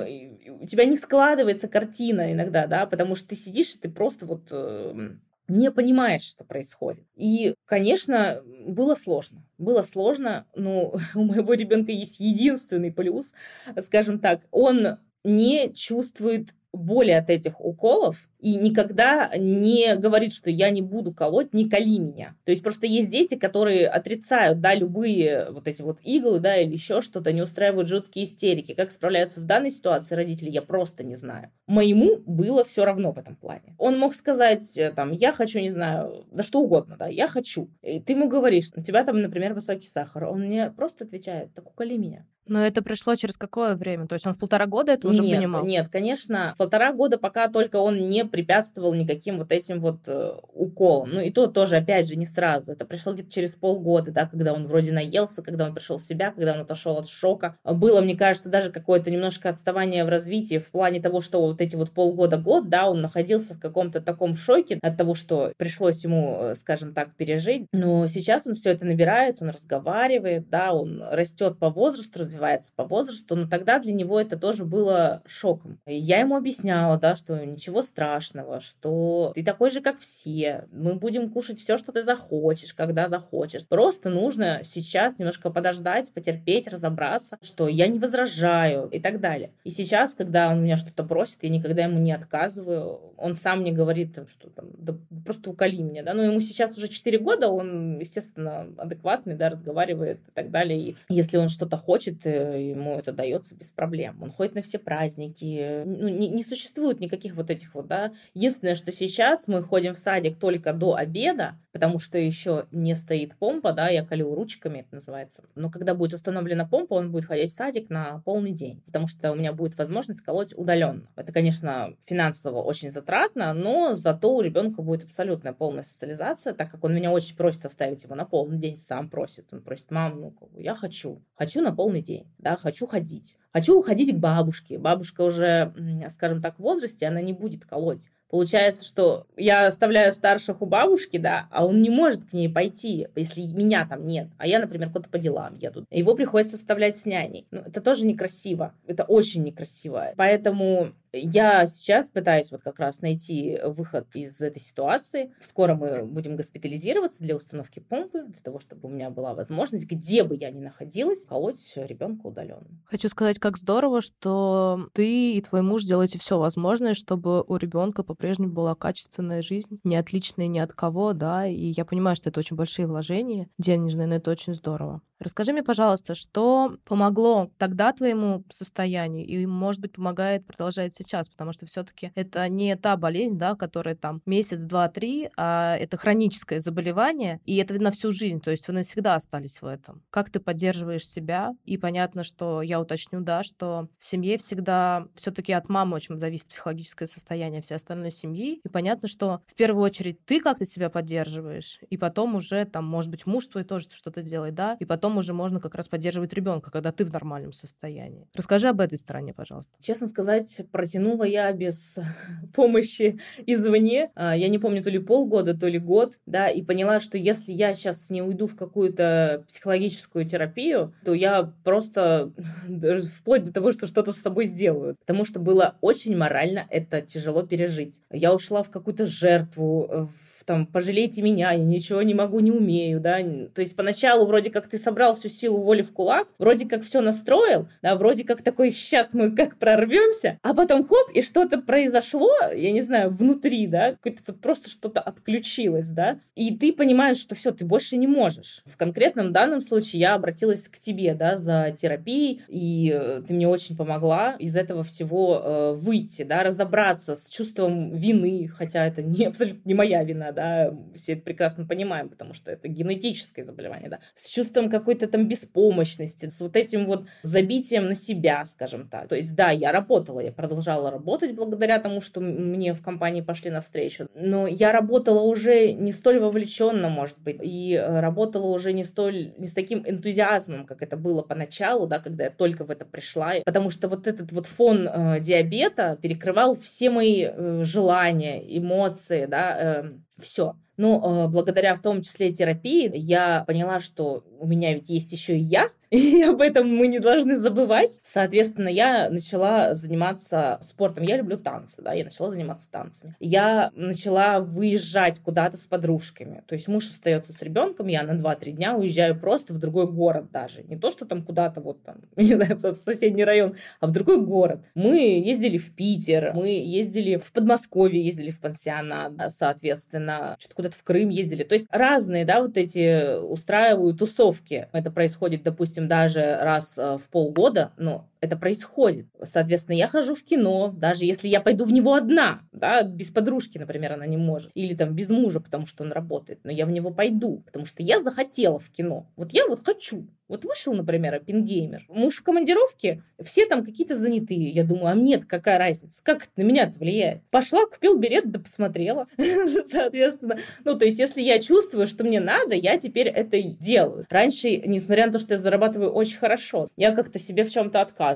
у 0.62 0.66
тебя 0.68 0.86
не 0.86 0.96
складывается 0.96 1.68
картина 1.68 2.32
иногда, 2.32 2.68
да, 2.68 2.86
потому 2.86 3.16
что 3.16 3.30
ты 3.30 3.36
сидишь, 3.36 3.74
и 3.74 3.80
ты 3.80 3.90
просто 3.90 4.28
вот 4.28 4.44
э, 4.52 5.16
не 5.48 5.72
понимаешь, 5.72 6.24
что 6.24 6.44
происходит. 6.44 7.04
И, 7.16 7.56
конечно, 7.66 8.42
было 8.66 8.96
сложно. 8.96 9.46
Было 9.58 9.82
сложно, 9.82 10.46
но 10.56 10.94
у 11.16 11.24
моего 11.24 11.54
ребенка 11.54 11.92
есть 11.92 12.20
единственный 12.20 12.92
плюс, 12.92 13.34
скажем 13.80 14.20
так, 14.20 14.42
он 14.52 14.98
не 15.24 15.74
чувствует 15.74 16.54
боли 16.74 17.12
от 17.12 17.30
этих 17.30 17.60
уколов, 17.60 18.30
и 18.40 18.56
никогда 18.56 19.32
не 19.36 19.96
говорит, 19.96 20.34
что 20.34 20.50
я 20.50 20.70
не 20.70 20.82
буду 20.82 21.14
колоть, 21.14 21.54
не 21.54 21.70
коли 21.70 21.98
меня. 21.98 22.36
То 22.46 22.52
есть 22.52 22.64
просто 22.64 22.86
есть 22.86 23.10
дети, 23.10 23.36
которые 23.36 23.88
отрицают, 23.88 24.62
да, 24.62 24.76
любые 24.76 25.50
вот 25.52 25.68
эти 25.68 25.82
вот 25.82 26.00
иглы, 26.04 26.40
да, 26.40 26.58
или 26.58 26.74
еще 26.74 27.02
что-то, 27.02 27.34
не 27.34 27.42
устраивают 27.42 27.88
жуткие 27.88 28.26
истерики. 28.26 28.74
Как 28.74 28.92
справляются 28.92 29.42
в 29.42 29.46
данной 29.46 29.72
ситуации 29.72 30.16
родители, 30.16 30.50
я 30.50 30.62
просто 30.62 31.04
не 31.04 31.16
знаю. 31.16 31.52
Моему 31.66 32.18
было 32.26 32.64
все 32.64 32.86
равно 32.86 33.12
в 33.12 33.18
этом 33.18 33.36
плане. 33.36 33.76
Он 33.78 33.98
мог 33.98 34.14
сказать, 34.14 34.78
э, 34.78 34.92
там, 34.92 35.12
я 35.12 35.32
хочу, 35.32 35.60
не 35.60 35.70
знаю, 35.70 36.26
да 36.32 36.44
что 36.44 36.60
угодно, 36.60 36.96
да, 36.98 37.08
я 37.08 37.28
хочу. 37.28 37.70
И 37.82 38.00
ты 38.00 38.14
ему 38.14 38.28
говоришь, 38.28 38.72
у 38.76 38.82
тебя 38.82 39.04
там, 39.04 39.22
например, 39.22 39.54
высокий 39.54 39.88
сахар. 39.88 40.26
Он 40.26 40.42
мне 40.42 40.70
просто 40.70 41.06
отвечает, 41.06 41.54
так 41.54 41.68
уколи 41.68 41.98
меня. 41.98 42.26
Но 42.48 42.66
это 42.66 42.82
пришло 42.82 43.16
через 43.16 43.38
какое 43.38 43.76
время? 43.76 44.08
То 44.08 44.14
есть 44.14 44.26
он 44.26 44.34
в 44.34 44.40
полтора 44.40 44.66
года 44.66 44.94
это 44.94 45.08
уже 45.08 45.22
нет, 45.22 45.38
понимал? 45.38 45.66
Нет, 45.66 45.90
конечно, 45.90 46.54
полтора 46.58 46.94
года, 46.94 47.18
пока 47.18 47.48
только 47.50 47.78
он 47.78 48.10
не 48.10 48.26
препятствовал 48.28 48.94
никаким 48.94 49.38
вот 49.38 49.52
этим 49.52 49.80
вот 49.80 50.08
э, 50.08 50.34
уколам. 50.54 51.12
Ну 51.12 51.22
и 51.22 51.32
то 51.32 51.48
тоже, 51.48 51.78
опять 51.78 52.08
же, 52.08 52.16
не 52.16 52.26
сразу. 52.26 52.72
Это 52.72 52.86
пришло 52.86 53.14
где-то 53.14 53.32
через 53.32 53.56
полгода, 53.56 54.12
да, 54.12 54.26
когда 54.26 54.54
он 54.54 54.68
вроде 54.68 54.92
наелся, 54.92 55.42
когда 55.42 55.66
он 55.66 55.74
пришел 55.74 55.98
в 55.98 56.02
себя, 56.02 56.32
когда 56.32 56.54
он 56.54 56.62
отошел 56.62 56.98
от 56.98 57.08
шока. 57.08 57.58
Было, 57.64 58.02
мне 58.02 58.16
кажется, 58.16 58.50
даже 58.50 58.72
какое-то 58.72 59.12
немножко 59.12 59.50
отставание 59.50 60.06
в 60.06 60.10
развитии 60.10 60.60
в 60.60 60.70
плане 60.72 61.00
того, 61.00 61.22
что 61.22 61.42
вот 61.42 61.62
эти 61.62 61.76
вот 61.76 61.92
полгода-год, 61.92 62.70
да, 62.70 62.90
он 62.90 63.02
находился 63.02 63.56
в 63.56 63.60
каком-то 63.60 64.02
таком 64.02 64.36
шоке 64.36 64.80
от 64.82 64.98
того, 64.98 65.14
что 65.16 65.54
пришлось 65.58 66.04
ему, 66.04 66.38
э, 66.40 66.56
скажем 66.56 66.94
так, 66.94 67.16
пережить. 67.16 67.68
Но 67.72 68.08
сейчас 68.08 68.48
он 68.48 68.56
все 68.56 68.72
это 68.72 68.86
набирает, 68.86 69.42
он 69.42 69.50
разговаривает, 69.50 70.50
да, 70.50 70.74
он 70.74 71.02
растет 71.12 71.60
по 71.60 71.70
возрасту, 71.70 72.20
развивается 72.20 72.72
по 72.76 72.86
возрасту, 72.86 73.36
но 73.36 73.48
тогда 73.48 73.80
для 73.80 73.94
него 73.94 74.20
это 74.20 74.38
тоже 74.38 74.66
было 74.66 75.22
шоком. 75.26 75.80
Я 75.86 76.20
ему 76.20 76.36
объясняла, 76.36 76.98
да, 76.98 77.16
что 77.16 77.46
ничего 77.46 77.82
страшного, 77.82 78.17
страшного, 78.18 78.60
что 78.60 79.32
ты 79.36 79.44
такой 79.44 79.70
же, 79.70 79.82
как 79.82 80.00
все. 80.00 80.66
Мы 80.72 80.96
будем 80.96 81.30
кушать 81.30 81.60
все, 81.60 81.78
что 81.78 81.92
ты 81.92 82.02
захочешь, 82.02 82.74
когда 82.74 83.08
захочешь. 83.08 83.68
Просто 83.68 84.10
нужно 84.10 84.62
сейчас 84.64 85.20
немножко 85.20 85.50
подождать, 85.50 86.12
потерпеть, 86.14 86.68
разобраться, 86.68 87.38
что 87.42 87.68
я 87.68 87.88
не 87.88 88.00
возражаю 88.00 88.88
и 88.88 89.00
так 89.00 89.20
далее. 89.20 89.52
И 89.64 89.70
сейчас, 89.70 90.16
когда 90.16 90.50
он 90.50 90.64
меня 90.64 90.78
что-то 90.78 91.04
просит, 91.04 91.40
я 91.42 91.50
никогда 91.50 91.84
ему 91.84 92.00
не 92.00 92.12
отказываю. 92.12 93.00
Он 93.18 93.36
сам 93.36 93.62
мне 93.62 93.72
говорит, 93.72 94.18
что 94.28 94.50
там, 94.50 94.70
да 94.78 94.96
просто 95.26 95.50
уколи 95.50 95.82
меня, 95.82 96.04
да. 96.04 96.14
Но 96.14 96.24
ему 96.24 96.40
сейчас 96.40 96.78
уже 96.78 96.88
4 96.88 97.20
года, 97.20 97.50
он, 97.50 98.00
естественно, 98.00 98.68
адекватный, 98.78 99.36
да, 99.36 99.50
разговаривает 99.50 100.20
и 100.28 100.32
так 100.34 100.52
далее. 100.52 100.80
И 100.80 100.96
если 101.10 101.38
он 101.38 101.50
что-то 101.50 101.78
хочет, 101.78 102.26
э, 102.26 102.70
ему 102.70 102.98
это 102.98 103.12
дается 103.12 103.56
без 103.56 103.72
проблем. 103.72 104.18
Он 104.22 104.32
ходит 104.32 104.56
на 104.56 104.62
все 104.62 104.80
праздники. 104.80 105.84
Ну, 105.86 106.08
не, 106.08 106.30
не 106.30 106.44
существует 106.44 107.00
никаких 107.00 107.36
вот 107.36 107.50
этих 107.50 107.76
вот, 107.76 107.88
да, 107.88 108.07
Единственное, 108.34 108.76
что 108.76 108.92
сейчас 108.92 109.48
мы 109.48 109.64
ходим 109.64 109.94
в 109.94 109.98
садик 109.98 110.40
только 110.40 110.74
до 110.74 110.96
обеда, 110.96 111.60
потому 111.78 112.00
что 112.00 112.18
еще 112.18 112.66
не 112.72 112.96
стоит 112.96 113.36
помпа, 113.36 113.72
да, 113.72 113.88
я 113.90 114.04
колю 114.04 114.34
ручками, 114.34 114.80
это 114.80 114.96
называется. 114.96 115.44
Но 115.54 115.70
когда 115.70 115.94
будет 115.94 116.16
установлена 116.16 116.66
помпа, 116.66 116.96
он 116.96 117.12
будет 117.12 117.26
ходить 117.26 117.52
в 117.52 117.54
садик 117.54 117.92
на 117.92 118.24
полный 118.26 118.52
день, 118.52 118.82
потому 118.88 119.06
что 119.06 119.32
у 119.32 119.36
меня 119.36 119.54
будет 119.54 119.78
возможность 119.78 120.22
колоть 120.22 120.58
удаленно. 120.58 121.08
Это, 121.16 121.32
конечно, 121.32 121.94
финансово 122.04 122.64
очень 122.64 122.90
затратно, 122.90 123.54
но 123.54 123.94
зато 123.94 124.36
у 124.36 124.42
ребенка 124.42 124.82
будет 124.82 125.04
абсолютная 125.04 125.54
полная 125.54 125.84
социализация, 125.84 126.56
так 126.56 126.72
как 126.72 126.84
он 126.84 126.96
меня 126.96 127.12
очень 127.12 127.36
просит 127.36 127.66
оставить 127.66 128.04
его 128.06 128.16
на 128.16 128.26
полный 128.26 128.58
день, 128.58 128.80
сам 128.80 129.08
просит. 129.08 129.46
Он 129.52 129.62
просит, 129.62 129.92
мам, 129.92 130.20
ну, 130.20 130.34
я 130.58 130.74
хочу, 130.74 131.22
хочу 131.36 131.62
на 131.62 131.72
полный 131.72 132.02
день, 132.02 132.26
да, 132.40 132.56
хочу 132.56 132.88
ходить. 132.88 133.36
Хочу 133.54 133.78
уходить 133.78 134.16
к 134.16 134.20
бабушке. 134.20 134.80
Бабушка 134.80 135.22
уже, 135.22 135.74
скажем 136.10 136.42
так, 136.42 136.56
в 136.58 136.64
возрасте, 136.64 137.08
она 137.08 137.22
не 137.22 137.34
будет 137.34 137.66
колоть. 137.66 138.10
Получается, 138.30 138.84
что 138.86 139.26
я 139.38 139.68
оставляю 139.68 140.12
старших 140.14 140.62
у 140.62 140.66
бабушки, 140.66 141.18
да, 141.18 141.48
а 141.52 141.66
он 141.66 141.82
не 141.82 141.90
может 141.90 142.30
к 142.30 142.34
ней 142.34 142.50
пойти, 142.50 143.08
если 143.16 143.42
меня 143.42 143.88
там 143.88 144.06
нет. 144.06 144.28
А 144.38 144.48
я, 144.48 144.60
например, 144.60 144.90
куда-то 144.90 145.10
по 145.10 145.18
делам 145.18 145.56
еду. 145.56 145.86
Его 145.90 146.14
приходится 146.16 146.56
оставлять 146.56 146.98
с 146.98 147.06
няней. 147.06 147.48
Ну, 147.52 147.62
это 147.62 147.82
тоже 147.82 148.06
некрасиво. 148.06 148.74
Это 148.86 149.04
очень 149.04 149.44
некрасиво. 149.44 150.14
Поэтому 150.18 150.94
я 151.20 151.68
сейчас 151.68 152.12
пытаюсь 152.12 152.52
вот 152.52 152.62
как 152.62 152.80
раз 152.80 153.02
найти 153.02 153.60
выход 153.66 154.16
из 154.16 154.42
этой 154.42 154.60
ситуации. 154.60 155.32
Скоро 155.42 155.76
мы 155.76 156.06
будем 156.06 156.36
госпитализироваться 156.36 157.24
для 157.24 157.36
установки 157.36 157.80
помпы, 157.80 158.24
для 158.24 158.42
того, 158.42 158.60
чтобы 158.60 158.88
у 158.88 158.92
меня 158.92 159.10
была 159.10 159.34
возможность, 159.34 159.86
где 159.86 160.24
бы 160.24 160.36
я 160.36 160.52
ни 160.52 160.60
находилась, 160.60 161.26
колоть 161.26 161.74
ребенка 161.76 162.28
удаленно. 162.28 162.68
Хочу 162.86 163.10
сказать, 163.10 163.40
как 163.40 163.58
здорово, 163.58 164.02
что 164.02 164.88
ты 164.94 165.34
и 165.34 165.42
твой 165.42 165.62
муж 165.62 165.84
делаете 165.84 166.20
все 166.20 166.38
возможное, 166.38 166.94
чтобы 166.94 167.44
у 167.44 167.56
ребенка 167.58 168.04
по-прежнему 168.04 168.52
была 168.52 168.76
качественная 168.76 169.42
жизнь, 169.42 169.80
не 169.84 169.96
отличная 169.96 170.48
ни 170.48 170.60
от 170.60 170.74
кого, 170.74 171.14
да, 171.14 171.46
и 171.48 171.74
я 171.76 171.86
понимаю, 171.86 172.16
что 172.16 172.30
это 172.30 172.40
очень 172.40 172.56
большие 172.56 172.88
вложения 172.88 173.50
денежные, 173.58 174.08
но 174.08 174.16
это 174.16 174.32
очень 174.32 174.54
здорово. 174.54 175.02
Расскажи 175.20 175.52
мне, 175.52 175.64
пожалуйста, 175.64 176.14
что 176.14 176.78
помогло 176.86 177.50
тогда 177.58 177.92
твоему 177.92 178.44
состоянию 178.50 179.26
и, 179.26 179.48
может 179.48 179.82
быть, 179.82 179.94
помогает 179.94 180.46
продолжать 180.46 180.94
сейчас, 180.94 181.30
потому 181.30 181.54
что 181.54 181.66
все-таки 181.66 182.12
это 182.14 182.48
не 182.50 182.76
та 182.76 182.96
болезнь, 182.98 183.38
да, 183.38 183.56
которая 183.56 183.96
там 183.96 184.22
месяц, 184.28 184.62
два, 184.62 184.88
три, 184.90 185.30
а 185.36 185.76
это 185.78 185.98
хроническое 185.98 186.60
заболевание, 186.60 187.40
и 187.46 187.56
это 187.58 187.82
на 187.82 187.90
всю 187.90 188.12
жизнь, 188.12 188.42
то 188.42 188.52
есть 188.52 188.68
вы 188.68 188.76
навсегда 188.76 189.16
остались 189.16 189.62
в 189.62 189.66
этом. 189.66 190.04
Как 190.12 190.30
ты 190.30 190.40
поддерживаешь 190.40 191.08
себя? 191.08 191.52
И 191.66 191.78
понятно, 191.78 192.24
что 192.24 192.62
я 192.62 192.80
уточню, 192.80 193.22
да, 193.22 193.42
что 193.42 193.88
в 193.98 194.06
семье 194.06 194.38
всегда 194.38 195.08
все-таки 195.16 195.52
от 195.52 195.68
мамы 195.68 195.96
очень 195.96 196.20
зависит 196.20 196.50
психологическое 196.50 197.08
состояние 197.08 197.62
всей 197.62 197.76
остальной 197.76 198.12
семьи, 198.12 198.62
и 198.64 198.70
понятно, 198.70 199.08
что 199.08 199.42
в 199.48 199.56
первую 199.56 199.84
очередь 199.84 200.24
ты 200.26 200.40
как-то 200.42 200.66
себя 200.66 200.92
поддерживаешь, 200.92 201.80
и 201.90 201.98
потом 201.98 202.36
уже 202.36 202.66
там, 202.66 202.86
может 202.86 203.10
быть, 203.10 203.26
муж 203.26 203.48
твой 203.48 203.64
тоже 203.64 203.88
что-то 203.92 204.22
делает, 204.22 204.54
да, 204.54 204.76
и 204.80 204.86
потом 204.86 205.07
потом 205.08 205.20
уже 205.20 205.34
можно 205.34 205.62
как 205.62 205.76
раз 205.76 205.88
поддерживать 205.88 206.34
ребенка, 206.34 206.70
когда 206.70 206.92
ты 206.92 207.06
в 207.06 207.14
нормальном 207.14 207.54
состоянии. 207.54 208.28
Расскажи 208.36 208.68
об 208.68 208.82
этой 208.82 208.98
стороне, 208.98 209.34
пожалуйста. 209.34 209.72
Честно 209.80 210.08
сказать, 210.08 210.62
протянула 210.72 211.24
я 211.24 211.52
без 211.54 211.98
помощи 212.54 213.20
извне. 213.46 214.12
А, 214.16 214.36
я 214.36 214.50
не 214.50 214.60
помню, 214.60 214.84
то 214.84 214.90
ли 214.90 215.00
полгода, 215.00 215.54
то 215.58 215.68
ли 215.68 215.80
год, 215.80 216.16
да, 216.26 216.50
и 216.50 216.62
поняла, 216.62 217.00
что 217.00 217.18
если 217.18 217.54
я 217.54 217.74
сейчас 217.74 218.10
не 218.10 218.22
уйду 218.22 218.48
в 218.48 218.58
какую-то 218.58 219.46
психологическую 219.48 220.26
терапию, 220.26 220.94
то 221.06 221.14
я 221.14 221.54
просто 221.64 222.34
вплоть 223.20 223.46
до 223.46 223.54
того, 223.54 223.72
что 223.72 223.88
что-то 223.88 224.12
с 224.12 224.18
собой 224.18 224.46
сделаю. 224.46 224.98
Потому 225.00 225.24
что 225.24 225.40
было 225.40 225.78
очень 225.80 226.18
морально 226.18 226.66
это 226.70 227.02
тяжело 227.02 227.44
пережить. 227.44 228.02
Я 228.12 228.34
ушла 228.34 228.62
в 228.62 228.70
какую-то 228.70 229.06
жертву, 229.06 229.88
в, 229.88 230.44
там, 230.44 230.66
пожалейте 230.68 231.22
меня, 231.22 231.52
я 231.52 231.64
ничего 231.64 232.02
не 232.02 232.14
могу, 232.14 232.42
не 232.42 232.52
умею, 232.52 233.00
да. 233.00 233.20
То 233.54 233.62
есть 233.62 233.76
поначалу 233.78 234.26
вроде 234.26 234.50
как 234.50 234.68
ты 234.68 234.78
собрал 234.78 234.97
собрал 234.98 235.14
всю 235.14 235.30
силу 235.30 235.62
воли 235.62 235.84
в 235.84 235.94
кулак, 235.94 236.28
вроде 236.40 236.68
как 236.68 236.82
все 236.82 237.02
настроил, 237.02 237.70
да, 237.84 237.96
вроде 237.96 238.24
как 238.24 238.42
такой, 238.42 238.72
сейчас 238.72 239.14
мы 239.14 239.30
как 239.36 239.60
прорвемся, 239.60 240.40
а 240.42 240.56
потом 240.56 240.88
хоп, 240.88 241.12
и 241.14 241.22
что-то 241.22 241.60
произошло, 241.60 242.32
я 242.56 242.72
не 242.72 242.82
знаю, 242.82 243.12
внутри, 243.12 243.68
да, 243.68 243.96
вот 244.04 244.42
просто 244.42 244.72
что-то 244.72 245.00
отключилось, 245.00 245.90
да, 245.90 246.20
и 246.36 246.58
ты 246.58 246.74
понимаешь, 246.74 247.18
что 247.18 247.36
все, 247.36 247.52
ты 247.52 247.64
больше 247.64 247.96
не 247.96 248.08
можешь. 248.08 248.64
В 248.66 248.76
конкретном 248.76 249.32
данном 249.34 249.62
случае 249.62 250.00
я 250.00 250.16
обратилась 250.16 250.68
к 250.68 250.80
тебе, 250.80 251.14
да, 251.14 251.38
за 251.38 251.72
терапией, 251.78 252.42
и 252.48 252.92
э, 252.92 253.22
ты 253.28 253.36
мне 253.36 253.48
очень 253.48 253.78
помогла 253.78 254.36
из 254.40 254.56
этого 254.56 254.82
всего 254.82 255.40
э, 255.44 255.74
выйти, 255.74 256.24
да, 256.24 256.42
разобраться 256.42 257.14
с 257.14 257.30
чувством 257.30 257.94
вины, 257.94 258.48
хотя 258.48 258.88
это 258.88 259.04
не 259.04 259.26
абсолютно 259.26 259.62
не 259.64 259.76
моя 259.76 260.04
вина, 260.04 260.32
да, 260.32 260.74
все 260.96 261.14
это 261.14 261.22
прекрасно 261.22 261.68
понимаем, 261.68 262.10
потому 262.10 262.34
что 262.34 262.50
это 262.50 262.68
генетическое 262.68 263.46
заболевание, 263.46 263.90
да, 263.90 264.00
с 264.16 264.28
чувством 264.28 264.72
как 264.72 264.87
какой-то 264.88 265.08
там 265.08 265.28
беспомощности, 265.28 266.28
с 266.28 266.40
вот 266.40 266.56
этим 266.56 266.86
вот 266.86 267.08
забитием 267.22 267.88
на 267.88 267.96
себя, 267.96 268.46
скажем 268.46 268.88
так. 268.88 269.10
То 269.10 269.16
есть, 269.16 269.36
да, 269.36 269.52
я 269.52 269.74
работала, 269.74 270.22
я 270.22 270.32
продолжала 270.32 270.90
работать 270.90 271.36
благодаря 271.36 271.78
тому, 271.80 272.00
что 272.00 272.22
мне 272.22 272.74
в 272.74 272.82
компании 272.82 273.20
пошли 273.20 273.52
навстречу, 273.52 274.08
но 274.16 274.48
я 274.48 274.72
работала 274.72 275.20
уже 275.20 275.74
не 275.74 275.92
столь 275.92 276.20
вовлеченно, 276.20 276.88
может 276.88 277.20
быть, 277.20 277.38
и 277.42 277.74
э, 277.74 278.00
работала 278.00 278.46
уже 278.46 278.72
не 278.72 278.86
столь, 278.86 279.34
не 279.38 279.48
с 279.48 279.54
таким 279.54 279.84
энтузиазмом, 279.86 280.66
как 280.66 280.82
это 280.82 280.96
было 280.96 281.22
поначалу, 281.22 281.86
да, 281.86 282.00
когда 282.00 282.24
я 282.24 282.30
только 282.30 282.64
в 282.64 282.70
это 282.70 282.86
пришла, 282.86 283.34
потому 283.44 283.70
что 283.70 283.90
вот 283.90 284.08
этот 284.08 284.32
вот 284.32 284.46
фон 284.46 284.88
э, 284.88 285.20
диабета 285.20 285.98
перекрывал 286.02 286.56
все 286.56 286.90
мои 286.90 287.26
э, 287.26 287.64
желания, 287.66 288.42
эмоции, 288.58 289.26
да, 289.26 289.58
э, 289.60 289.92
все. 290.18 290.56
Ну, 290.78 291.26
э, 291.26 291.28
благодаря 291.28 291.74
в 291.76 291.82
том 291.82 292.04
числе 292.04 292.32
терапии 292.32 292.90
я 292.94 293.44
поняла, 293.46 293.80
что 293.80 294.24
у 294.40 294.48
меня 294.48 294.74
ведь 294.74 294.90
есть 294.90 295.12
еще 295.12 295.36
и 295.36 295.42
я, 295.42 295.70
И 295.92 296.22
об 296.24 296.42
этом 296.42 296.68
мы 296.76 296.88
не 296.88 297.00
должны 297.00 297.36
забывать. 297.36 298.02
Соответственно, 298.04 298.68
я 298.68 299.10
начала 299.10 299.74
заниматься 299.74 300.60
спортом. 300.62 301.06
Я 301.06 301.18
люблю 301.18 301.38
танцы, 301.38 301.82
да, 301.82 301.94
я 301.94 302.04
начала 302.04 302.30
заниматься 302.30 302.70
танцами. 302.70 303.16
Я 303.20 303.72
начала 303.74 304.42
выезжать 304.42 305.20
куда-то 305.20 305.58
с 305.58 305.66
подружками. 305.66 306.44
То 306.48 306.56
есть 306.56 306.68
муж 306.68 306.88
остается 306.90 307.32
с 307.32 307.42
ребенком, 307.42 307.88
я 307.88 308.04
на 308.04 308.12
2-3 308.12 308.52
дня 308.52 308.76
уезжаю 308.76 309.18
просто 309.18 309.54
в 309.54 309.60
другой 309.60 309.88
город 309.88 310.30
даже. 310.32 310.64
Не 310.64 310.78
то, 310.78 310.92
что 310.92 311.06
там 311.06 311.24
куда-то 311.24 311.62
вот 311.62 311.84
там, 311.84 312.02
не 312.18 312.36
знаю, 312.36 312.58
в 312.58 312.78
соседний 312.78 313.24
район, 313.24 313.56
а 313.80 313.88
в 313.88 313.92
другой 313.92 314.22
город. 314.22 314.62
Мы 314.76 315.22
ездили 315.26 315.58
в 315.58 315.74
Питер, 315.74 316.34
мы 316.34 316.50
ездили 316.50 317.16
в 317.16 317.32
Подмосковье, 317.32 318.04
ездили 318.04 318.32
в 318.32 318.42
пансионат, 318.42 319.14
соответственно, 319.30 320.36
что-то 320.40 320.56
куда-то 320.56 320.78
в 320.78 320.84
Крым 320.84 321.10
ездили. 321.10 321.44
То 321.44 321.54
есть 321.54 321.68
разные, 321.72 322.26
да, 322.26 322.42
вот 322.42 322.58
эти 322.58 323.18
устраивают 323.20 324.00
тусовки. 324.00 324.68
Это 324.74 324.92
происходит, 324.92 325.44
допустим, 325.44 325.77
даже 325.82 326.38
раз 326.42 326.78
э, 326.78 326.98
в 326.98 327.10
полгода, 327.10 327.72
но 327.78 328.08
это 328.22 328.38
происходит. 328.38 329.08
Соответственно, 329.24 329.76
я 329.76 329.88
хожу 329.88 330.16
в 330.16 330.24
кино, 330.24 330.74
даже 330.76 331.06
если 331.06 331.28
я 331.28 331.42
пойду 331.42 331.66
в 331.66 331.72
него 331.72 331.94
одна, 331.94 332.42
да, 332.52 332.84
без 332.84 333.12
подружки, 333.12 333.58
например, 333.58 333.94
она 333.94 334.06
не 334.06 334.18
может, 334.18 334.52
или 334.54 334.74
там 334.74 334.94
без 334.94 335.10
мужа, 335.10 335.40
потому 335.40 335.66
что 335.66 335.84
он 335.84 335.92
работает, 335.92 336.40
но 336.44 336.52
я 336.52 336.66
в 336.66 336.72
него 336.72 336.92
пойду, 336.92 337.44
потому 337.46 337.66
что 337.66 337.84
я 337.84 338.00
захотела 338.00 338.60
в 338.60 338.70
кино. 338.70 339.08
Вот 339.16 339.32
я 339.32 339.48
вот 339.48 339.64
хочу. 339.64 340.08
Вот 340.28 340.44
вышел, 340.44 340.74
например, 340.74 341.16
Оппенгеймер. 341.16 341.86
Муж 341.88 342.18
в 342.18 342.24
командировке, 342.24 343.02
все 343.24 343.46
там 343.46 343.64
какие-то 343.64 343.96
занятые. 343.96 344.50
Я 344.50 344.64
думаю, 344.64 344.88
а 344.88 344.96
мне 344.96 345.20
какая 345.20 345.58
разница? 345.58 346.04
Как 346.04 346.24
это 346.24 346.32
на 346.36 346.42
меня 346.42 346.64
это 346.64 346.78
влияет? 346.80 347.22
Пошла, 347.30 347.66
купил 347.66 347.98
билет, 347.98 348.30
да 348.30 348.40
посмотрела. 348.40 349.08
Соответственно. 349.66 350.38
Ну, 350.66 350.78
то 350.78 350.84
есть, 350.84 351.00
если 351.00 351.22
я 351.22 351.40
чувствую, 351.40 351.88
что 351.88 352.04
мне 352.04 352.20
надо, 352.20 352.56
я 352.56 352.78
теперь 352.78 353.08
это 353.08 353.42
делаю. 353.42 354.06
Раньше, 354.10 354.58
несмотря 354.58 355.08
на 355.08 355.14
то, 355.14 355.20
что 355.20 355.34
я 355.34 355.40
зарабатываю 355.40 355.92
очень 355.92 356.18
хорошо, 356.18 356.68
я 356.76 356.92
как-то 356.92 357.20
себе 357.20 357.46
в 357.46 357.50
чем-то 357.50 357.80
отказывала. 357.80 358.08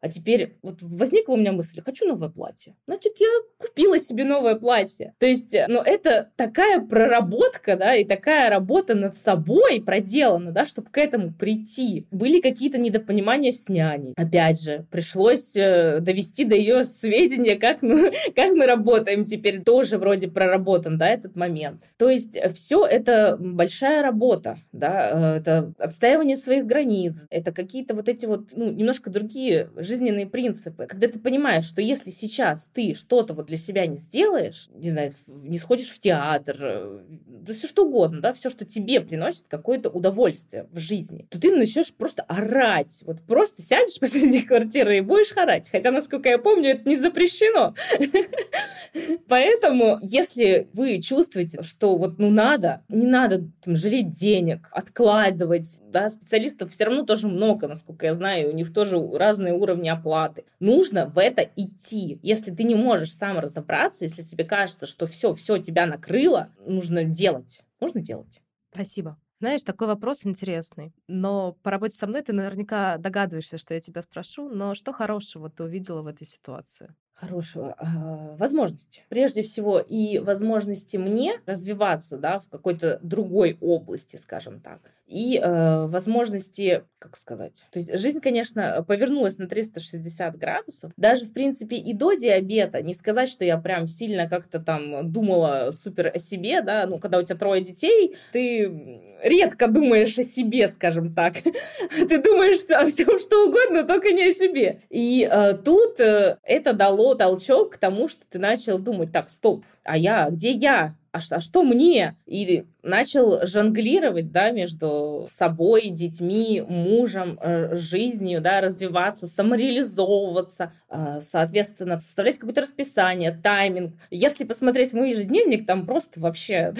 А 0.00 0.08
теперь 0.08 0.56
вот 0.62 0.78
возникла 0.80 1.34
у 1.34 1.36
меня 1.36 1.52
мысль, 1.52 1.80
хочу 1.84 2.06
новое 2.06 2.28
платье. 2.28 2.74
Значит, 2.86 3.14
я 3.20 3.28
купила 3.58 3.98
себе 3.98 4.24
новое 4.24 4.54
платье. 4.56 5.14
То 5.18 5.26
есть, 5.26 5.56
ну, 5.68 5.80
это 5.80 6.30
такая 6.36 6.80
проработка, 6.80 7.76
да, 7.76 7.94
и 7.94 8.04
такая 8.04 8.50
работа 8.50 8.94
над 8.94 9.16
собой 9.16 9.82
проделана, 9.84 10.52
да, 10.52 10.66
чтобы 10.66 10.90
к 10.90 10.98
этому 10.98 11.32
прийти. 11.32 12.06
Были 12.10 12.40
какие-то 12.40 12.78
недопонимания 12.78 13.52
с 13.52 13.68
няней. 13.68 14.14
Опять 14.16 14.62
же, 14.62 14.86
пришлось 14.90 15.56
э, 15.56 16.00
довести 16.00 16.44
до 16.44 16.54
ее 16.54 16.84
сведения, 16.84 17.56
как 17.56 17.82
мы, 17.82 18.12
как 18.34 18.52
мы 18.54 18.66
работаем 18.66 19.24
теперь. 19.24 19.62
Тоже 19.62 19.98
вроде 19.98 20.28
проработан, 20.28 20.98
да, 20.98 21.08
этот 21.08 21.36
момент. 21.36 21.84
То 21.96 22.10
есть 22.10 22.38
все 22.54 22.84
это 22.84 23.36
большая 23.38 24.02
работа, 24.02 24.58
да, 24.72 25.34
э, 25.34 25.38
это 25.38 25.72
отстаивание 25.78 26.36
своих 26.36 26.66
границ, 26.66 27.26
это 27.30 27.52
какие-то 27.52 27.94
вот 27.94 28.08
эти 28.08 28.26
вот, 28.26 28.52
ну, 28.54 28.70
немножко 28.70 29.10
другие 29.10 29.33
жизненные 29.76 30.26
принципы. 30.26 30.86
Когда 30.86 31.08
ты 31.08 31.18
понимаешь, 31.18 31.64
что 31.64 31.80
если 31.80 32.10
сейчас 32.10 32.70
ты 32.72 32.94
что-то 32.94 33.34
вот 33.34 33.46
для 33.46 33.56
себя 33.56 33.86
не 33.86 33.96
сделаешь, 33.96 34.68
не 34.74 34.90
знаю, 34.90 35.10
не 35.42 35.58
сходишь 35.58 35.88
в 35.88 35.98
театр, 35.98 36.56
э, 36.60 37.00
да 37.26 37.54
все 37.54 37.66
что 37.66 37.84
угодно, 37.84 38.20
да, 38.20 38.32
все, 38.32 38.50
что 38.50 38.64
тебе 38.64 39.00
приносит 39.00 39.46
какое-то 39.48 39.90
удовольствие 39.90 40.66
в 40.72 40.78
жизни, 40.78 41.26
то 41.30 41.40
ты 41.40 41.54
начнешь 41.54 41.92
просто 41.94 42.22
орать. 42.22 43.02
Вот 43.06 43.22
просто 43.22 43.62
сядешь 43.62 43.98
посреди 44.00 44.42
квартиры 44.42 44.98
и 44.98 45.00
будешь 45.00 45.36
орать. 45.36 45.68
Хотя, 45.70 45.90
насколько 45.90 46.28
я 46.28 46.38
помню, 46.38 46.70
это 46.70 46.88
не 46.88 46.96
запрещено. 46.96 47.74
Поэтому, 49.28 49.98
если 50.02 50.68
вы 50.72 51.00
чувствуете, 51.00 51.62
что 51.62 51.96
вот 51.96 52.18
ну 52.18 52.30
надо, 52.30 52.82
не 52.88 53.06
надо 53.06 53.48
там, 53.62 53.76
жалеть 53.76 54.10
денег, 54.10 54.68
откладывать, 54.70 55.80
да, 55.90 56.10
специалистов 56.10 56.70
все 56.70 56.84
равно 56.84 57.04
тоже 57.04 57.28
много, 57.28 57.68
насколько 57.68 58.06
я 58.06 58.14
знаю, 58.14 58.50
у 58.50 58.52
них 58.52 58.72
тоже 58.72 58.98
разные 59.24 59.54
уровни 59.54 59.88
оплаты. 59.88 60.44
Нужно 60.60 61.06
в 61.06 61.18
это 61.18 61.42
идти. 61.56 62.18
Если 62.22 62.50
ты 62.54 62.64
не 62.64 62.74
можешь 62.74 63.14
сам 63.14 63.38
разобраться, 63.38 64.04
если 64.04 64.22
тебе 64.22 64.44
кажется, 64.44 64.86
что 64.86 65.06
все, 65.06 65.32
все 65.34 65.58
тебя 65.58 65.86
накрыло, 65.86 66.50
нужно 66.66 67.04
делать. 67.04 67.62
Нужно 67.80 68.00
делать. 68.00 68.40
Спасибо. 68.72 69.18
Знаешь, 69.40 69.64
такой 69.64 69.88
вопрос 69.88 70.24
интересный. 70.26 70.92
Но 71.08 71.52
по 71.62 71.70
работе 71.70 71.96
со 71.96 72.06
мной 72.06 72.22
ты 72.22 72.32
наверняка 72.32 72.98
догадываешься, 72.98 73.58
что 73.58 73.74
я 73.74 73.80
тебя 73.80 74.02
спрошу. 74.02 74.48
Но 74.48 74.74
что 74.74 74.92
хорошего 74.92 75.50
ты 75.50 75.64
увидела 75.64 76.02
в 76.02 76.06
этой 76.06 76.26
ситуации? 76.26 76.94
Хорошего 77.14 77.76
э, 77.78 78.36
возможности. 78.36 79.02
Прежде 79.08 79.42
всего 79.42 79.78
и 79.78 80.18
возможности 80.18 80.96
мне 80.96 81.34
развиваться, 81.46 82.16
да, 82.16 82.40
в 82.40 82.48
какой-то 82.48 82.98
другой 83.02 83.56
области, 83.60 84.16
скажем 84.16 84.60
так, 84.60 84.80
и 85.06 85.38
э, 85.38 85.86
возможности, 85.86 86.82
как 86.98 87.16
сказать, 87.16 87.66
то 87.70 87.78
есть 87.78 87.96
жизнь, 87.98 88.20
конечно, 88.20 88.84
повернулась 88.86 89.38
на 89.38 89.46
360 89.46 90.36
градусов. 90.38 90.92
Даже 90.96 91.26
в 91.26 91.32
принципе 91.32 91.76
и 91.76 91.92
до 91.92 92.14
диабета 92.14 92.82
не 92.82 92.94
сказать, 92.94 93.28
что 93.28 93.44
я 93.44 93.58
прям 93.58 93.86
сильно 93.86 94.28
как-то 94.28 94.58
там 94.58 95.12
думала 95.12 95.70
супер 95.72 96.10
о 96.14 96.18
себе, 96.18 96.62
да, 96.62 96.86
ну 96.86 96.98
когда 96.98 97.18
у 97.18 97.22
тебя 97.22 97.36
трое 97.36 97.62
детей, 97.62 98.16
ты 98.32 99.02
редко 99.22 99.68
думаешь 99.68 100.18
о 100.18 100.22
себе, 100.22 100.68
скажем 100.68 101.14
так. 101.14 101.34
Ты 102.08 102.22
думаешь 102.22 102.70
о 102.70 102.86
всем 102.86 103.18
что 103.18 103.46
угодно, 103.46 103.84
только 103.84 104.12
не 104.12 104.30
о 104.30 104.34
себе. 104.34 104.82
И 104.90 105.28
э, 105.30 105.54
тут 105.54 106.00
э, 106.00 106.38
это 106.42 106.72
дало 106.72 107.03
дало 107.04 107.14
толчок 107.14 107.74
к 107.74 107.76
тому, 107.76 108.08
что 108.08 108.22
ты 108.30 108.38
начал 108.38 108.78
думать, 108.78 109.12
так, 109.12 109.28
стоп, 109.28 109.64
а 109.84 109.98
я, 109.98 110.30
где 110.30 110.52
я? 110.52 110.94
А 111.14 111.20
что, 111.20 111.36
а 111.36 111.40
что 111.40 111.62
мне? 111.62 112.16
И 112.26 112.64
начал 112.82 113.46
жонглировать, 113.46 114.32
да, 114.32 114.50
между 114.50 115.26
собой, 115.28 115.90
детьми, 115.90 116.60
мужем, 116.68 117.38
э, 117.40 117.76
жизнью, 117.76 118.40
да, 118.40 118.60
развиваться, 118.60 119.28
самореализовываться, 119.28 120.72
э, 120.90 121.20
соответственно, 121.20 122.00
составлять 122.00 122.38
какое-то 122.38 122.62
расписание, 122.62 123.30
тайминг. 123.30 123.94
Если 124.10 124.42
посмотреть 124.42 124.92
мой 124.92 125.10
ежедневник, 125.10 125.68
там 125.68 125.86
просто 125.86 126.18
вообще, 126.18 126.74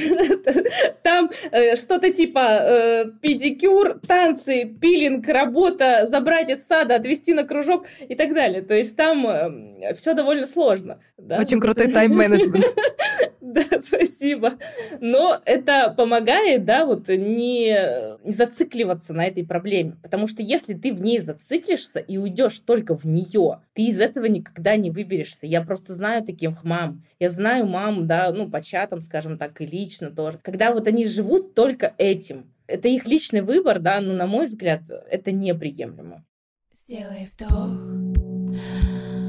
там 1.04 1.30
э, 1.52 1.76
что-то 1.76 2.12
типа 2.12 3.12
педикюр, 3.22 4.00
танцы, 4.04 4.64
пилинг, 4.64 5.28
работа, 5.28 6.08
забрать 6.08 6.50
из 6.50 6.66
сада, 6.66 6.96
отвезти 6.96 7.34
на 7.34 7.44
кружок 7.44 7.86
и 8.00 8.16
так 8.16 8.34
далее. 8.34 8.62
То 8.62 8.74
есть 8.74 8.96
там 8.96 9.78
все 9.94 10.14
довольно 10.14 10.48
сложно. 10.48 10.98
Очень 11.16 11.60
крутой 11.60 11.92
тайм-менеджмент. 11.92 12.64
Да, 13.54 13.62
спасибо. 13.80 14.54
Но 15.00 15.40
это 15.44 15.94
помогает, 15.96 16.64
да, 16.64 16.84
вот 16.84 17.08
не, 17.08 17.78
не 18.24 18.32
зацикливаться 18.32 19.14
на 19.14 19.26
этой 19.26 19.46
проблеме. 19.46 19.96
Потому 20.02 20.26
что 20.26 20.42
если 20.42 20.74
ты 20.74 20.92
в 20.92 21.00
ней 21.00 21.20
зациклишься 21.20 22.00
и 22.00 22.16
уйдешь 22.16 22.58
только 22.60 22.96
в 22.96 23.04
нее, 23.04 23.60
ты 23.74 23.82
из 23.86 24.00
этого 24.00 24.26
никогда 24.26 24.74
не 24.76 24.90
выберешься. 24.90 25.46
Я 25.46 25.62
просто 25.62 25.94
знаю 25.94 26.24
таких 26.24 26.64
мам. 26.64 27.04
Я 27.20 27.30
знаю 27.30 27.66
мам, 27.66 28.06
да, 28.08 28.32
ну, 28.32 28.50
по 28.50 28.60
чатам, 28.60 29.00
скажем 29.00 29.38
так, 29.38 29.60
и 29.60 29.66
лично 29.66 30.10
тоже. 30.10 30.38
Когда 30.42 30.72
вот 30.72 30.88
они 30.88 31.06
живут 31.06 31.54
только 31.54 31.94
этим. 31.96 32.50
Это 32.66 32.88
их 32.88 33.06
личный 33.06 33.42
выбор, 33.42 33.78
да, 33.78 34.00
но, 34.00 34.14
на 34.14 34.26
мой 34.26 34.46
взгляд, 34.46 34.82
это 35.10 35.30
неприемлемо. 35.30 36.24
Сделай 36.74 37.28
вдох 37.32 37.70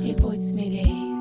и 0.03 0.13
будь 0.13 0.41
смелей. 0.41 1.14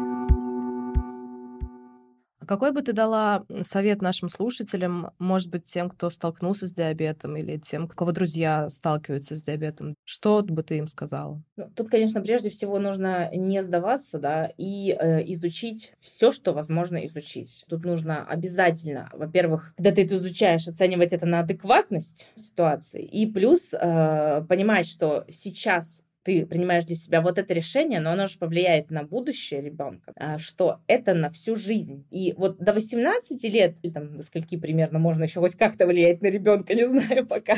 А 2.45 2.47
какой 2.47 2.73
бы 2.73 2.83
ты 2.83 2.93
дала 2.93 3.47
совет 3.63 4.03
нашим 4.03 4.29
слушателям, 4.29 5.13
может 5.19 5.51
быть, 5.51 5.65
тем, 5.65 5.89
кто 5.89 6.11
столкнулся 6.11 6.67
с 6.67 6.75
диабетом, 6.75 7.39
или 7.39 7.57
тем, 7.57 7.89
кого 7.89 8.13
друзья 8.13 8.69
сталкиваются 8.69 9.35
с 9.35 9.43
диабетом? 9.43 9.95
Что 10.05 10.43
бы 10.43 10.63
ты 10.63 10.77
им 10.77 10.87
сказала? 10.87 11.43
Ну, 11.57 11.71
тут, 11.75 11.89
конечно, 11.89 12.21
прежде 12.21 12.51
всего 12.51 12.79
нужно 12.79 13.31
не 13.35 13.63
сдаваться, 13.63 14.19
да, 14.19 14.53
и 14.59 14.91
э, 14.91 15.25
изучить 15.33 15.95
все, 15.99 16.33
что 16.33 16.53
возможно 16.53 17.07
изучить. 17.07 17.65
Тут 17.67 17.87
нужно 17.87 18.27
обязательно, 18.27 19.09
во-первых, 19.15 19.73
когда 19.79 19.93
ты 19.93 20.05
это 20.05 20.17
изучаешь, 20.17 20.69
оценивать 20.69 21.15
это 21.15 21.25
на 21.25 21.41
адекватность 21.41 22.29
ситуации, 22.35 23.03
и 23.03 23.25
плюс 23.25 23.73
э, 23.73 24.45
понимать, 24.47 24.87
что 24.87 25.25
сейчас 25.31 26.03
ты 26.25 26.47
принимаешь 26.47 26.85
для 26.85 26.97
себя 26.97 27.21
вот 27.21 27.39
это 27.39 27.53
решение, 27.53 28.01
но 28.01 28.13
оно 28.13 28.27
же 28.27 28.39
повлияет 28.39 28.91
на 28.91 29.03
будущее 29.03 29.61
ребенка, 29.61 30.13
а, 30.17 30.39
что 30.39 30.81
это 30.87 31.15
на 31.15 31.31
всю 31.31 31.55
жизнь. 31.55 32.07
И 32.11 32.35
вот 32.37 32.59
до 32.59 32.73
18 32.73 33.45
лет, 33.45 33.77
или 33.83 33.93
там 33.93 34.21
скольки 34.23 34.57
примерно 34.57 34.99
можно 34.99 35.25
еще 35.25 35.41
хоть 35.41 35.55
как-то 35.55 35.87
влиять 35.87 36.23
на 36.23 36.29
ребенка, 36.29 36.75
не 36.75 36.87
знаю 36.89 37.27
пока, 37.27 37.57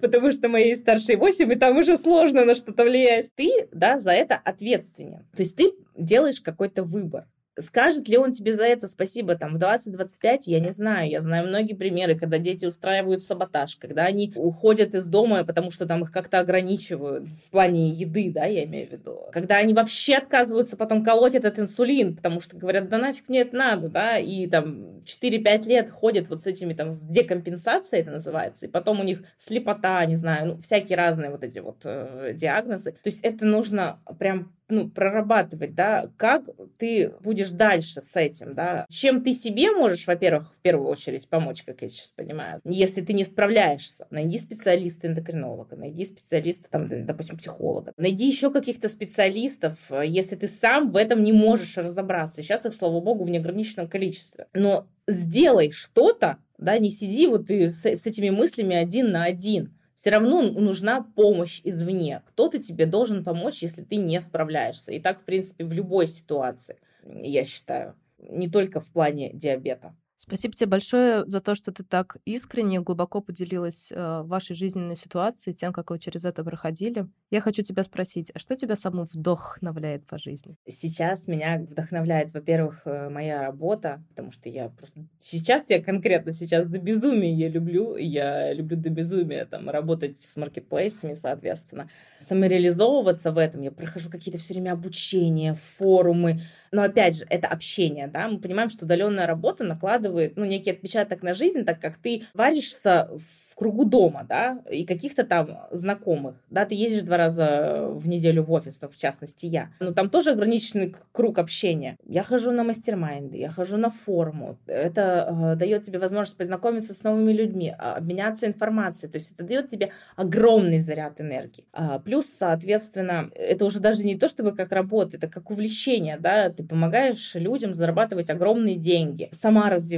потому 0.00 0.32
что 0.32 0.48
моей 0.48 0.74
старшей 0.74 1.16
8, 1.16 1.52
и 1.52 1.56
там 1.56 1.76
уже 1.76 1.96
сложно 1.96 2.44
на 2.44 2.54
что-то 2.54 2.84
влиять. 2.84 3.30
Ты, 3.34 3.68
да, 3.72 3.98
за 3.98 4.12
это 4.12 4.36
ответственен. 4.36 5.26
То 5.36 5.42
есть 5.42 5.56
ты 5.56 5.72
делаешь 5.96 6.40
какой-то 6.40 6.82
выбор 6.84 7.26
Скажет 7.60 8.08
ли 8.08 8.16
он 8.16 8.32
тебе 8.32 8.54
за 8.54 8.64
это 8.64 8.88
спасибо 8.88 9.34
там 9.34 9.54
в 9.54 9.62
20-25, 9.62 10.38
я 10.46 10.60
не 10.60 10.70
знаю. 10.70 11.10
Я 11.10 11.20
знаю 11.20 11.46
многие 11.48 11.74
примеры, 11.74 12.18
когда 12.18 12.38
дети 12.38 12.66
устраивают 12.66 13.22
саботаж, 13.22 13.76
когда 13.76 14.04
они 14.04 14.32
уходят 14.36 14.94
из 14.94 15.08
дома, 15.08 15.44
потому 15.44 15.70
что 15.70 15.86
там 15.86 16.02
их 16.02 16.12
как-то 16.12 16.38
ограничивают 16.38 17.26
в 17.26 17.50
плане 17.50 17.90
еды, 17.90 18.30
да, 18.32 18.44
я 18.44 18.64
имею 18.64 18.88
в 18.88 18.92
виду. 18.92 19.20
Когда 19.32 19.56
они 19.56 19.74
вообще 19.74 20.16
отказываются 20.16 20.76
потом 20.76 21.04
колоть 21.04 21.34
этот 21.34 21.58
инсулин, 21.58 22.16
потому 22.16 22.40
что 22.40 22.56
говорят, 22.56 22.88
да 22.88 22.98
нафиг 22.98 23.28
мне 23.28 23.40
это 23.40 23.56
надо, 23.56 23.88
да, 23.88 24.18
и 24.18 24.46
там 24.46 25.02
4-5 25.04 25.66
лет 25.66 25.90
ходят 25.90 26.28
вот 26.28 26.40
с 26.40 26.46
этими 26.46 26.74
там, 26.74 26.94
с 26.94 27.02
декомпенсацией 27.02 28.02
это 28.02 28.10
называется, 28.10 28.66
и 28.66 28.68
потом 28.68 29.00
у 29.00 29.04
них 29.04 29.22
слепота, 29.38 30.04
не 30.04 30.16
знаю, 30.16 30.54
ну, 30.54 30.60
всякие 30.60 30.96
разные 30.96 31.30
вот 31.30 31.42
эти 31.42 31.58
вот 31.58 31.82
э, 31.84 32.32
диагнозы. 32.34 32.92
То 32.92 33.06
есть 33.06 33.24
это 33.24 33.44
нужно 33.44 34.00
прям 34.18 34.52
ну, 34.68 34.88
прорабатывать, 34.88 35.74
да, 35.74 36.04
как 36.16 36.48
ты 36.76 37.12
будешь 37.20 37.50
дальше 37.50 38.00
с 38.00 38.16
этим, 38.16 38.54
да, 38.54 38.86
чем 38.90 39.22
ты 39.22 39.32
себе 39.32 39.70
можешь, 39.70 40.06
во-первых, 40.06 40.52
в 40.52 40.62
первую 40.62 40.88
очередь 40.88 41.28
помочь, 41.28 41.62
как 41.62 41.82
я 41.82 41.88
сейчас 41.88 42.12
понимаю, 42.12 42.60
если 42.64 43.00
ты 43.00 43.12
не 43.12 43.24
справляешься, 43.24 44.06
найди 44.10 44.38
специалиста 44.38 45.06
эндокринолога, 45.06 45.76
найди 45.76 46.04
специалиста, 46.04 46.68
там, 46.70 47.06
допустим, 47.06 47.36
психолога, 47.36 47.92
найди 47.96 48.26
еще 48.26 48.50
каких-то 48.50 48.88
специалистов, 48.88 49.78
если 50.04 50.36
ты 50.36 50.48
сам 50.48 50.90
в 50.90 50.96
этом 50.96 51.22
не 51.22 51.32
можешь 51.32 51.76
разобраться. 51.76 52.42
Сейчас 52.42 52.66
их, 52.66 52.74
слава 52.74 53.00
богу, 53.00 53.24
в 53.24 53.30
неограниченном 53.30 53.88
количестве. 53.88 54.46
Но 54.52 54.86
сделай 55.06 55.70
что-то, 55.70 56.38
да, 56.58 56.78
не 56.78 56.90
сиди 56.90 57.26
вот 57.26 57.50
и 57.50 57.70
с, 57.70 57.84
с 57.86 58.06
этими 58.06 58.30
мыслями 58.30 58.76
один 58.76 59.12
на 59.12 59.24
один 59.24 59.77
все 59.98 60.10
равно 60.10 60.42
нужна 60.42 61.02
помощь 61.02 61.60
извне. 61.64 62.22
Кто-то 62.26 62.60
тебе 62.60 62.86
должен 62.86 63.24
помочь, 63.24 63.64
если 63.64 63.82
ты 63.82 63.96
не 63.96 64.20
справляешься. 64.20 64.92
И 64.92 65.00
так, 65.00 65.20
в 65.20 65.24
принципе, 65.24 65.64
в 65.64 65.72
любой 65.72 66.06
ситуации, 66.06 66.78
я 67.02 67.44
считаю. 67.44 67.96
Не 68.18 68.48
только 68.48 68.78
в 68.78 68.92
плане 68.92 69.32
диабета. 69.32 69.96
Спасибо 70.20 70.52
тебе 70.52 70.70
большое 70.70 71.24
за 71.26 71.40
то, 71.40 71.54
что 71.54 71.70
ты 71.70 71.84
так 71.84 72.16
искренне, 72.24 72.80
глубоко 72.80 73.20
поделилась 73.20 73.92
э, 73.92 74.22
вашей 74.24 74.56
жизненной 74.56 74.96
ситуацией, 74.96 75.54
тем, 75.54 75.72
как 75.72 75.90
вы 75.90 76.00
через 76.00 76.24
это 76.24 76.42
проходили. 76.42 77.06
Я 77.30 77.40
хочу 77.40 77.62
тебя 77.62 77.84
спросить, 77.84 78.32
а 78.34 78.40
что 78.40 78.56
тебя 78.56 78.74
саму 78.74 79.04
вдохновляет 79.04 80.04
по 80.06 80.18
жизни? 80.18 80.56
Сейчас 80.66 81.28
меня 81.28 81.60
вдохновляет, 81.60 82.34
во-первых, 82.34 82.82
э, 82.84 83.08
моя 83.10 83.42
работа, 83.42 84.02
потому 84.08 84.32
что 84.32 84.48
я 84.48 84.70
просто... 84.70 85.06
Сейчас 85.18 85.70
я 85.70 85.80
конкретно 85.80 86.32
сейчас 86.32 86.66
до 86.66 86.80
безумия 86.80 87.32
я 87.32 87.48
люблю, 87.48 87.96
я 87.96 88.52
люблю 88.52 88.76
до 88.76 88.90
безумия 88.90 89.44
там 89.44 89.70
работать 89.70 90.16
с 90.16 90.36
маркетплейсами, 90.36 91.14
соответственно, 91.14 91.90
самореализовываться 92.20 93.30
в 93.30 93.38
этом. 93.38 93.62
Я 93.62 93.70
прохожу 93.70 94.10
какие-то 94.10 94.40
все 94.40 94.54
время 94.54 94.72
обучения, 94.72 95.54
форумы, 95.54 96.40
но 96.72 96.82
опять 96.82 97.18
же, 97.18 97.26
это 97.30 97.46
общение, 97.46 98.08
да, 98.08 98.26
мы 98.26 98.40
понимаем, 98.40 98.68
что 98.68 98.84
удаленная 98.84 99.28
работа 99.28 99.62
накладывает, 99.62 100.07
ну, 100.36 100.44
некий 100.44 100.70
отпечаток 100.70 101.22
на 101.22 101.34
жизнь, 101.34 101.64
так 101.64 101.80
как 101.80 101.96
ты 101.96 102.22
варишься 102.34 103.10
в 103.16 103.48
кругу 103.58 103.84
дома, 103.84 104.24
да, 104.28 104.62
и 104.70 104.86
каких-то 104.86 105.24
там 105.24 105.66
знакомых, 105.72 106.36
да, 106.48 106.64
ты 106.64 106.76
ездишь 106.76 107.02
два 107.02 107.16
раза 107.16 107.88
в 107.90 108.06
неделю 108.06 108.44
в 108.44 108.52
офис, 108.52 108.80
ну, 108.80 108.88
в 108.88 108.96
частности, 108.96 109.46
я, 109.46 109.70
но 109.80 109.92
там 109.92 110.10
тоже 110.10 110.30
ограниченный 110.30 110.94
круг 111.12 111.38
общения. 111.38 111.96
Я 112.04 112.22
хожу 112.22 112.52
на 112.52 112.62
мастер-майнды, 112.62 113.36
я 113.36 113.50
хожу 113.50 113.76
на 113.76 113.90
форуму, 113.90 114.58
это 114.66 115.52
э, 115.54 115.56
дает 115.56 115.82
тебе 115.82 115.98
возможность 115.98 116.38
познакомиться 116.38 116.94
с 116.94 117.02
новыми 117.02 117.32
людьми, 117.32 117.74
а, 117.76 117.96
обменяться 117.96 118.46
информацией, 118.46 119.10
то 119.10 119.18
есть 119.18 119.32
это 119.32 119.44
дает 119.44 119.66
тебе 119.66 119.90
огромный 120.14 120.78
заряд 120.78 121.20
энергии. 121.20 121.64
А, 121.72 121.98
плюс, 121.98 122.26
соответственно, 122.26 123.28
это 123.34 123.64
уже 123.64 123.80
даже 123.80 124.04
не 124.04 124.16
то, 124.16 124.28
чтобы 124.28 124.54
как 124.54 124.70
работа, 124.70 125.16
это 125.16 125.26
как 125.26 125.50
увлечение, 125.50 126.16
да, 126.20 126.50
ты 126.50 126.62
помогаешь 126.62 127.34
людям 127.34 127.74
зарабатывать 127.74 128.30
огромные 128.30 128.76
деньги, 128.76 129.28
сама 129.32 129.68
развиваешься. 129.68 129.97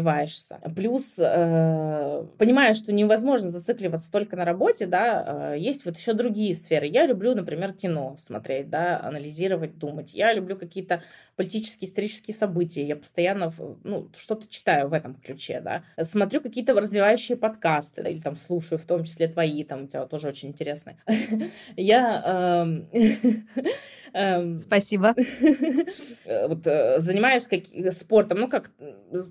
Плюс 0.74 1.18
э, 1.18 2.24
понимаешь, 2.38 2.76
что 2.76 2.92
невозможно 2.92 3.50
зацикливаться 3.50 4.10
только 4.10 4.36
на 4.36 4.44
работе, 4.44 4.86
да, 4.86 5.52
э, 5.54 5.58
есть 5.58 5.84
вот 5.84 5.96
еще 5.96 6.12
другие 6.12 6.54
сферы. 6.54 6.86
Я 6.86 7.06
люблю, 7.06 7.34
например, 7.34 7.72
кино 7.72 8.16
смотреть, 8.18 8.70
да, 8.70 9.00
анализировать, 9.00 9.78
думать. 9.78 10.14
Я 10.14 10.32
люблю 10.32 10.56
какие-то 10.56 11.02
политические, 11.36 11.88
исторические 11.88 12.34
события. 12.34 12.86
Я 12.86 12.96
постоянно, 12.96 13.52
ну, 13.84 14.08
что-то 14.16 14.48
читаю 14.48 14.88
в 14.88 14.92
этом 14.92 15.14
ключе, 15.14 15.60
да. 15.60 15.82
Смотрю 16.02 16.40
какие-то 16.40 16.74
развивающие 16.74 17.36
подкасты, 17.36 18.02
или 18.02 18.18
там 18.18 18.36
слушаю, 18.36 18.78
в 18.78 18.84
том 18.84 19.04
числе 19.04 19.28
твои, 19.28 19.64
там 19.64 19.84
у 19.84 19.86
тебя 19.86 20.06
тоже 20.06 20.28
очень 20.28 20.48
интересные. 20.48 20.96
Я... 21.76 22.22
Эм, 22.26 22.88
эм, 24.12 24.56
Спасибо. 24.58 25.14
Э, 26.24 26.48
вот 26.48 26.66
э, 26.66 27.00
занимаюсь 27.00 27.48
спортом, 27.92 28.38
ну 28.40 28.48
как, 28.48 28.70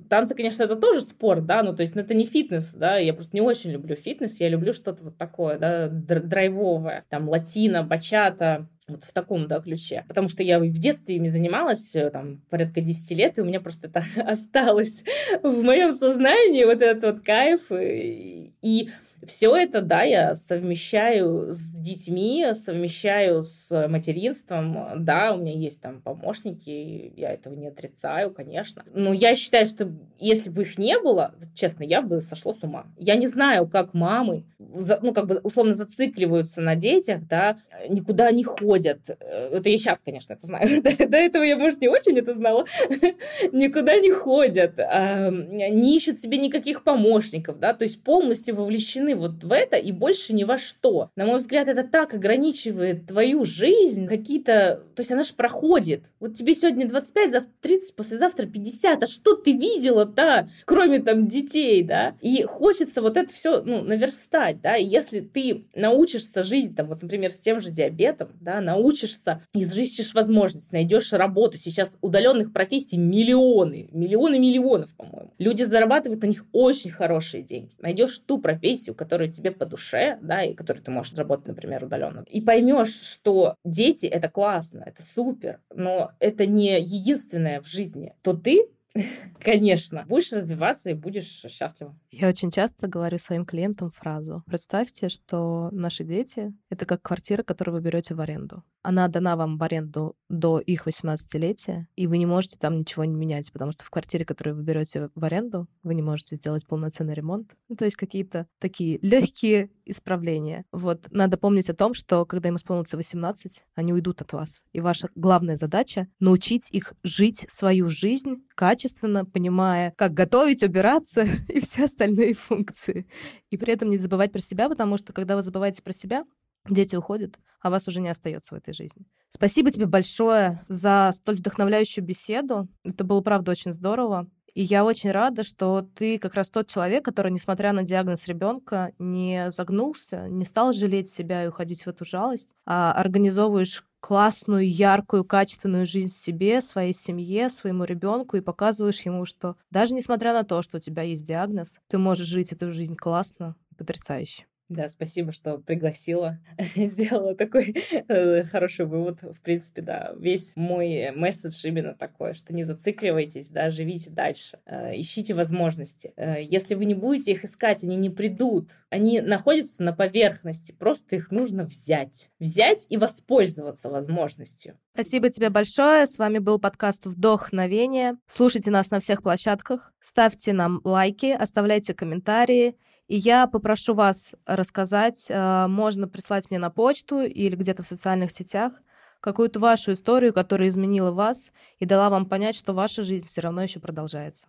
танцы, 0.09 0.35
конечно, 0.35 0.58
это 0.63 0.75
тоже 0.75 1.01
спорт, 1.01 1.45
да, 1.45 1.63
ну 1.63 1.75
то 1.75 1.81
есть, 1.81 1.95
ну 1.95 2.01
это 2.01 2.13
не 2.13 2.25
фитнес, 2.25 2.73
да, 2.73 2.97
я 2.97 3.13
просто 3.13 3.35
не 3.35 3.41
очень 3.41 3.71
люблю 3.71 3.95
фитнес, 3.95 4.39
я 4.39 4.49
люблю 4.49 4.73
что-то 4.73 5.03
вот 5.03 5.17
такое, 5.17 5.57
да, 5.57 5.87
драйвовое, 5.87 7.05
там, 7.09 7.29
латина, 7.29 7.83
бачата, 7.83 8.67
вот 8.89 9.03
в 9.03 9.13
таком, 9.13 9.47
да, 9.47 9.59
ключе. 9.59 10.03
Потому 10.07 10.29
что 10.29 10.43
я 10.43 10.59
в 10.59 10.67
детстве 10.67 11.15
ими 11.15 11.27
занималась, 11.27 11.95
э, 11.95 12.09
там, 12.09 12.41
порядка 12.49 12.81
10 12.81 13.17
лет, 13.17 13.37
и 13.37 13.41
у 13.41 13.45
меня 13.45 13.61
просто 13.61 13.87
это 13.87 14.03
осталось 14.25 15.03
в 15.43 15.63
моем 15.63 15.91
сознании, 15.91 16.63
вот 16.63 16.81
этот 16.81 17.03
вот 17.03 17.23
кайф. 17.23 17.71
И, 17.71 18.53
и 18.61 18.89
все 19.25 19.55
это, 19.55 19.81
да, 19.81 20.03
я 20.03 20.35
совмещаю 20.35 21.53
с 21.53 21.69
детьми, 21.69 22.45
совмещаю 22.53 23.43
с 23.43 23.87
материнством. 23.87 25.03
Да, 25.03 25.33
у 25.33 25.37
меня 25.37 25.53
есть 25.53 25.81
там 25.81 26.01
помощники, 26.01 27.13
я 27.15 27.31
этого 27.31 27.55
не 27.55 27.67
отрицаю, 27.67 28.33
конечно. 28.33 28.83
Но 28.93 29.13
я 29.13 29.35
считаю, 29.35 29.65
что 29.65 29.91
если 30.19 30.49
бы 30.49 30.61
их 30.61 30.77
не 30.77 30.99
было, 30.99 31.35
честно, 31.55 31.83
я 31.83 32.01
бы 32.01 32.21
сошла 32.21 32.53
с 32.53 32.63
ума. 32.63 32.87
Я 32.97 33.15
не 33.15 33.27
знаю, 33.27 33.67
как 33.67 33.93
мамы, 33.93 34.45
ну, 34.57 35.13
как 35.13 35.27
бы 35.27 35.39
условно 35.43 35.73
зацикливаются 35.73 36.61
на 36.61 36.75
детях, 36.75 37.21
да, 37.27 37.57
никуда 37.87 38.31
не 38.31 38.43
ходят. 38.43 39.09
Это 39.09 39.69
я 39.69 39.77
сейчас, 39.77 40.01
конечно, 40.01 40.33
это 40.33 40.45
знаю. 40.45 40.81
До 40.83 41.17
этого 41.17 41.43
я, 41.43 41.57
может, 41.57 41.81
не 41.81 41.87
очень 41.87 42.17
это 42.17 42.33
знала. 42.33 42.65
Никуда 43.51 43.97
не 43.99 44.11
ходят, 44.11 44.77
не 44.77 45.95
ищут 45.95 46.19
себе 46.19 46.37
никаких 46.37 46.83
помощников, 46.83 47.59
да, 47.59 47.73
то 47.73 47.83
есть 47.83 48.03
полностью 48.03 48.55
вовлечены 48.55 49.08
вовлечены 49.09 49.15
вот 49.15 49.43
в 49.43 49.51
это 49.51 49.77
и 49.77 49.91
больше 49.91 50.33
ни 50.33 50.43
во 50.43 50.57
что. 50.57 51.09
На 51.15 51.25
мой 51.25 51.37
взгляд, 51.37 51.67
это 51.67 51.83
так 51.83 52.13
ограничивает 52.13 53.07
твою 53.07 53.45
жизнь, 53.45 54.07
какие-то... 54.07 54.83
То 54.95 55.01
есть 55.01 55.11
она 55.11 55.23
же 55.23 55.33
проходит. 55.33 56.11
Вот 56.19 56.35
тебе 56.35 56.53
сегодня 56.53 56.87
25, 56.87 57.31
завтра 57.31 57.51
30, 57.61 57.95
послезавтра 57.95 58.45
50. 58.47 59.03
А 59.03 59.07
что 59.07 59.35
ты 59.35 59.53
видела-то, 59.53 60.49
кроме 60.65 60.99
там 60.99 61.27
детей, 61.27 61.83
да? 61.83 62.15
И 62.21 62.43
хочется 62.43 63.01
вот 63.01 63.17
это 63.17 63.31
все, 63.33 63.61
ну, 63.61 63.81
наверстать, 63.81 64.61
да? 64.61 64.77
И 64.77 64.85
если 64.85 65.21
ты 65.21 65.65
научишься 65.75 66.43
жить, 66.43 66.75
там, 66.75 66.87
вот, 66.87 67.01
например, 67.01 67.29
с 67.29 67.39
тем 67.39 67.59
же 67.59 67.71
диабетом, 67.71 68.29
да, 68.41 68.61
научишься, 68.61 69.41
изыщешь 69.53 70.13
возможность, 70.13 70.71
найдешь 70.71 71.13
работу. 71.13 71.57
Сейчас 71.57 71.97
удаленных 72.01 72.51
профессий 72.53 72.97
миллионы, 72.97 73.89
миллионы 73.91 74.39
миллионов, 74.39 74.95
по-моему. 74.95 75.33
Люди 75.37 75.63
зарабатывают 75.63 76.21
на 76.21 76.27
них 76.27 76.45
очень 76.51 76.91
хорошие 76.91 77.43
деньги. 77.43 77.71
Найдешь 77.79 78.19
ту 78.19 78.37
профессию, 78.37 78.95
которые 78.99 79.31
тебе 79.31 79.51
по 79.51 79.65
душе, 79.65 80.19
да, 80.21 80.43
и 80.43 80.53
которые 80.53 80.83
ты 80.83 80.91
можешь 80.91 81.13
работать, 81.13 81.47
например, 81.47 81.85
удаленно. 81.85 82.25
И 82.27 82.41
поймешь, 82.41 82.93
что 82.93 83.55
дети 83.63 84.07
это 84.07 84.27
классно, 84.27 84.83
это 84.85 85.01
супер, 85.03 85.61
но 85.73 86.11
это 86.19 86.45
не 86.45 86.77
единственное 86.81 87.61
в 87.61 87.65
жизни, 87.65 88.13
то 88.21 88.33
ты 88.33 88.67
Конечно. 89.39 90.05
Будешь 90.07 90.31
развиваться 90.31 90.89
и 90.89 90.93
будешь 90.93 91.27
счастливым. 91.27 91.99
Я 92.11 92.29
очень 92.29 92.51
часто 92.51 92.87
говорю 92.87 93.17
своим 93.17 93.45
клиентам 93.45 93.91
фразу. 93.91 94.43
Представьте, 94.45 95.09
что 95.09 95.69
наши 95.71 96.03
дети— 96.03 96.53
это 96.69 96.85
как 96.85 97.01
квартира, 97.01 97.43
которую 97.43 97.75
вы 97.75 97.81
берете 97.81 98.15
в 98.15 98.21
аренду. 98.21 98.63
Она 98.81 99.07
дана 99.07 99.35
вам 99.35 99.57
в 99.57 99.63
аренду 99.63 100.15
до 100.29 100.59
их 100.59 100.87
18-летия, 100.87 101.87
и 101.95 102.07
вы 102.07 102.17
не 102.17 102.25
можете 102.25 102.57
там 102.57 102.77
ничего 102.77 103.03
не 103.03 103.13
менять, 103.13 103.51
потому 103.51 103.71
что 103.71 103.83
в 103.83 103.89
квартире, 103.89 104.25
которую 104.25 104.55
вы 104.55 104.63
берете 104.63 105.09
в 105.13 105.23
аренду, 105.23 105.67
вы 105.83 105.95
не 105.95 106.01
можете 106.01 106.37
сделать 106.37 106.65
полноценный 106.65 107.13
ремонт. 107.13 107.55
Ну, 107.67 107.75
то 107.75 107.85
есть 107.85 107.97
какие-то 107.97 108.47
такие 108.57 108.99
легкие 109.01 109.69
исправления. 109.89 110.65
Вот 110.71 111.07
надо 111.11 111.37
помнить 111.37 111.69
о 111.69 111.75
том, 111.75 111.93
что 111.93 112.25
когда 112.25 112.49
им 112.49 112.55
исполнится 112.55 112.97
18, 112.97 113.63
они 113.75 113.93
уйдут 113.93 114.21
от 114.21 114.33
вас. 114.33 114.61
И 114.71 114.81
ваша 114.81 115.09
главная 115.15 115.57
задача— 115.57 116.07
научить 116.19 116.71
их 116.71 116.93
жить 117.03 117.45
свою 117.49 117.89
жизнь 117.89 118.43
качественно, 118.55 119.25
понимая, 119.25 119.93
как 119.97 120.13
готовить, 120.13 120.63
убираться 120.63 121.25
и 121.47 121.59
все 121.59 121.85
остальные 121.85 122.33
функции. 122.33 123.07
И 123.49 123.57
при 123.57 123.73
этом 123.73 123.89
не 123.89 123.97
забывать 123.97 124.31
про 124.31 124.41
себя, 124.41 124.69
потому 124.69 124.97
что 124.97 125.13
когда 125.13 125.35
вы 125.35 125.41
забываете 125.41 125.81
про 125.81 125.93
себя, 125.93 126.25
дети 126.67 126.95
уходят, 126.95 127.39
а 127.61 127.69
вас 127.69 127.87
уже 127.87 128.01
не 128.01 128.09
остается 128.09 128.55
в 128.55 128.57
этой 128.57 128.73
жизни. 128.73 129.05
Спасибо 129.29 129.71
тебе 129.71 129.85
большое 129.85 130.59
за 130.67 131.11
столь 131.13 131.37
вдохновляющую 131.37 132.03
беседу. 132.03 132.67
Это 132.83 133.03
было, 133.03 133.21
правда, 133.21 133.51
очень 133.51 133.73
здорово. 133.73 134.29
И 134.53 134.61
я 134.61 134.83
очень 134.83 135.11
рада, 135.11 135.43
что 135.43 135.87
ты 135.95 136.17
как 136.17 136.33
раз 136.33 136.49
тот 136.49 136.67
человек, 136.67 137.05
который, 137.05 137.31
несмотря 137.31 137.73
на 137.73 137.83
диагноз 137.83 138.27
ребенка, 138.27 138.93
не 138.99 139.51
загнулся, 139.51 140.27
не 140.27 140.45
стал 140.45 140.73
жалеть 140.73 141.09
себя 141.09 141.45
и 141.45 141.47
уходить 141.47 141.83
в 141.83 141.87
эту 141.87 142.05
жалость, 142.05 142.55
а 142.65 142.91
организовываешь 142.93 143.83
классную, 143.99 144.69
яркую, 144.69 145.25
качественную 145.25 145.85
жизнь 145.85 146.13
себе, 146.13 146.61
своей 146.61 146.93
семье, 146.93 147.49
своему 147.49 147.83
ребенку 147.83 148.37
и 148.37 148.41
показываешь 148.41 149.01
ему, 149.01 149.25
что 149.25 149.55
даже 149.71 149.93
несмотря 149.93 150.33
на 150.33 150.43
то, 150.43 150.61
что 150.61 150.77
у 150.77 150.79
тебя 150.79 151.03
есть 151.03 151.25
диагноз, 151.25 151.79
ты 151.87 151.97
можешь 151.97 152.27
жить 152.27 152.51
эту 152.53 152.71
жизнь 152.71 152.95
классно, 152.95 153.55
потрясающе. 153.77 154.48
Да, 154.69 154.87
спасибо, 154.87 155.31
что 155.31 155.57
пригласила. 155.57 156.37
Сделала 156.75 157.33
такой 157.35 157.75
э, 158.07 158.43
хороший 158.43 158.85
вывод. 158.85 159.23
В 159.23 159.41
принципе, 159.41 159.81
да, 159.81 160.13
весь 160.15 160.55
мой 160.55 161.11
месседж 161.11 161.65
именно 161.65 161.95
такой, 161.95 162.35
что 162.35 162.53
не 162.53 162.63
зацикливайтесь, 162.63 163.49
да, 163.49 163.71
живите 163.71 164.11
дальше. 164.11 164.59
Э, 164.67 164.91
ищите 164.95 165.33
возможности. 165.33 166.13
Э, 166.15 166.35
если 166.39 166.75
вы 166.75 166.85
не 166.85 166.93
будете 166.93 167.31
их 167.31 167.43
искать, 167.45 167.83
они 167.83 167.95
не 167.95 168.11
придут. 168.11 168.83
Они 168.91 169.21
находятся 169.21 169.81
на 169.81 169.91
поверхности, 169.91 170.71
просто 170.71 171.15
их 171.15 171.31
нужно 171.31 171.65
взять. 171.65 172.29
Взять 172.39 172.85
и 172.89 172.97
воспользоваться 172.97 173.89
возможностью. 173.89 174.77
Спасибо 174.93 175.31
тебе 175.31 175.49
большое. 175.49 176.05
С 176.05 176.19
вами 176.19 176.37
был 176.37 176.59
подкаст 176.59 177.07
«Вдохновение». 177.07 178.17
Слушайте 178.27 178.69
нас 178.69 178.91
на 178.91 178.99
всех 178.99 179.23
площадках, 179.23 179.93
ставьте 179.99 180.53
нам 180.53 180.79
лайки, 180.83 181.31
оставляйте 181.31 181.95
комментарии. 181.95 182.75
И 183.09 183.17
я 183.17 183.47
попрошу 183.47 183.95
вас 183.95 184.35
рассказать, 184.45 185.25
э, 185.29 185.65
можно 185.67 186.07
прислать 186.07 186.51
мне 186.51 186.59
на 186.59 186.69
почту 186.69 187.21
или 187.21 187.55
где-то 187.55 187.81
в 187.81 187.87
социальных 187.87 188.31
сетях 188.31 188.83
какую-то 189.19 189.59
вашу 189.59 189.93
историю, 189.93 190.31
которая 190.31 190.69
изменила 190.69 191.11
вас 191.11 191.51
и 191.79 191.85
дала 191.85 192.11
вам 192.11 192.27
понять, 192.27 192.55
что 192.55 192.73
ваша 192.73 193.01
жизнь 193.01 193.27
все 193.27 193.41
равно 193.41 193.63
еще 193.63 193.79
продолжается. 193.79 194.47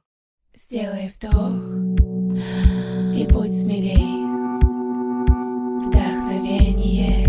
Сделай 0.54 1.10
вдох 1.16 1.54
и 3.16 3.26
будь 3.32 3.58
смелей. 3.58 4.20
Вдохновение 5.86 7.19